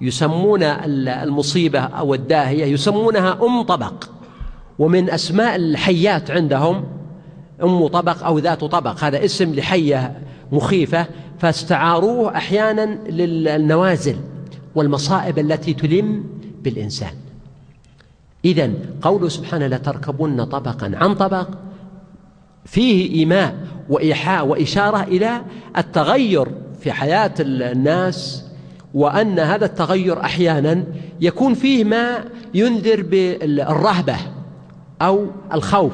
يسمون 0.00 0.62
المصيبة 0.62 1.80
أو 1.80 2.14
الداهية 2.14 2.64
يسمونها 2.64 3.38
أم 3.42 3.62
طبق. 3.62 4.04
ومن 4.78 5.10
أسماء 5.10 5.56
الحيات 5.56 6.30
عندهم 6.30 6.84
أم 7.62 7.86
طبق 7.86 8.24
أو 8.24 8.38
ذات 8.38 8.64
طبق. 8.64 9.04
هذا 9.04 9.24
اسم 9.24 9.54
لحية 9.54 10.18
مخيفة 10.52 11.06
فاستعاروه 11.38 12.36
أحيانا 12.36 12.98
للنوازل 13.08 14.16
والمصائب 14.74 15.38
التي 15.38 15.74
تلم 15.74 16.24
بالإنسان. 16.62 17.12
إذا 18.44 18.70
قوله 19.02 19.28
سبحانه 19.28 19.66
لتركبن 19.66 20.44
طبقا 20.44 20.92
عن 20.94 21.14
طبق. 21.14 21.48
فيه 22.64 23.14
إيماء 23.14 23.54
وإيحاء 23.88 24.46
وإشارة 24.46 25.02
إلى 25.02 25.42
التغير 25.78 26.48
في 26.80 26.92
حياة 26.92 27.34
الناس 27.40 28.44
وأن 28.94 29.38
هذا 29.38 29.64
التغير 29.64 30.20
أحيانا 30.20 30.84
يكون 31.20 31.54
فيه 31.54 31.84
ما 31.84 32.24
ينذر 32.54 33.02
بالرهبة 33.02 34.16
أو 35.02 35.26
الخوف. 35.52 35.92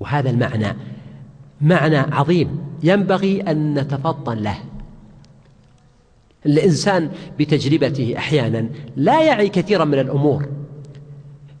وهذا 0.00 0.30
المعنى 0.30 0.76
معنى 1.60 1.96
عظيم 1.96 2.60
ينبغي 2.82 3.40
أن 3.40 3.74
نتفطن 3.74 4.38
له. 4.38 4.58
الإنسان 6.46 7.10
بتجربته 7.38 8.14
أحيانا 8.16 8.68
لا 8.96 9.22
يعي 9.22 9.48
كثيرا 9.48 9.84
من 9.84 9.98
الأمور. 9.98 10.48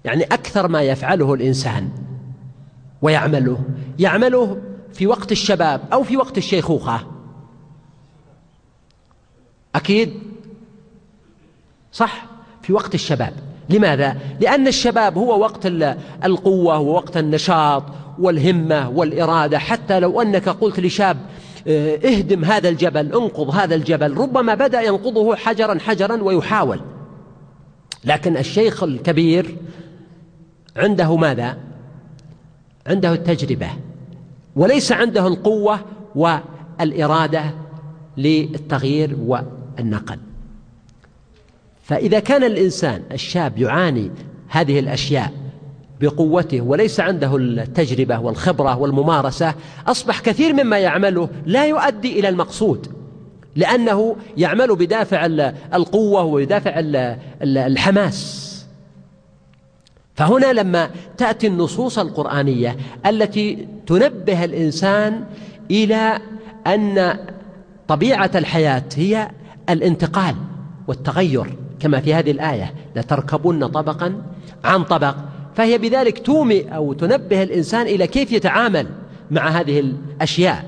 يعني 0.04 0.24
أكثر 0.24 0.68
ما 0.68 0.82
يفعله 0.82 1.34
الإنسان 1.34 1.90
ويعمله. 3.02 3.58
يعمله 3.98 4.58
في 4.92 5.06
وقت 5.06 5.32
الشباب 5.32 5.80
أو 5.92 6.02
في 6.02 6.16
وقت 6.16 6.38
الشيخوخة. 6.38 7.06
أكيد؟ 9.74 10.12
صح؟ 11.92 12.26
في 12.62 12.72
وقت 12.72 12.94
الشباب. 12.94 13.32
لماذا؟ 13.68 14.16
لأن 14.40 14.66
الشباب 14.66 15.18
هو 15.18 15.40
وقت 15.40 15.66
القوة 16.24 16.78
ووقت 16.78 17.16
النشاط 17.16 17.84
والهمة 18.18 18.88
والإرادة. 18.88 19.58
حتى 19.58 20.00
لو 20.00 20.22
أنك 20.22 20.48
قلت 20.48 20.80
لشاب 20.80 21.16
آه، 21.66 21.96
اهدم 21.96 22.44
هذا 22.44 22.68
الجبل 22.68 23.12
انقض 23.12 23.50
هذا 23.50 23.74
الجبل 23.74 24.16
ربما 24.16 24.54
بدأ 24.54 24.80
ينقضه 24.80 25.36
حجرا 25.36 25.78
حجرا 25.78 26.22
ويحاول. 26.22 26.80
لكن 28.04 28.36
الشيخ 28.36 28.82
الكبير 28.82 29.56
عنده 30.76 31.16
ماذا؟ 31.16 31.56
عنده 32.86 33.12
التجربة. 33.12 33.68
وليس 34.56 34.92
عنده 34.92 35.26
القوة 35.26 35.80
والإرادة 36.14 37.44
للتغيير 38.16 39.16
والنقل. 39.26 40.18
فإذا 41.82 42.18
كان 42.18 42.44
الإنسان 42.44 43.02
الشاب 43.12 43.58
يعاني 43.58 44.10
هذه 44.48 44.78
الأشياء 44.78 45.32
بقوته 46.00 46.60
وليس 46.60 47.00
عنده 47.00 47.36
التجربة 47.36 48.18
والخبرة 48.18 48.78
والممارسة 48.78 49.54
أصبح 49.86 50.20
كثير 50.20 50.52
مما 50.52 50.78
يعمله 50.78 51.28
لا 51.46 51.66
يؤدي 51.66 52.20
إلى 52.20 52.28
المقصود 52.28 52.86
لأنه 53.56 54.16
يعمل 54.36 54.76
بدافع 54.76 55.26
القوة 55.74 56.24
وبدافع 56.24 56.72
الحماس. 57.42 58.49
فهنا 60.20 60.52
لما 60.52 60.90
تأتي 61.18 61.46
النصوص 61.46 61.98
القرآنية 61.98 62.76
التي 63.06 63.68
تنبه 63.86 64.44
الإنسان 64.44 65.24
إلى 65.70 66.18
أن 66.66 67.16
طبيعة 67.88 68.30
الحياة 68.34 68.82
هي 68.94 69.30
الانتقال 69.70 70.34
والتغير 70.88 71.56
كما 71.80 72.00
في 72.00 72.14
هذه 72.14 72.30
الآية 72.30 72.74
لتركبن 72.96 73.66
طبقا 73.66 74.22
عن 74.64 74.84
طبق 74.84 75.14
فهي 75.54 75.78
بذلك 75.78 76.26
تومي 76.26 76.74
أو 76.74 76.92
تنبه 76.92 77.42
الإنسان 77.42 77.86
إلى 77.86 78.06
كيف 78.06 78.32
يتعامل 78.32 78.86
مع 79.30 79.48
هذه 79.48 79.80
الأشياء. 79.80 80.64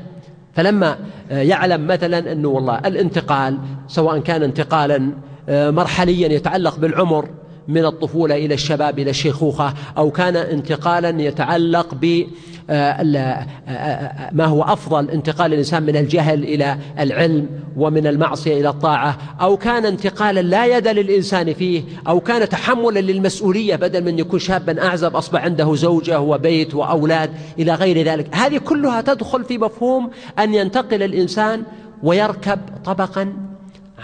فلما 0.55 0.99
يعلم 1.31 1.87
مثلا 1.87 2.33
أنه 2.33 2.49
والله 2.49 2.79
الانتقال 2.79 3.59
سواء 3.89 4.19
كان 4.19 4.43
انتقالا 4.43 5.13
مرحليا 5.49 6.29
يتعلق 6.29 6.79
بالعمر 6.79 7.29
من 7.69 7.85
الطفولة 7.85 8.37
إلى 8.37 8.55
الشباب 8.55 8.99
إلى 8.99 9.11
الشيخوخة 9.11 9.75
أو 9.99 10.11
كان 10.11 10.37
انتقالا 10.37 11.23
يتعلق 11.23 11.95
ب 11.95 12.27
آه، 12.71 12.75
آه، 13.17 13.47
آه، 13.69 14.31
ما 14.33 14.45
هو 14.45 14.63
أفضل 14.63 15.11
انتقال 15.11 15.53
الإنسان 15.53 15.83
من 15.83 15.97
الجهل 15.97 16.45
إلى 16.45 16.79
العلم 16.99 17.47
ومن 17.77 18.07
المعصية 18.07 18.61
إلى 18.61 18.69
الطاعة 18.69 19.19
أو 19.41 19.57
كان 19.57 19.87
انتقالا 19.87 20.41
لا 20.41 20.77
يد 20.77 20.89
للإنسان 20.89 21.55
فيه 21.55 21.83
أو 22.09 22.21
كان 22.21 22.49
تحملا 22.49 23.01
للمسؤولية 23.01 23.77
بدل 23.77 24.05
من 24.05 24.19
يكون 24.19 24.39
شابا 24.39 24.87
أعزب 24.87 25.17
أصبح 25.17 25.45
عنده 25.45 25.75
زوجة 25.75 26.21
وبيت 26.21 26.75
وأولاد 26.75 27.31
إلى 27.59 27.75
غير 27.75 28.07
ذلك. 28.07 28.37
هذه 28.37 28.59
كلها 28.59 29.01
تدخل 29.01 29.45
في 29.45 29.59
مفهوم 29.59 30.11
أن 30.39 30.55
ينتقل 30.55 31.03
الإنسان 31.03 31.63
ويركب 32.03 32.59
طبقا 32.85 33.33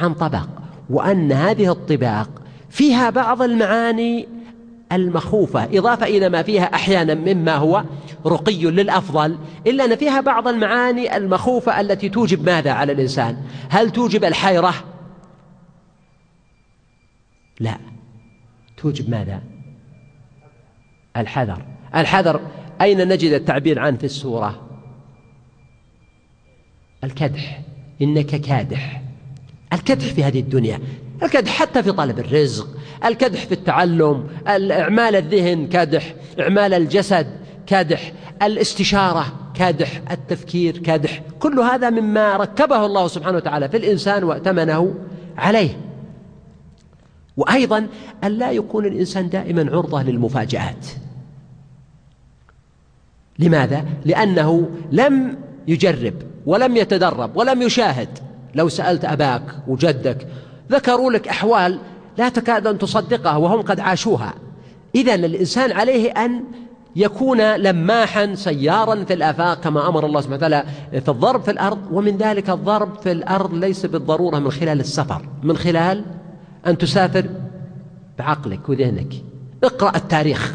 عن 0.01 0.15
طبق 0.15 0.47
وأن 0.91 1.33
هذه 1.33 1.73
الطباق 1.73 2.29
فيها 2.71 3.11
بعض 3.11 3.43
المعاني 3.43 4.29
المخوفة 4.93 5.65
إضافة 5.65 6.07
إلى 6.07 6.29
ما 6.29 6.43
فيها 6.43 6.65
أحيانا 6.75 7.15
مما 7.15 7.57
هو 7.57 7.85
رقي 8.27 8.65
للأفضل 8.65 9.39
إلا 9.67 9.85
أن 9.85 9.97
فيها 9.97 10.21
بعض 10.21 10.49
المعاني 10.49 11.17
المخوفة 11.17 11.81
التي 11.81 12.09
توجب 12.09 12.47
ماذا 12.47 12.73
على 12.73 12.93
الإنسان؟ 12.93 13.43
هل 13.69 13.91
توجب 13.91 14.25
الحيرة؟ 14.25 14.75
لا. 17.61 17.79
توجب 18.77 19.11
ماذا؟ 19.11 19.43
الحذر. 21.17 21.63
الحذر 21.97 22.41
أين 22.81 23.09
نجد 23.09 23.33
التعبير 23.33 23.79
عنه 23.79 23.97
في 23.97 24.05
السورة؟ 24.05 24.69
الكدح. 27.05 27.61
إنك 28.03 28.27
كادح. 28.27 29.03
الكدح 29.73 30.07
في 30.07 30.25
هذه 30.25 30.41
الدنيا. 30.41 30.81
الكدح 31.23 31.51
حتى 31.51 31.83
في 31.83 31.93
طلب 31.93 32.19
الرزق 32.19 32.69
الكدح 33.05 33.47
في 33.47 33.53
التعلم 33.53 34.29
إعمال 34.49 35.17
الذهن 35.17 35.67
كادح 35.67 36.15
إعمال 36.41 36.75
الجسد 36.75 37.27
كادح 37.67 38.13
الاستشارة 38.43 39.27
كادح 39.55 40.03
التفكير 40.11 40.79
كادح 40.79 41.23
كل 41.39 41.59
هذا 41.59 41.91
مما 41.91 42.37
ركبه 42.37 42.87
الله 42.87 43.09
سبحانه 43.09 43.37
وتعالى 43.37 43.69
في 43.69 43.77
الإنسان 43.77 44.25
وأتمنه 44.25 44.95
عليه. 45.39 45.81
وأيضا 47.37 47.87
أن 48.25 48.33
لا 48.33 48.51
يكون 48.51 48.87
الإنسان 48.87 49.29
دائما 49.29 49.71
عرضة 49.73 50.03
للمفاجآت. 50.03 50.87
لماذا؟ 53.39 53.85
لأنه 54.05 54.71
لم 54.93 55.39
يجرب 55.69 56.15
ولم 56.47 56.77
يتدرب 56.77 57.37
ولم 57.37 57.63
يشاهد. 57.63 58.09
لو 58.55 58.69
سألت 58.69 59.05
أباك 59.05 59.43
وجدك 59.69 60.27
ذكروا 60.71 61.13
لك 61.13 61.29
أحوال 61.29 61.79
لا 62.19 62.29
تكاد 62.29 62.67
أن 62.67 62.79
تصدقها 62.79 63.37
وهم 63.37 63.63
قد 63.63 63.81
عاشوها. 63.81 64.35
إذا 64.95 65.15
الإنسان 65.15 65.73
عليه 65.73 66.11
أن 66.11 66.45
يكون 66.97 67.55
لماحا 67.57 68.35
سيارا 68.35 69.05
في 69.05 69.15
الآفاق 69.15 69.61
كما 69.61 69.89
أمر 69.89 70.07
الله 70.07 70.21
سبحانه 70.21 70.37
وتعالى 70.37 70.65
في 70.91 71.09
الضرب 71.09 71.43
في 71.43 71.51
الأرض 71.51 71.79
ومن 71.93 72.17
ذلك 72.17 72.51
الضرب 72.51 72.99
في 73.03 73.13
الأرض 73.13 73.55
ليس 73.55 73.87
بالضرورة 73.87 74.39
من 74.39 74.51
خلال 74.51 74.81
السفر 74.81 75.23
من 75.43 75.57
خلال 75.57 76.05
أن 76.67 76.79
تسافر 76.79 77.27
بعقلك 78.19 78.69
وذهنك. 78.69 79.15
اقرأ 79.65 79.97
التاريخ. 79.97 80.55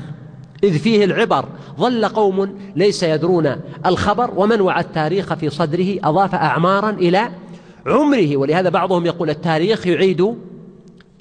إذ 0.64 0.80
فيه 0.80 1.06
العبر 1.06 1.46
ظل 1.80 2.06
قوم 2.06 2.58
ليس 2.76 3.04
يدرون 3.04 3.56
الخبر 3.86 4.32
ومن 4.36 4.62
وعى 4.62 4.82
التاريخ 4.82 5.34
في 5.34 5.50
صدره 5.50 5.96
أضاف 6.04 6.36
أعمارا 6.36 6.90
إلى 6.90 7.30
عمره 7.86 8.38
ولهذا 8.38 8.70
بعضهم 8.70 9.06
يقول 9.06 9.30
التاريخ 9.30 9.88
يعيد 9.88 10.36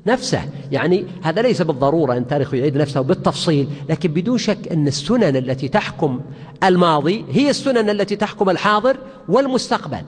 نفسه. 0.07 0.41
يعني 0.73 1.05
هذا 1.23 1.43
ليس 1.43 1.63
بالضرورة 1.63 2.13
أن 2.13 2.19
التاريخ 2.19 2.55
يعيد 2.55 2.77
نفسه 2.77 3.01
بالتفصيل 3.01 3.69
لكن 3.89 4.13
بدون 4.13 4.39
شك 4.39 4.73
أن 4.73 4.87
السنن 4.87 5.37
التي 5.37 5.69
تحكم 5.69 6.21
الماضي 6.65 7.25
هي 7.31 7.51
السنن 7.51 7.91
التي 7.91 8.17
تحكم 8.17 8.51
الحاضر 8.51 8.97
والمستقبل. 9.29 10.03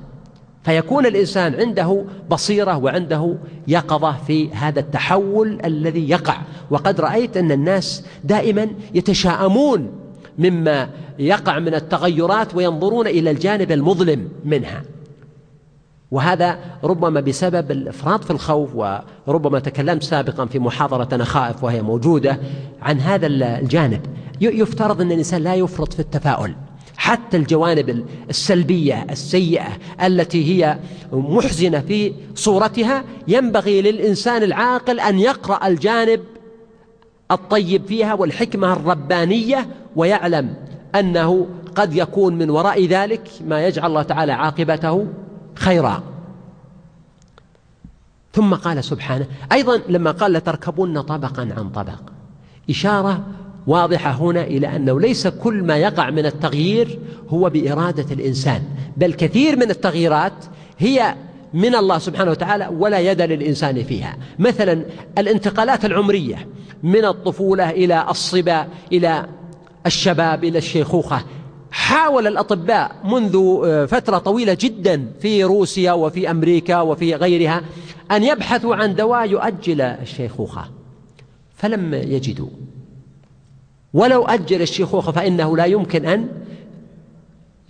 فيكون 0.64 1.06
الإنسان 1.06 1.54
عنده 1.54 2.04
بصيرة 2.30 2.76
وعنده 2.76 3.36
يقظة 3.68 4.16
في 4.26 4.50
هذا 4.52 4.80
التحول 4.80 5.58
الذي 5.64 6.10
يقع. 6.10 6.36
وقد 6.70 7.00
رأيت 7.00 7.36
أن 7.36 7.52
الناس 7.52 8.04
دائما 8.24 8.68
يتشاءمون 8.94 9.92
مما 10.38 10.88
يقع 11.18 11.58
من 11.58 11.74
التغيرات 11.74 12.54
وينظرون 12.54 13.06
إلى 13.06 13.30
الجانب 13.30 13.72
المظلم 13.72 14.28
منها. 14.44 14.82
وهذا 16.10 16.58
ربما 16.84 17.20
بسبب 17.20 17.70
الإفراط 17.70 18.24
في 18.24 18.30
الخوف 18.30 18.70
وربما 19.26 19.58
تكلمت 19.58 20.02
سابقا 20.02 20.46
في 20.46 20.58
محاضرة 20.58 21.08
أنا 21.14 21.24
خائف 21.24 21.64
وهي 21.64 21.82
موجودة 21.82 22.38
عن 22.82 23.00
هذا 23.00 23.26
الجانب. 23.26 24.00
يفترض 24.40 25.00
أن 25.00 25.12
الإنسان 25.12 25.42
لا 25.42 25.54
يفرط 25.54 25.92
في 25.92 26.00
التفاؤل. 26.00 26.54
حتى 26.96 27.36
الجوانب 27.36 28.06
السلبية 28.30 29.06
السيئة 29.10 29.68
التي 30.04 30.62
هي 30.62 30.78
محزنة 31.12 31.80
في 31.80 32.12
صورتها 32.34 33.04
ينبغي 33.28 33.82
للإنسان 33.82 34.42
العاقل 34.42 35.00
أن 35.00 35.18
يقرأ 35.18 35.66
الجانب 35.66 36.20
الطيب 37.30 37.86
فيها 37.86 38.14
والحكمة 38.14 38.72
الربانية 38.72 39.66
ويعلم 39.96 40.54
أنه 40.94 41.46
قد 41.74 41.96
يكون 41.96 42.34
من 42.34 42.50
وراء 42.50 42.86
ذلك 42.86 43.28
ما 43.46 43.66
يجعل 43.66 43.86
الله 43.86 44.02
تعالى 44.02 44.32
عاقبته 44.32 45.06
خيرا. 45.54 46.02
ثم 48.32 48.54
قال 48.54 48.84
سبحانه 48.84 49.26
أيضا 49.52 49.80
لما 49.88 50.10
قال 50.10 50.32
لتركبن 50.32 51.00
طبقا 51.00 51.48
عن 51.56 51.70
طبق. 51.70 52.00
إشارة 52.70 53.26
واضحة 53.66 54.10
هنا 54.10 54.42
إلى 54.42 54.76
أنه 54.76 55.00
ليس 55.00 55.26
كل 55.26 55.62
ما 55.62 55.76
يقع 55.76 56.10
من 56.10 56.26
التغيير 56.26 56.98
هو 57.28 57.50
بإرادة 57.50 58.14
الإنسان 58.14 58.62
بل 58.96 59.12
كثير 59.12 59.56
من 59.56 59.70
التغييرات 59.70 60.44
هي 60.78 61.14
من 61.54 61.74
الله 61.74 61.98
سبحانه 61.98 62.30
وتعالى 62.30 62.66
ولا 62.66 62.98
يد 62.98 63.22
للإنسان 63.22 63.84
فيها. 63.84 64.16
مثلا 64.38 64.84
الانتقالات 65.18 65.84
العمرية 65.84 66.48
من 66.82 67.04
الطفولة 67.04 67.70
إلى 67.70 68.06
الصبا 68.10 68.66
إلى 68.92 69.26
الشباب 69.86 70.44
إلى 70.44 70.58
الشيخوخة 70.58 71.24
حاول 71.74 72.26
الأطباء 72.26 72.96
منذ 73.04 73.60
آه، 73.64 73.86
فترة 73.86 74.18
طويلة 74.18 74.56
جدا 74.60 75.06
في 75.20 75.44
روسيا 75.44 75.92
وفي 75.92 76.30
أمريكا 76.30 76.80
وفي 76.80 77.14
غيرها 77.14 77.62
أن 78.10 78.24
يبحثوا 78.24 78.76
عن 78.76 78.94
دواء 78.94 79.30
يؤجل 79.30 79.80
الشيخوخة 79.80 80.64
فلم 81.56 81.94
يجدوا. 81.94 82.48
ولو 83.94 84.24
أجل 84.24 84.62
الشيخوخة 84.62 85.12
فإنه 85.12 85.56
لا 85.56 85.64
يمكن 85.64 86.06
أن 86.06 86.28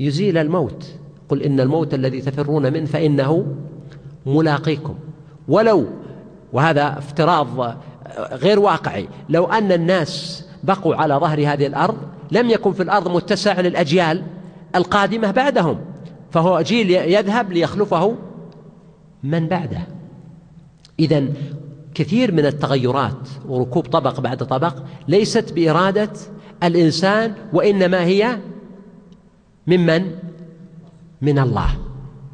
يزيل 0.00 0.38
الموت. 0.38 0.86
قل 1.28 1.42
إن 1.42 1.60
الموت 1.60 1.94
الذي 1.94 2.20
تفرون 2.20 2.72
منه 2.72 2.86
فإنه 2.86 3.46
ملاقيكم. 4.26 4.94
ولو 5.48 5.86
وهذا 6.52 6.98
افتراض 6.98 7.60
آه، 7.60 7.76
غير 8.32 8.60
واقعي 8.60 9.08
لو 9.28 9.44
أن 9.44 9.72
الناس 9.72 10.44
بقوا 10.64 10.96
على 10.96 11.14
ظهر 11.14 11.38
هذه 11.40 11.66
الأرض 11.66 12.13
لم 12.34 12.50
يكن 12.50 12.72
في 12.72 12.82
الأرض 12.82 13.08
متسع 13.16 13.60
للأجيال 13.60 14.22
القادمة 14.76 15.30
بعدهم 15.30 15.80
فهو 16.30 16.60
جيل 16.60 16.90
يذهب 16.90 17.52
ليخلفه 17.52 18.16
من 19.22 19.48
بعده. 19.48 19.80
إذا 20.98 21.24
كثير 21.94 22.32
من 22.32 22.46
التغيرات 22.46 23.28
وركوب 23.48 23.86
طبق 23.86 24.20
بعد 24.20 24.46
طبق 24.46 24.74
ليست 25.08 25.52
بإرادة 25.52 26.10
الإنسان 26.62 27.34
وإنما 27.52 28.04
هي 28.04 28.38
ممن؟ 29.66 30.10
من 31.22 31.38
الله. 31.38 31.68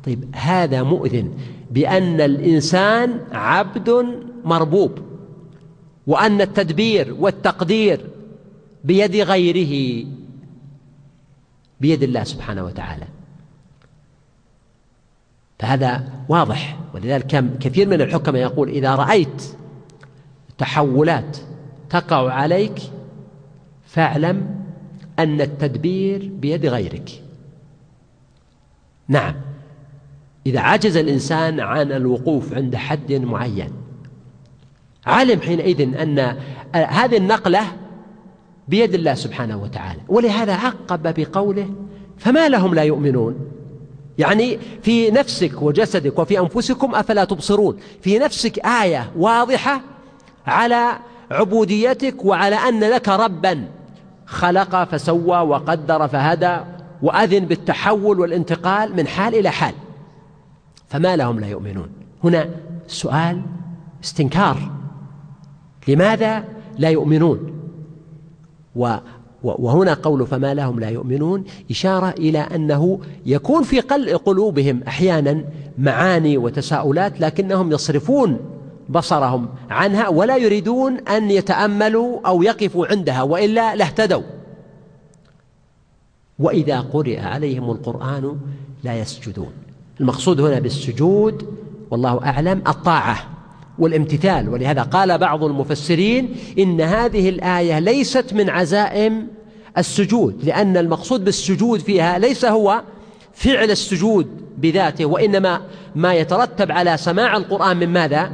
طيب 0.05 0.25
هذا 0.37 0.83
مؤذن 0.83 1.33
بأن 1.71 2.21
الإنسان 2.21 3.21
عبد 3.33 4.07
مربوب 4.45 4.99
وأن 6.07 6.41
التدبير 6.41 7.17
والتقدير 7.19 8.01
بيد 8.85 9.17
غيره 9.17 10.07
بيد 11.81 12.03
الله 12.03 12.25
سبحانه 12.25 12.65
وتعالى. 12.65 13.07
فهذا 15.59 16.13
واضح 16.29 16.79
ولذلك 16.95 17.59
كثير 17.59 17.89
من 17.89 18.01
الحكماء 18.01 18.43
يقول 18.43 18.69
إذا 18.69 18.95
رأيت 18.95 19.43
تحولات 20.59 21.39
تقع 21.91 22.33
عليك 22.33 22.79
فاعلم 23.87 24.65
أن 25.19 25.41
التدبير 25.41 26.31
بيد 26.35 26.67
غيرك. 26.67 27.23
نعم. 29.09 29.35
إذا 30.47 30.61
عجز 30.61 30.97
الإنسان 30.97 31.61
عن 31.61 31.93
الوقوف 31.93 32.55
عند 32.55 32.77
حد 32.77 33.13
معين 33.13 33.71
علم 35.07 35.41
حينئذ 35.41 35.81
أن 35.81 36.19
هذه 36.75 37.17
النقلة 37.17 37.61
بيد 38.71 38.95
الله 38.95 39.15
سبحانه 39.15 39.57
وتعالى. 39.57 40.01
ولهذا 40.09 40.55
عقب 40.55 41.15
بقوله 41.15 41.71
فما 42.19 42.49
لهم 42.49 42.75
لا 42.75 42.83
يؤمنون؟ 42.83 43.35
يعني 44.19 44.59
في 44.83 45.11
نفسك 45.11 45.63
وجسدك 45.63 46.19
وفي 46.19 46.39
أنفسكم 46.39 46.95
أفلا 46.95 47.25
تبصرون؟ 47.25 47.77
في 48.01 48.19
نفسك 48.19 48.59
آية 48.59 49.11
واضحة 49.17 49.81
على 50.47 50.93
عبوديتك 51.31 52.25
وعلى 52.25 52.57
أن 52.57 52.81
لك 52.81 53.09
ربا 53.09 53.65
خلق 54.27 54.85
فسوى 54.85 55.39
وقدر 55.39 56.09
فهدى 56.09 56.57
وأذن 57.03 57.45
بالتحول 57.45 58.21
والانتقال 58.21 58.97
من 58.97 59.07
حال 59.07 59.35
إلى 59.35 59.51
حال. 59.51 59.75
فما 60.89 61.17
لهم 61.17 61.41
لا 61.41 61.47
يؤمنون؟ 61.47 61.89
هنا 62.25 62.49
سؤال 62.87 63.43
استنكار. 64.05 64.57
لماذا 65.89 66.45
لا 66.79 66.89
يؤمنون؟ 66.89 67.60
وهنا 69.43 69.95
قول 69.95 70.27
فما 70.27 70.55
لهم 70.55 70.81
لا 70.81 70.89
يؤمنون 70.89 71.45
إشارة 71.71 72.09
إلى 72.09 72.39
أنه 72.39 73.01
يكون 73.27 73.63
في 73.63 73.81
قلوبهم 74.15 74.83
أحيانا 74.89 75.45
معاني 75.79 76.39
وتساؤلات 76.39 77.21
لكنهم 77.21 77.73
يصرفون 77.73 78.39
بصرهم 78.89 79.49
عنها 79.71 80.09
ولا 80.09 80.37
يريدون 80.37 80.97
أن 80.97 81.31
يتأملوا 81.31 82.19
أو 82.27 82.43
يقفوا 82.43 82.87
عندها 82.87 83.23
وإلا 83.23 83.77
لاهتدوا 83.77 84.23
وإذا 86.39 86.81
قرئ 86.81 87.21
عليهم 87.21 87.71
القرآن 87.71 88.37
لا 88.85 88.99
يسجدون. 88.99 89.53
المقصود 90.01 90.41
هنا 90.41 90.59
بالسجود 90.59 91.47
والله 91.91 92.25
أعلم 92.25 92.63
الطاعة. 92.69 93.29
والامتثال 93.81 94.49
ولهذا 94.49 94.83
قال 94.83 95.19
بعض 95.19 95.45
المفسرين 95.45 96.37
إن 96.59 96.81
هذه 96.81 97.29
الآية 97.29 97.79
ليست 97.79 98.35
من 98.35 98.51
عزائم 98.51 99.27
السجود 99.79 100.45
لأن 100.45 100.77
المقصود 100.77 101.25
بالسجود 101.25 101.81
فيها 101.81 102.19
ليس 102.19 102.45
هو 102.45 102.83
فعل 103.35 103.71
السجود 103.71 104.27
بذاته 104.59 105.05
وإنما 105.05 105.61
ما 105.95 106.15
يترتب 106.15 106.73
على 106.73 106.97
سماع 106.97 107.37
القرآن 107.37 107.77
من 107.77 107.89
ماذا؟ 107.89 108.33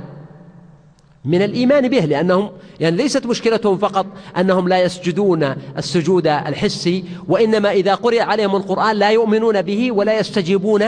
من 1.25 1.43
الإيمان 1.43 1.89
به 1.89 2.01
لأنهم 2.01 2.51
يعني 2.81 2.97
ليست 2.97 3.27
مشكلتهم 3.27 3.79
فقط 3.79 4.07
أنهم 4.39 4.69
لا 4.69 4.83
يسجدون 4.83 5.55
السجود 5.79 6.27
الحسي 6.27 7.05
وإنما 7.29 7.71
إذا 7.71 7.95
قرئ 7.95 8.21
عليهم 8.21 8.57
القرآن 8.57 8.97
لا 8.97 9.11
يؤمنون 9.11 9.63
به 9.63 9.93
ولا 9.93 10.19
يستجيبون 10.19 10.85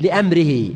لأمره 0.00 0.68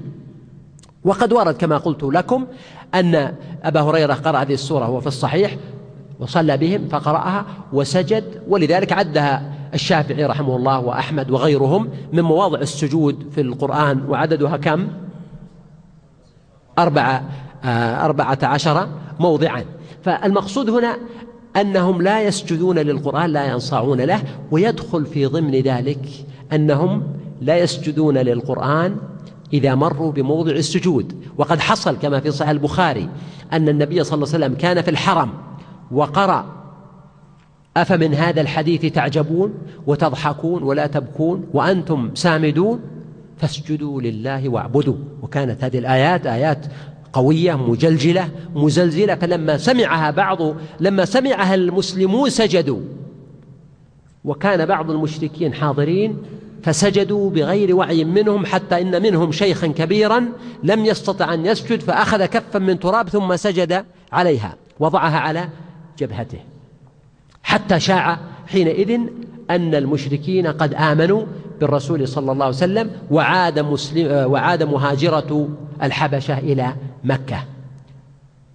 وقد 1.05 1.33
ورد 1.33 1.57
كما 1.57 1.79
قلت 1.79 2.03
لكم 2.03 2.47
أن 2.95 3.35
أبا 3.63 3.81
هريرة 3.81 4.15
قرأ 4.15 4.39
هذه 4.39 4.55
السورة 4.55 4.89
وهو 4.89 5.01
في 5.01 5.07
الصحيح 5.07 5.57
وصلى 6.21 6.57
بهم 6.57 6.89
فقرأها 6.89 7.47
وسجد 7.73 8.43
ولذلك 8.49 8.93
عدها 8.93 9.53
الشافعي 9.75 10.25
رحمه 10.25 10.57
الله 10.57 10.81
وأحمد 10.81 11.31
وغيرهم 11.31 11.89
من 12.13 12.23
مواضع 12.23 12.59
السجود 12.59 13.31
في 13.35 13.41
القرآن 13.41 14.05
وعددها 14.09 14.57
كم؟ 14.57 14.89
أربعة 16.79 17.25
آه، 17.65 18.05
أربعة 18.05 18.39
عشر 18.43 18.89
موضعا 19.21 19.65
فالمقصود 20.03 20.71
هنا 20.71 20.97
أنهم 21.57 22.03
لا 22.03 22.23
يسجدون 22.23 22.79
للقرآن 22.79 23.31
لا 23.31 23.47
ينصاعون 23.47 24.01
له 24.01 24.23
ويدخل 24.51 25.07
في 25.07 25.27
ضمن 25.27 25.55
ذلك 25.55 26.09
أنهم 26.53 27.03
لا 27.41 27.59
يسجدون 27.59 28.19
للقرآن 28.19 28.97
إذا 29.53 29.75
مروا 29.75 30.13
بموضع 30.13 30.53
السجود. 30.53 31.15
وقد 31.39 31.61
حصل 31.61 31.97
كما 31.97 32.21
في 32.21 32.31
صحيح 32.31 32.51
البخاري 32.51 33.09
أن 33.53 33.69
النبي 33.69 34.05
صلى 34.05 34.15
الله 34.15 34.35
عليه 34.35 34.45
وسلم 34.47 34.55
كان 34.59 34.83
في 34.83 34.91
الحرم 34.91 35.31
وقرأ 35.91 36.47
أفمن 37.77 38.15
هذا 38.15 38.41
الحديث 38.41 38.93
تعجبون 38.95 39.55
وتضحكون 39.87 40.63
ولا 40.63 40.87
تبكون 40.87 41.47
وأنتم 41.53 42.11
سامدون 42.15 42.81
فاسجدوا 43.39 44.01
لله 44.01 44.49
واعبدوا 44.49 44.95
وكانت 45.23 45.65
هذه 45.65 45.79
الآيات 45.79 46.27
آيات 46.27 46.67
قوية 47.13 47.55
مجلجلة 47.55 48.29
مزلزلة. 48.55 49.15
فلما 49.15 49.57
سمعها 49.57 50.11
بعض 50.11 50.39
لما 50.81 51.05
سمعها 51.05 51.55
المسلمون 51.55 52.31
سجدوا. 52.31 52.81
وكان 54.25 54.67
بعض 54.67 54.91
المشركين 54.91 55.55
حاضرين 55.55 56.17
فسجدوا 56.63 57.31
بغير 57.31 57.77
وعي 57.77 58.05
منهم 58.05 58.47
حتى 58.47 58.81
إن 58.81 59.03
منهم 59.03 59.33
شيخا 59.33 59.67
كبيرا 59.67 60.29
لم 60.63 60.85
يستطع 60.85 61.35
أن 61.35 61.47
يسجد 61.47 61.81
فأخذ 61.81 62.25
كفا 62.25 62.59
من 62.59 62.79
تراب 62.81 63.09
ثم 63.09 63.37
سجد 63.37 63.85
عليها 64.13 64.55
وضعها 64.81 65.19
على 65.19 65.49
جبهته. 65.99 66.39
حتى 67.43 67.81
شاع 67.81 68.19
حينئذ 68.47 69.01
أن 69.51 69.75
المشركين 69.75 70.47
قد 70.47 70.75
آمنوا 70.75 71.27
بالرسول 71.61 72.09
صلى 72.09 72.33
الله 72.33 72.45
عليه 72.45 72.57
وسلم 72.57 72.91
وعاد 73.11 73.59
مسلم 73.59 74.33
وعاد 74.33 74.63
مهاجرة 74.63 75.49
الحبشة 75.83 76.39
إلى 76.39 76.75
مكة. 77.05 77.45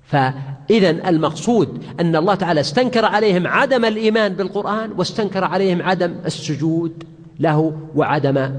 فإذا 0.04 0.90
المقصود 0.90 1.84
أن 2.00 2.16
الله 2.16 2.36
تعالى 2.36 2.60
استنكر 2.60 3.06
عليهم 3.06 3.48
عدم 3.48 3.86
الإيمان 3.86 4.34
بالقرآن 4.34 4.92
واستنكر 4.98 5.44
عليهم 5.44 5.82
عدم 5.82 6.16
السجود. 6.26 7.04
له 7.40 7.78
وعدم 7.96 8.52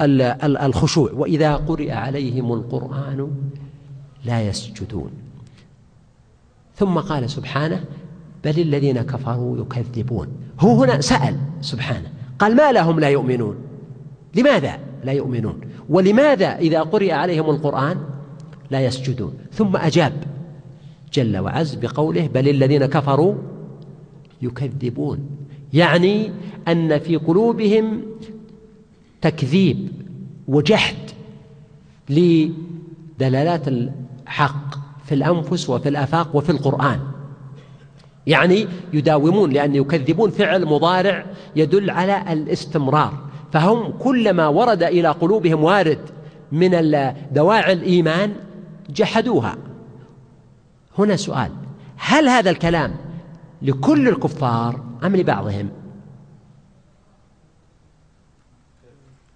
الخشوع. 0.00 1.12
وإذا 1.12 1.56
قرئ 1.56 1.90
عليهم 1.90 2.52
القرآن 2.52 3.30
لا 4.24 4.42
يسجدون. 4.42 5.10
ثم 6.76 6.98
قال 6.98 7.30
سبحانه 7.30 7.84
بل 8.44 8.60
الذين 8.60 9.02
كفروا 9.02 9.58
يكذبون. 9.58 10.28
هو 10.60 10.84
هنا 10.84 11.00
سأل 11.00 11.36
سبحانه 11.60 12.12
قال 12.38 12.56
ما 12.56 12.72
لهم 12.72 13.00
لا 13.00 13.08
يؤمنون؟ 13.08 13.56
لماذا 14.34 14.78
لا 15.04 15.12
يؤمنون؟ 15.12 15.60
ولماذا 15.88 16.56
إذا 16.58 16.82
قرئ 16.82 17.12
عليهم 17.12 17.50
القرآن 17.50 17.98
لا 18.70 18.80
يسجدون؟ 18.80 19.34
ثم 19.52 19.76
أجاب 19.76 20.12
جل 21.12 21.38
وعز 21.38 21.74
بقوله 21.74 22.26
بل 22.26 22.48
الذين 22.48 22.86
كفروا 22.86 23.34
يكذبون. 24.42 25.18
يعني 25.74 26.32
أن 26.68 26.98
في 26.98 27.16
قلوبهم 27.16 28.02
تكذيب 29.20 29.88
وجحد 30.48 30.96
لدلالات 32.08 33.68
الحق 33.68 34.74
في 35.04 35.14
الأنفس 35.14 35.70
وفي 35.70 35.88
الآفاق 35.88 36.36
وفي 36.36 36.50
القرآن. 36.50 37.00
يعني 38.26 38.66
يداومون 38.92 39.50
لأن 39.50 39.74
يكذبون 39.74 40.30
فعل 40.30 40.66
مضارع 40.66 41.26
يدل 41.56 41.90
على 41.90 42.32
الاستمرار. 42.32 43.12
فهم 43.52 43.92
كلما 43.98 44.48
ورد 44.48 44.82
إلى 44.82 45.08
قلوبهم 45.08 45.64
وارد 45.64 45.98
من 46.52 46.70
دواعي 47.32 47.72
الإيمان 47.72 48.32
جحدوها. 48.90 49.56
هنا 50.98 51.16
سؤال 51.16 51.50
هل 51.96 52.28
هذا 52.28 52.50
الكلام 52.50 52.94
لكل 53.64 54.08
الكفار 54.08 54.80
أم 55.04 55.16
لبعضهم؟ 55.16 55.68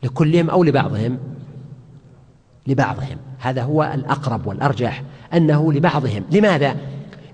لكلهم 0.02 0.50
أو 0.50 0.64
لبعضهم؟ 0.64 1.18
لبعضهم. 2.66 3.16
هذا 3.38 3.62
هو 3.62 3.92
الأقرب 3.94 4.46
والأرجح 4.46 5.02
أنه 5.34 5.72
لبعضهم. 5.72 6.24
لماذا؟ 6.30 6.76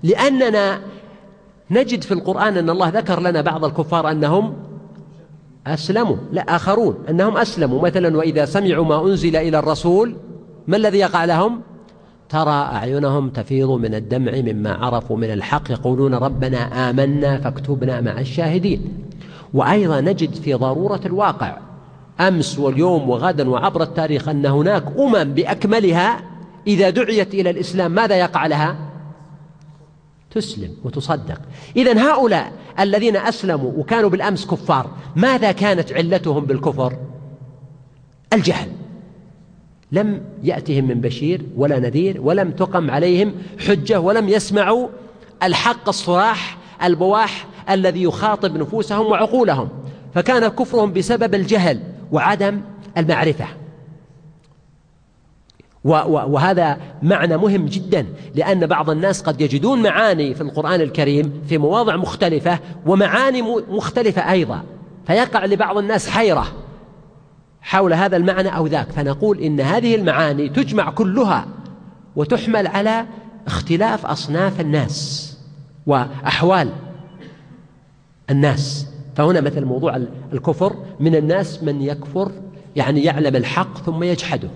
لأننا 0.03 0.81
نجد 1.71 2.03
في 2.03 2.13
القرآن 2.13 2.57
أن 2.57 2.69
الله 2.69 2.89
ذكر 2.89 3.19
لنا 3.19 3.41
بعض 3.41 3.65
الكفار 3.65 4.11
أنهم 4.11 4.53
أسلموا 5.67 6.17
لا 6.31 6.41
آخرون 6.41 7.03
أنهم 7.09 7.37
أسلموا. 7.37 7.81
مثلا 7.81 8.17
وإذا 8.17 8.45
سمعوا 8.45 8.85
ما 8.85 9.05
أنزل 9.05 9.35
إلى 9.35 9.59
الرسول 9.59 10.15
ما 10.67 10.77
الذي 10.77 10.97
يقع 10.97 11.25
لهم؟ 11.25 11.61
ترى 12.29 12.51
أعينهم 12.51 13.29
تفيض 13.29 13.69
من 13.69 13.95
الدمع 13.95 14.31
مما 14.31 14.73
عرفوا 14.73 15.17
من 15.17 15.31
الحق 15.31 15.71
يقولون 15.71 16.13
ربنا 16.13 16.89
آمنا 16.89 17.37
فاكتبنا 17.37 18.01
مع 18.01 18.19
الشاهدين 18.19 18.81
وأيضا 19.53 20.01
نجد 20.01 20.33
في 20.33 20.53
ضرورة 20.53 21.01
الواقع 21.05 21.57
أمس 22.19 22.59
واليوم 22.59 23.09
وغدا 23.09 23.49
وعبر 23.49 23.83
التاريخ 23.83 24.29
أن 24.29 24.45
هناك 24.45 24.83
أمم 24.99 25.33
بأكملها 25.33 26.21
إذا 26.67 26.89
دعيت 26.89 27.33
إلى 27.33 27.49
الإسلام 27.49 27.91
ماذا 27.91 28.15
يقع 28.15 28.45
لها؟ 28.45 28.75
تسلم 30.31 30.71
وتصدق 30.83 31.41
إذا 31.75 32.11
هؤلاء 32.11 32.51
الذين 32.79 33.17
أسلموا 33.17 33.71
وكانوا 33.77 34.09
بالأمس 34.09 34.45
كفار 34.45 34.91
ماذا 35.15 35.51
كانت 35.51 35.93
علتهم 35.93 36.45
بالكفر؟ 36.45 36.97
الجهل 38.33 38.67
لم 39.91 40.21
يأتهم 40.43 40.87
من 40.87 41.01
بشير 41.01 41.41
ولا 41.57 41.79
نذير 41.79 42.21
ولم 42.21 42.51
تقم 42.51 42.91
عليهم 42.91 43.33
حجة 43.67 43.99
ولم 43.99 44.29
يسمعوا 44.29 44.87
الحق 45.43 45.87
الصراح 45.87 46.57
البواح 46.83 47.47
الذي 47.69 48.03
يخاطب 48.03 48.57
نفوسهم 48.57 49.05
وعقولهم 49.05 49.69
فكان 50.13 50.47
كفرهم 50.47 50.93
بسبب 50.93 51.35
الجهل 51.35 51.79
وعدم 52.11 52.61
المعرفة. 52.97 53.45
وهذا 55.83 56.77
معنى 57.03 57.37
مهم 57.37 57.65
جدا 57.65 58.05
لأن 58.35 58.65
بعض 58.65 58.89
الناس 58.89 59.21
قد 59.21 59.41
يجدون 59.41 59.83
معاني 59.83 60.33
في 60.35 60.41
القرآن 60.41 60.81
الكريم 60.81 61.41
في 61.47 61.57
مواضع 61.57 61.95
مختلفة 61.95 62.59
ومعاني 62.85 63.41
مختلفة 63.69 64.31
أيضا 64.31 64.63
فيقع 65.07 65.45
لبعض 65.45 65.77
الناس 65.77 66.09
حيرة. 66.09 66.47
حول 67.65 67.93
هذا 67.93 68.17
المعنى 68.17 68.49
أو 68.49 68.67
ذاك. 68.67 68.91
فنقول 68.91 69.39
إن 69.39 69.61
هذه 69.61 69.95
المعاني 69.95 70.49
تجمع 70.49 70.89
كلها 70.89 71.47
وتحمل 72.15 72.67
على 72.67 73.05
اختلاف 73.47 74.05
أصناف 74.05 74.61
الناس 74.61 75.31
وأحوال 75.87 76.69
الناس. 78.29 78.87
فهنا 79.15 79.41
مثل 79.41 79.65
موضوع 79.65 80.01
الكفر 80.33 80.75
من 80.99 81.15
الناس 81.15 81.63
من 81.63 81.81
يكفر 81.81 82.31
يعني 82.75 83.03
يعلم 83.03 83.35
الحق 83.35 83.77
ثم 83.77 84.03
يجحده. 84.03 84.49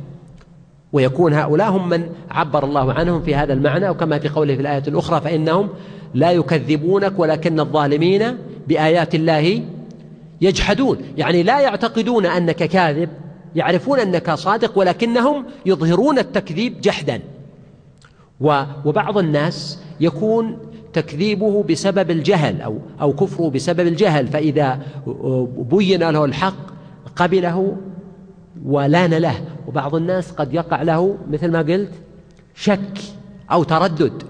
ويكون 0.94 1.34
هؤلاء 1.34 1.70
هم 1.70 1.90
من 1.90 2.10
عبر 2.32 2.64
الله 2.64 2.94
عنهم 2.94 3.22
في 3.22 3.36
هذا 3.36 3.54
المعنى. 3.54 3.90
وكما 3.90 4.20
في 4.20 4.30
قوله 4.30 4.56
في 4.56 4.62
الآية 4.62 4.84
الأخرى 4.88 5.22
فإنهم 5.22 5.70
لا 6.14 6.32
يكذبونك 6.32 7.20
ولكن 7.20 7.60
الظالمين 7.60 8.38
بآيات 8.68 9.16
الله 9.16 9.64
يجحدون. 10.42 10.98
يعني 11.18 11.44
لا 11.44 11.60
يعتقدون 11.60 12.26
أنك 12.26 12.56
كاذب 12.56 13.10
يعرفون 13.56 14.00
أنك 14.00 14.32
صادق 14.32 14.78
ولكنهم 14.78 15.46
يظهرون 15.66 16.20
التكذيب 16.20 16.82
جحدا. 16.82 17.22
وبعض 18.86 19.18
الناس 19.18 19.80
يكون 20.00 20.58
تكذيبه 20.94 21.64
بسبب 21.64 22.12
الجهل 22.12 22.62
أو 22.62 22.78
أو 23.02 23.14
كفره 23.14 23.50
بسبب 23.50 23.88
الجهل 23.88 24.28
فإذا 24.28 24.80
بين 25.72 26.10
له 26.10 26.26
الحق 26.26 26.70
قبله 27.16 27.78
ولان 28.66 29.14
له. 29.14 29.36
وبعض 29.68 29.96
الناس 29.96 30.32
قد 30.32 30.54
يقع 30.54 30.82
له 30.82 31.18
مثل 31.32 31.52
ما 31.52 31.60
قلت 31.60 31.92
شك 32.56 32.98
أو 33.52 33.64
تردد 33.64 34.24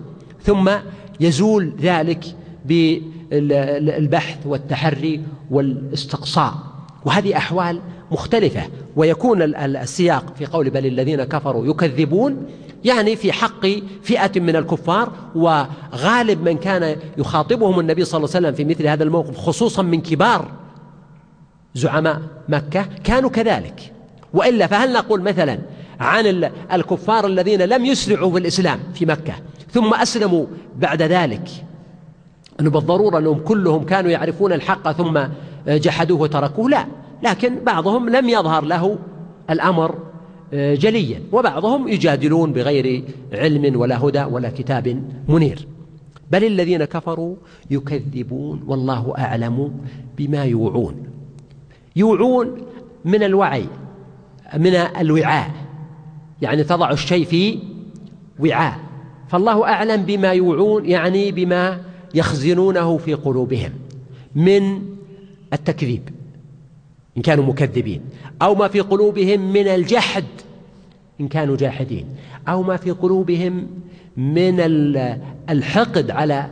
ثم 0.43 0.71
يزول 1.19 1.73
ذلك 1.81 2.25
بالبحث 3.31 4.37
والتحري 4.45 5.21
والاستقصاء. 5.51 6.53
وهذه 7.05 7.37
أحوال 7.37 7.81
مختلفة. 8.11 8.61
ويكون 8.95 9.41
السياق 9.55 10.33
في 10.37 10.45
قول 10.45 10.69
بل 10.69 10.85
الذين 10.85 11.23
كفروا 11.23 11.65
يكذبون 11.65 12.45
يعني 12.85 13.15
في 13.15 13.31
حق 13.31 13.65
فئة 14.03 14.39
من 14.39 14.55
الكفار. 14.55 15.11
وغالب 15.35 16.43
من 16.43 16.57
كان 16.57 16.95
يخاطبهم 17.17 17.79
النبي 17.79 18.05
صلى 18.05 18.17
الله 18.17 18.35
عليه 18.35 18.47
وسلم 18.47 18.55
في 18.55 18.73
مثل 18.73 18.87
هذا 18.87 19.03
الموقف 19.03 19.37
خصوصا 19.37 19.81
من 19.81 20.01
كبار 20.01 20.51
زعماء 21.75 22.21
مكة 22.49 22.85
كانوا 23.03 23.29
كذلك. 23.29 23.93
وإلا 24.33 24.67
فهل 24.67 24.93
نقول 24.93 25.21
مثلا 25.21 25.59
عن 25.99 26.49
الكفار 26.73 27.27
الذين 27.27 27.61
لم 27.61 27.85
يسرعوا 27.85 28.31
بالإسلام 28.31 28.79
في 28.93 29.05
مكة 29.05 29.33
ثم 29.71 29.93
أسلموا 29.93 30.45
بعد 30.77 31.01
ذلك 31.01 31.49
أنه 32.59 32.69
بالضرورة 32.69 33.17
أنهم 33.17 33.39
كلهم 33.39 33.83
كانوا 33.83 34.11
يعرفون 34.11 34.53
الحق 34.53 34.91
ثم 34.91 35.19
جحدوه 35.67 36.21
وتركوه 36.21 36.69
لا. 36.69 36.85
لكن 37.23 37.63
بعضهم 37.63 38.09
لم 38.09 38.29
يظهر 38.29 38.63
له 38.63 38.97
الأمر 39.49 39.95
جليا 40.53 41.21
وبعضهم 41.31 41.87
يجادلون 41.87 42.53
بغير 42.53 43.03
علم 43.33 43.79
ولا 43.79 44.03
هدى 44.03 44.23
ولا 44.23 44.49
كتاب 44.49 45.03
منير. 45.27 45.67
بل 46.31 46.43
الذين 46.43 46.85
كفروا 46.85 47.35
يكذبون 47.71 48.63
والله 48.67 49.13
أعلم 49.17 49.71
بما 50.17 50.43
يوعون. 50.43 50.95
يوعون 51.95 52.57
من 53.05 53.23
الوعي 53.23 53.65
من 54.57 54.75
الوعاء. 54.75 55.51
يعني 56.41 56.63
تضع 56.63 56.91
الشيء 56.91 57.25
في 57.25 57.59
وعاء. 58.39 58.79
فالله 59.27 59.63
أعلم 59.63 60.03
بما 60.03 60.31
يوعون 60.31 60.85
يعني 60.85 61.31
بما 61.31 61.79
يخزنونه 62.13 62.97
في 62.97 63.13
قلوبهم 63.13 63.71
من 64.35 64.81
التكذيب 65.53 66.09
إن 67.17 67.21
كانوا 67.21 67.45
مكذبين 67.45 68.01
أو 68.41 68.55
ما 68.55 68.67
في 68.67 68.79
قلوبهم 68.79 69.53
من 69.53 69.67
الجحد 69.67 70.25
إن 71.21 71.27
كانوا 71.27 71.57
جاحدين 71.57 72.05
أو 72.47 72.63
ما 72.63 72.77
في 72.77 72.91
قلوبهم 72.91 73.67
من 74.17 74.59
الحقد 75.49 76.11
على 76.11 76.49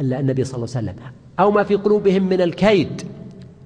النبي 0.00 0.44
صلى 0.44 0.54
الله 0.54 0.76
عليه 0.76 0.88
وسلم 0.88 0.94
أو 1.40 1.50
ما 1.50 1.62
في 1.62 1.74
قلوبهم 1.74 2.22
من 2.22 2.40
الكيد 2.40 3.02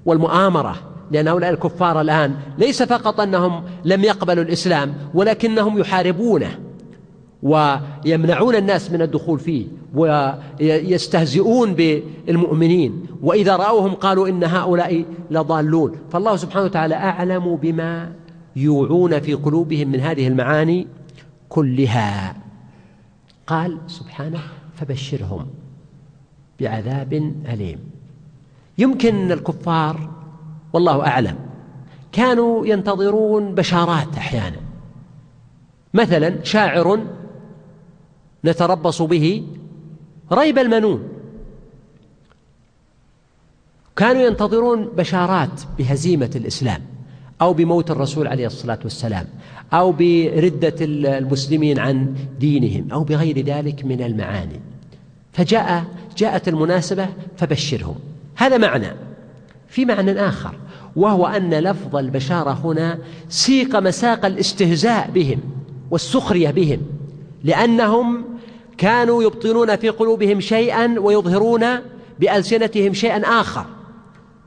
والمؤامرة 0.06 0.76
لأن 1.10 1.28
هؤلاء 1.28 1.50
الكفار 1.50 2.00
الآن 2.00 2.34
ليس 2.58 2.82
فقط 2.82 3.20
أنهم 3.20 3.64
لم 3.84 4.04
يقبلوا 4.04 4.44
الإسلام 4.44 4.94
ولكنهم 5.14 5.78
يحاربونه. 5.78 6.58
ويمنعون 7.44 8.54
الناس 8.54 8.90
من 8.90 9.02
الدخول 9.02 9.38
فيه 9.38 9.66
ويستهزئون 9.94 11.74
بالمؤمنين. 11.74 13.06
وإذا 13.22 13.56
رأوهم 13.56 13.94
قالوا 13.94 14.28
إن 14.28 14.44
هؤلاء 14.44 15.04
لضالون. 15.30 15.92
فالله 16.12 16.36
سبحانه 16.36 16.64
وتعالى 16.64 16.94
أعلم 16.94 17.56
بما 17.56 18.12
يوعون 18.56 19.20
في 19.20 19.34
قلوبهم 19.34 19.88
من 19.88 20.00
هذه 20.00 20.28
المعاني 20.28 20.86
كلها. 21.48 22.36
قال 23.46 23.78
سبحانه 23.86 24.40
فبشرهم 24.76 25.46
بعذاب 26.60 27.12
أليم. 27.52 27.78
يمكن 28.78 29.32
الكفار 29.32 30.10
والله 30.72 31.06
أعلم 31.06 31.36
كانوا 32.12 32.66
ينتظرون 32.66 33.54
بشارات 33.54 34.16
أحيانا. 34.16 34.56
مثلا 35.94 36.44
شاعر 36.44 37.00
نتربص 38.44 39.02
به 39.02 39.42
ريب 40.32 40.58
المنون. 40.58 41.08
كانوا 43.96 44.22
ينتظرون 44.22 44.88
بشارات 44.96 45.62
بهزيمة 45.78 46.30
الإسلام 46.36 46.82
أو 47.42 47.52
بموت 47.52 47.90
الرسول 47.90 48.26
عليه 48.26 48.46
الصلاة 48.46 48.78
والسلام 48.84 49.26
أو 49.72 49.92
بردة 49.92 50.74
المسلمين 50.80 51.78
عن 51.78 52.14
دينهم 52.40 52.92
أو 52.92 53.04
بغير 53.04 53.44
ذلك 53.44 53.84
من 53.84 54.02
المعاني. 54.02 54.60
فجاء 55.32 55.84
جاءت 56.16 56.48
المناسبة 56.48 57.08
فبشرهم. 57.36 57.96
هذا 58.36 58.58
معنى. 58.58 58.92
في 59.68 59.84
معنى 59.84 60.12
آخر 60.12 60.54
وهو 60.96 61.26
أن 61.26 61.54
لفظ 61.54 61.96
البشارة 61.96 62.52
هنا 62.64 62.98
سيق 63.28 63.76
مساق 63.76 64.26
الاستهزاء 64.26 65.10
بهم 65.10 65.40
والسخرية 65.90 66.50
بهم 66.50 66.80
لأنهم 67.44 68.24
كانوا 68.78 69.22
يبطنون 69.22 69.76
في 69.76 69.88
قلوبهم 69.88 70.40
شيئا 70.40 70.98
ويظهرون 70.98 71.64
بألسنتهم 72.20 72.94
شيئا 72.94 73.40
آخر. 73.40 73.64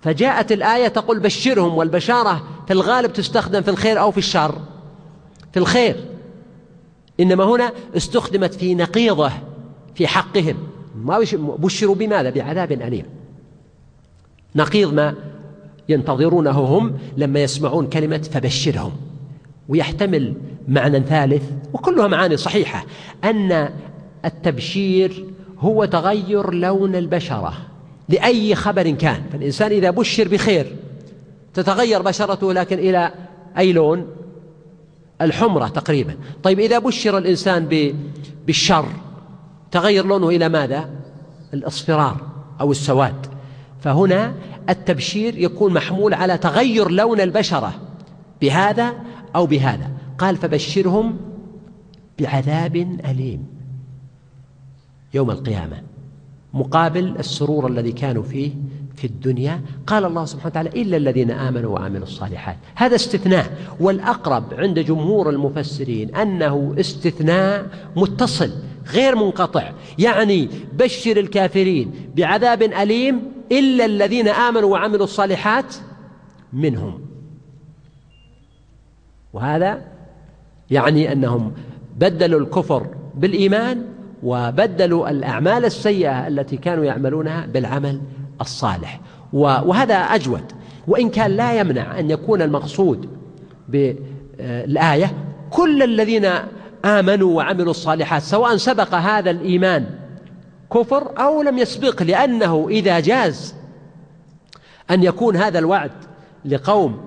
فجاءت 0.01 0.51
الآية 0.51 0.87
تقول 0.87 1.19
بشرهم 1.19 1.77
والبشارة 1.77 2.43
في 2.67 2.73
الغالب 2.73 3.13
تستخدم 3.13 3.61
في 3.61 3.69
الخير 3.69 3.99
أو 3.99 4.11
في 4.11 4.17
الشر. 4.17 4.55
في 5.53 5.59
الخير. 5.59 5.95
إنما 7.19 7.43
هنا 7.43 7.71
استخدمت 7.97 8.53
في 8.53 8.75
نقيضه 8.75 9.31
في 9.95 10.07
حقهم. 10.07 10.57
ما 10.95 11.19
بشروا 11.37 11.95
بماذا؟ 11.95 12.29
بعذاب 12.29 12.71
أليم. 12.71 13.05
نقيض 14.55 14.93
ما 14.93 15.15
ينتظرونه 15.89 16.51
هم 16.51 16.97
لما 17.17 17.39
يسمعون 17.39 17.87
كلمة 17.87 18.17
فبشرهم. 18.17 18.91
ويحتمل 19.69 20.33
معنى 20.67 20.99
ثالث 20.99 21.43
وكلها 21.73 22.07
معاني 22.07 22.37
صحيحة 22.37 22.85
أن 23.23 23.69
التبشير 24.25 25.25
هو 25.59 25.85
تغير 25.85 26.53
لون 26.53 26.95
البشرة 26.95 27.53
لأي 28.09 28.55
خبر 28.55 28.89
كان. 28.89 29.23
فالإنسان 29.31 29.71
إذا 29.71 29.89
بشر 29.89 30.27
بخير 30.27 30.75
تتغير 31.53 32.01
بشرته 32.01 32.53
لكن 32.53 32.79
إلى 32.79 33.11
أي 33.57 33.73
لون؟ 33.73 34.07
الحمرة 35.21 35.67
تقريبا. 35.67 36.15
طيب 36.43 36.59
إذا 36.59 36.79
بشر 36.79 37.17
الإنسان 37.17 37.93
بالشر 38.47 38.85
تغير 39.71 40.05
لونه 40.05 40.29
إلى 40.29 40.49
ماذا؟ 40.49 40.89
الأصفرار 41.53 42.21
أو 42.61 42.71
السواد. 42.71 43.25
فهنا 43.81 44.33
التبشير 44.69 45.37
يكون 45.37 45.73
محمول 45.73 46.13
على 46.13 46.37
تغير 46.37 46.91
لون 46.91 47.21
البشرة 47.21 47.73
بهذا 48.41 48.93
أو 49.35 49.45
بهذا. 49.45 49.91
قال 50.17 50.35
فبشرهم 50.35 51.17
بعذاب 52.19 52.75
أليم. 53.05 53.56
يوم 55.17 55.31
القيامة 55.31 55.81
مقابل 56.53 57.15
السرور 57.19 57.67
الذي 57.67 57.91
كانوا 57.91 58.23
فيه 58.23 58.51
في 58.95 59.07
الدنيا. 59.07 59.61
قال 59.87 60.05
الله 60.05 60.25
سبحانه 60.25 60.51
وتعالى 60.51 60.81
إلا 60.81 60.97
الذين 60.97 61.31
آمنوا 61.31 61.73
وعملوا 61.73 62.03
الصالحات. 62.03 62.57
هذا 62.75 62.95
استثناء. 62.95 63.57
والأقرب 63.79 64.53
عند 64.53 64.79
جمهور 64.79 65.29
المفسرين 65.29 66.15
أنه 66.15 66.75
استثناء 66.79 67.65
متصل 67.95 68.51
غير 68.93 69.15
منقطع. 69.15 69.71
يعني 69.99 70.49
بشر 70.73 71.17
الكافرين 71.17 71.91
بعذاب 72.15 72.61
أليم 72.61 73.21
إلا 73.51 73.85
الذين 73.85 74.27
آمنوا 74.27 74.71
وعملوا 74.71 75.03
الصالحات 75.03 75.75
منهم. 76.53 77.01
وهذا 79.33 79.81
يعني 80.71 81.11
أنهم 81.11 81.53
بدلوا 81.97 82.39
الكفر 82.39 82.87
بالإيمان 83.15 83.96
وبدلوا 84.23 85.09
الأعمال 85.09 85.65
السيئة 85.65 86.27
التي 86.27 86.57
كانوا 86.57 86.85
يعملونها 86.85 87.45
بالعمل 87.45 88.01
الصالح. 88.41 88.99
وهذا 89.33 89.95
أجود. 89.95 90.43
وإن 90.87 91.09
كان 91.09 91.31
لا 91.31 91.59
يمنع 91.59 91.99
أن 91.99 92.11
يكون 92.11 92.41
المقصود 92.41 93.09
بالآية 93.69 95.13
كل 95.49 95.83
الذين 95.83 96.29
آمنوا 96.85 97.37
وعملوا 97.37 97.71
الصالحات 97.71 98.21
سواء 98.21 98.57
سبق 98.57 98.95
هذا 98.95 99.31
الإيمان 99.31 99.85
كفر 100.73 101.11
أو 101.19 101.41
لم 101.41 101.57
يسبق 101.57 102.03
لأنه 102.03 102.67
إذا 102.69 102.99
جاز 102.99 103.55
أن 104.91 105.03
يكون 105.03 105.35
هذا 105.35 105.59
الوعد 105.59 105.91
لقوم 106.45 106.99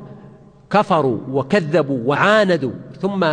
كفروا 0.70 1.18
وكذبوا 1.30 1.98
وعاندوا 2.04 2.72
ثم 3.00 3.24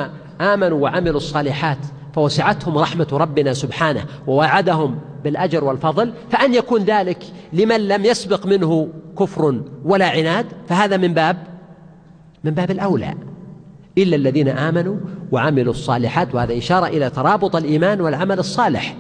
آمنوا 0.42 0.80
وعملوا 0.80 1.18
الصالحات 1.18 1.78
فوسعتهم 2.18 2.78
رحمة 2.78 3.08
ربنا 3.12 3.54
سبحانه 3.54 4.06
ووعدهم 4.28 5.00
بالأجر 5.24 5.64
والفضل 5.64 6.14
فأن 6.32 6.54
يكون 6.54 6.84
ذلك 6.84 7.24
لمن 7.54 7.88
لم 7.88 8.06
يسبق 8.06 8.46
منه 8.46 8.90
كفر 9.20 9.62
ولا 9.86 10.10
عناد 10.10 10.46
فهذا 10.70 10.98
من 10.98 11.14
باب 11.14 11.38
من 12.44 12.52
باب 12.52 12.72
الأولى. 12.72 13.14
إلا 13.98 14.16
الذين 14.16 14.50
آمنوا 14.50 14.98
وعملوا 15.32 15.74
الصالحات 15.74 16.36
وهذا 16.36 16.58
إشارة 16.58 16.88
إلى 16.88 17.10
ترابط 17.10 17.56
الإيمان 17.56 18.02
والعمل 18.02 18.40
الصالح. 18.40 18.96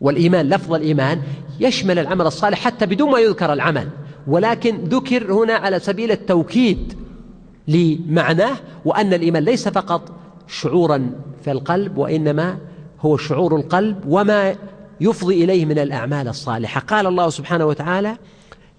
والإيمان 0.00 0.48
لفظ 0.48 0.74
الإيمان 0.74 1.22
يشمل 1.60 1.98
العمل 1.98 2.26
الصالح 2.26 2.58
حتى 2.58 2.86
بدون 2.86 3.10
ما 3.10 3.18
يذكر 3.18 3.52
العمل. 3.52 3.88
ولكن 4.26 4.76
ذكر 4.76 5.32
هنا 5.32 5.54
على 5.54 5.78
سبيل 5.78 6.10
التوكيد 6.10 6.92
لمعناه 7.68 8.56
وأن 8.84 9.14
الإيمان 9.14 9.42
ليس 9.42 9.68
فقط 9.68 10.21
شعورا 10.46 11.10
في 11.44 11.50
القلب 11.52 11.98
وإنما 11.98 12.58
هو 13.00 13.16
شعور 13.16 13.56
القلب 13.56 13.96
وما 14.06 14.56
يفضي 15.00 15.44
إليه 15.44 15.64
من 15.64 15.78
الأعمال 15.78 16.28
الصالحة. 16.28 16.80
قال 16.80 17.06
الله 17.06 17.30
سبحانه 17.30 17.66
وتعالى 17.66 18.16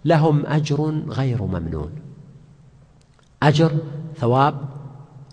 لهم 0.06 0.46
أجر 0.46 1.04
غير 1.10 1.44
ممنون. 1.44 1.92
أجر 3.44 3.72
ثواب 4.18 4.56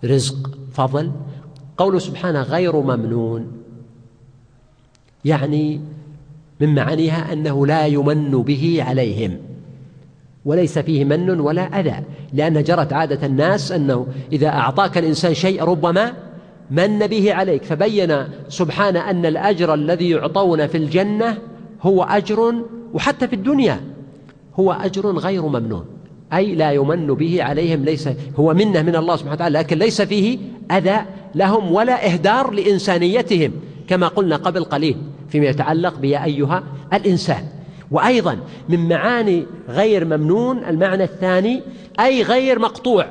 رزق 0.05 0.49
فضل. 0.73 1.11
قوله 1.77 1.99
سبحانه 1.99 2.41
غير 2.41 2.75
ممنون 2.75 3.51
يعني 5.25 5.81
من 6.59 6.75
معانيها 6.75 7.33
أنه 7.33 7.67
لا 7.67 7.85
يمن 7.85 8.31
به 8.31 8.83
عليهم. 8.87 9.50
وليس 10.45 10.79
فيه 10.79 11.05
من 11.05 11.39
ولا 11.39 11.79
أذى 11.79 11.95
لأن 12.33 12.63
جرت 12.63 12.93
عادة 12.93 13.27
الناس 13.27 13.71
أنه 13.71 14.07
إذا 14.31 14.47
أعطاك 14.47 14.97
الإنسان 14.97 15.33
شيء 15.33 15.63
ربما 15.63 16.13
من 16.71 17.07
به 17.07 17.33
عليك 17.33 17.63
فبين 17.63 18.17
سبحانه 18.49 19.09
أن 19.09 19.25
الأجر 19.25 19.73
الذي 19.73 20.09
يعطون 20.09 20.67
في 20.67 20.77
الجنة 20.77 21.37
هو 21.81 22.03
أجر 22.03 22.53
وحتى 22.93 23.27
في 23.27 23.33
الدنيا 23.33 23.79
هو 24.59 24.71
أجر 24.71 25.17
غير 25.17 25.45
ممنون 25.45 25.85
أي 26.33 26.55
لا 26.55 26.71
يمن 26.71 27.07
به 27.07 27.43
عليهم 27.43 27.83
ليس 27.83 28.09
هو 28.39 28.53
منة 28.53 28.81
من 28.81 28.95
الله 28.95 29.15
سبحانه 29.15 29.35
وتعالى 29.35 29.59
لكن 29.59 29.77
ليس 29.77 30.01
فيه 30.01 30.39
أذى 30.71 30.97
لهم 31.35 31.71
ولا 31.71 32.13
إهدار 32.13 32.51
لإنسانيتهم 32.51 33.51
كما 33.87 34.07
قلنا 34.07 34.35
قبل 34.35 34.63
قليل 34.63 34.97
فيما 35.29 35.45
يتعلق 35.45 35.99
بيا 35.99 36.23
أيها 36.23 36.63
الإنسان. 36.93 37.43
وأيضا 37.91 38.37
من 38.69 38.89
معاني 38.89 39.45
غير 39.69 40.05
ممنون 40.05 40.57
المعنى 40.57 41.03
الثاني 41.03 41.61
أي 41.99 42.23
غير 42.23 42.59
مقطوع. 42.59 43.05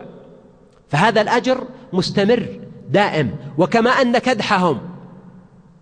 فهذا 0.89 1.21
الأجر 1.21 1.65
مستمر 1.93 2.47
دائم 2.91 3.31
وكما 3.59 3.91
أن 3.91 4.19
كدحهم 4.19 4.79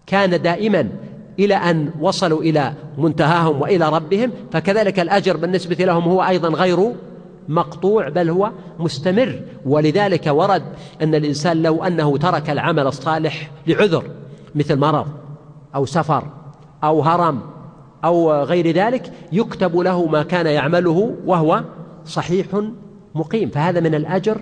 كان 0.07 0.43
دائما 0.43 0.89
إلى 1.39 1.55
أن 1.55 1.91
وصلوا 2.01 2.43
إلى 2.43 2.73
منتهاهم 2.99 3.61
وإلى 3.61 3.89
ربهم 3.89 4.31
فكذلك 4.53 5.01
الأجر 5.01 5.37
بالنسبة 5.37 5.85
لهم 5.85 6.03
هو 6.03 6.23
أيضا 6.23 6.49
غير 6.49 6.93
مقطوع 7.49 8.09
بل 8.09 8.31
هو 8.31 8.51
مستمر. 8.79 9.41
ولذلك 9.67 10.27
ورد 10.27 10.63
أن 11.03 11.15
الإنسان 11.15 11.63
لو 11.63 11.85
أنه 11.85 12.17
ترك 12.17 12.51
العمل 12.51 12.87
الصالح 12.87 13.51
لعذر 13.67 14.05
مثل 14.55 14.77
مرض 14.77 15.07
أو 15.75 15.87
سفر 15.87 16.25
أو 16.85 17.03
هرم 17.03 17.41
أو 18.05 18.43
غير 18.43 18.71
ذلك 18.71 19.13
يكتب 19.33 19.77
له 19.77 20.07
ما 20.07 20.23
كان 20.23 20.47
يعمله 20.47 21.17
وهو 21.27 21.65
صحيح 22.05 22.47
مقيم. 23.15 23.51
فهذا 23.51 23.81
من 23.81 23.95
الأجر 23.95 24.41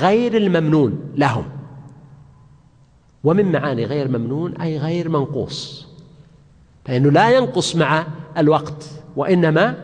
غير 0.00 0.36
الممنون 0.36 1.00
لهم. 1.16 1.44
ومن 3.24 3.52
معاني 3.52 3.84
غير 3.84 4.08
ممنون 4.08 4.56
أي 4.56 4.78
غير 4.78 5.08
منقوص. 5.08 5.86
فإنه 6.84 7.10
لا 7.10 7.30
ينقص 7.30 7.76
مع 7.76 8.06
الوقت 8.38 8.90
وإنما 9.16 9.74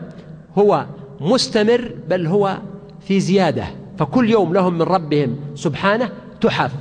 هو 0.57 0.85
مستمر 1.21 1.95
بل 2.09 2.27
هو 2.27 2.57
في 2.99 3.19
زيادة. 3.19 3.65
فكل 3.97 4.29
يوم 4.29 4.53
لهم 4.53 4.73
من 4.73 4.81
ربهم 4.81 5.35
سبحانه 5.55 6.09
تحف 6.41 6.73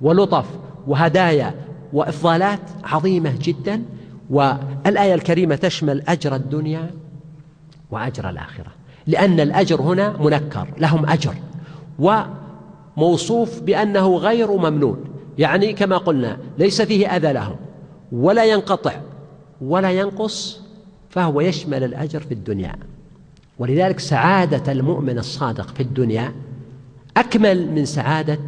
ولطف 0.00 0.46
وهدايا 0.86 1.54
وإفضالات 1.92 2.60
عظيمة 2.84 3.34
جدا. 3.42 3.82
والآية 4.30 5.14
الكريمة 5.14 5.54
تشمل 5.54 6.02
أجر 6.08 6.34
الدنيا 6.34 6.90
وأجر 7.90 8.30
الآخرة 8.30 8.72
لأن 9.06 9.40
الأجر 9.40 9.80
هنا 9.82 10.16
منكر 10.22 10.68
لهم 10.78 11.06
أجر 11.06 11.34
وموصوف 11.98 13.60
بأنه 13.60 14.16
غير 14.16 14.52
ممنون 14.52 15.04
يعني 15.38 15.72
كما 15.72 15.96
قلنا 15.96 16.38
ليس 16.58 16.82
فيه 16.82 17.16
أذى 17.16 17.32
لهم 17.32 17.56
ولا 18.12 18.44
ينقطع 18.44 18.92
ولا 19.60 19.90
ينقص 19.90 20.60
فهو 21.10 21.40
يشمل 21.40 21.84
الأجر 21.84 22.20
في 22.20 22.34
الدنيا. 22.34 22.72
ولذلك 23.58 24.00
سعادة 24.00 24.72
المؤمن 24.72 25.18
الصادق 25.18 25.68
في 25.74 25.82
الدنيا 25.82 26.32
أكمل 27.16 27.72
من 27.72 27.84
سعادة 27.84 28.38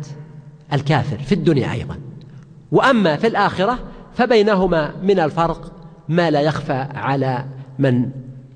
الكافر 0.73 1.19
في 1.19 1.32
الدنيا 1.32 1.73
أيضا. 1.73 1.98
وأما 2.73 3.16
في 3.16 3.27
الآخرة 3.27 3.78
فبينهما 4.14 4.96
من 5.02 5.20
الفرق 5.20 5.72
ما 6.08 6.30
لا 6.30 6.40
يخفى 6.40 6.86
على 6.94 7.44
من 7.78 8.10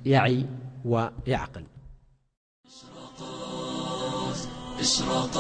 يعي 0.06 0.46
ويعقل. 0.84 1.64
إشراقات 2.66 4.38
إشراق 4.80 5.36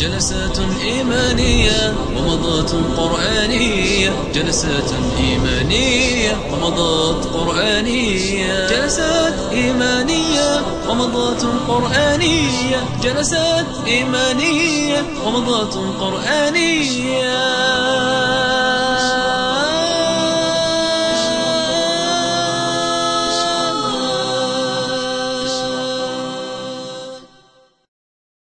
جلسات 0.00 0.58
إيمانية 0.84 1.94
ومضات 2.16 2.70
قرآنية. 2.96 4.10
جلسات 4.34 4.90
إيمانية 5.18 6.36
ومضات 6.52 7.24
قرآنية. 7.24 8.66
جلسات 8.68 9.34
إيمانية 9.52 10.62
ومضات 10.88 11.42
قرآنية. 11.68 12.86
جلسات 13.02 13.66
إيمانية 13.86 15.02
ومضات 15.26 15.74
قرآنية. 16.00 17.36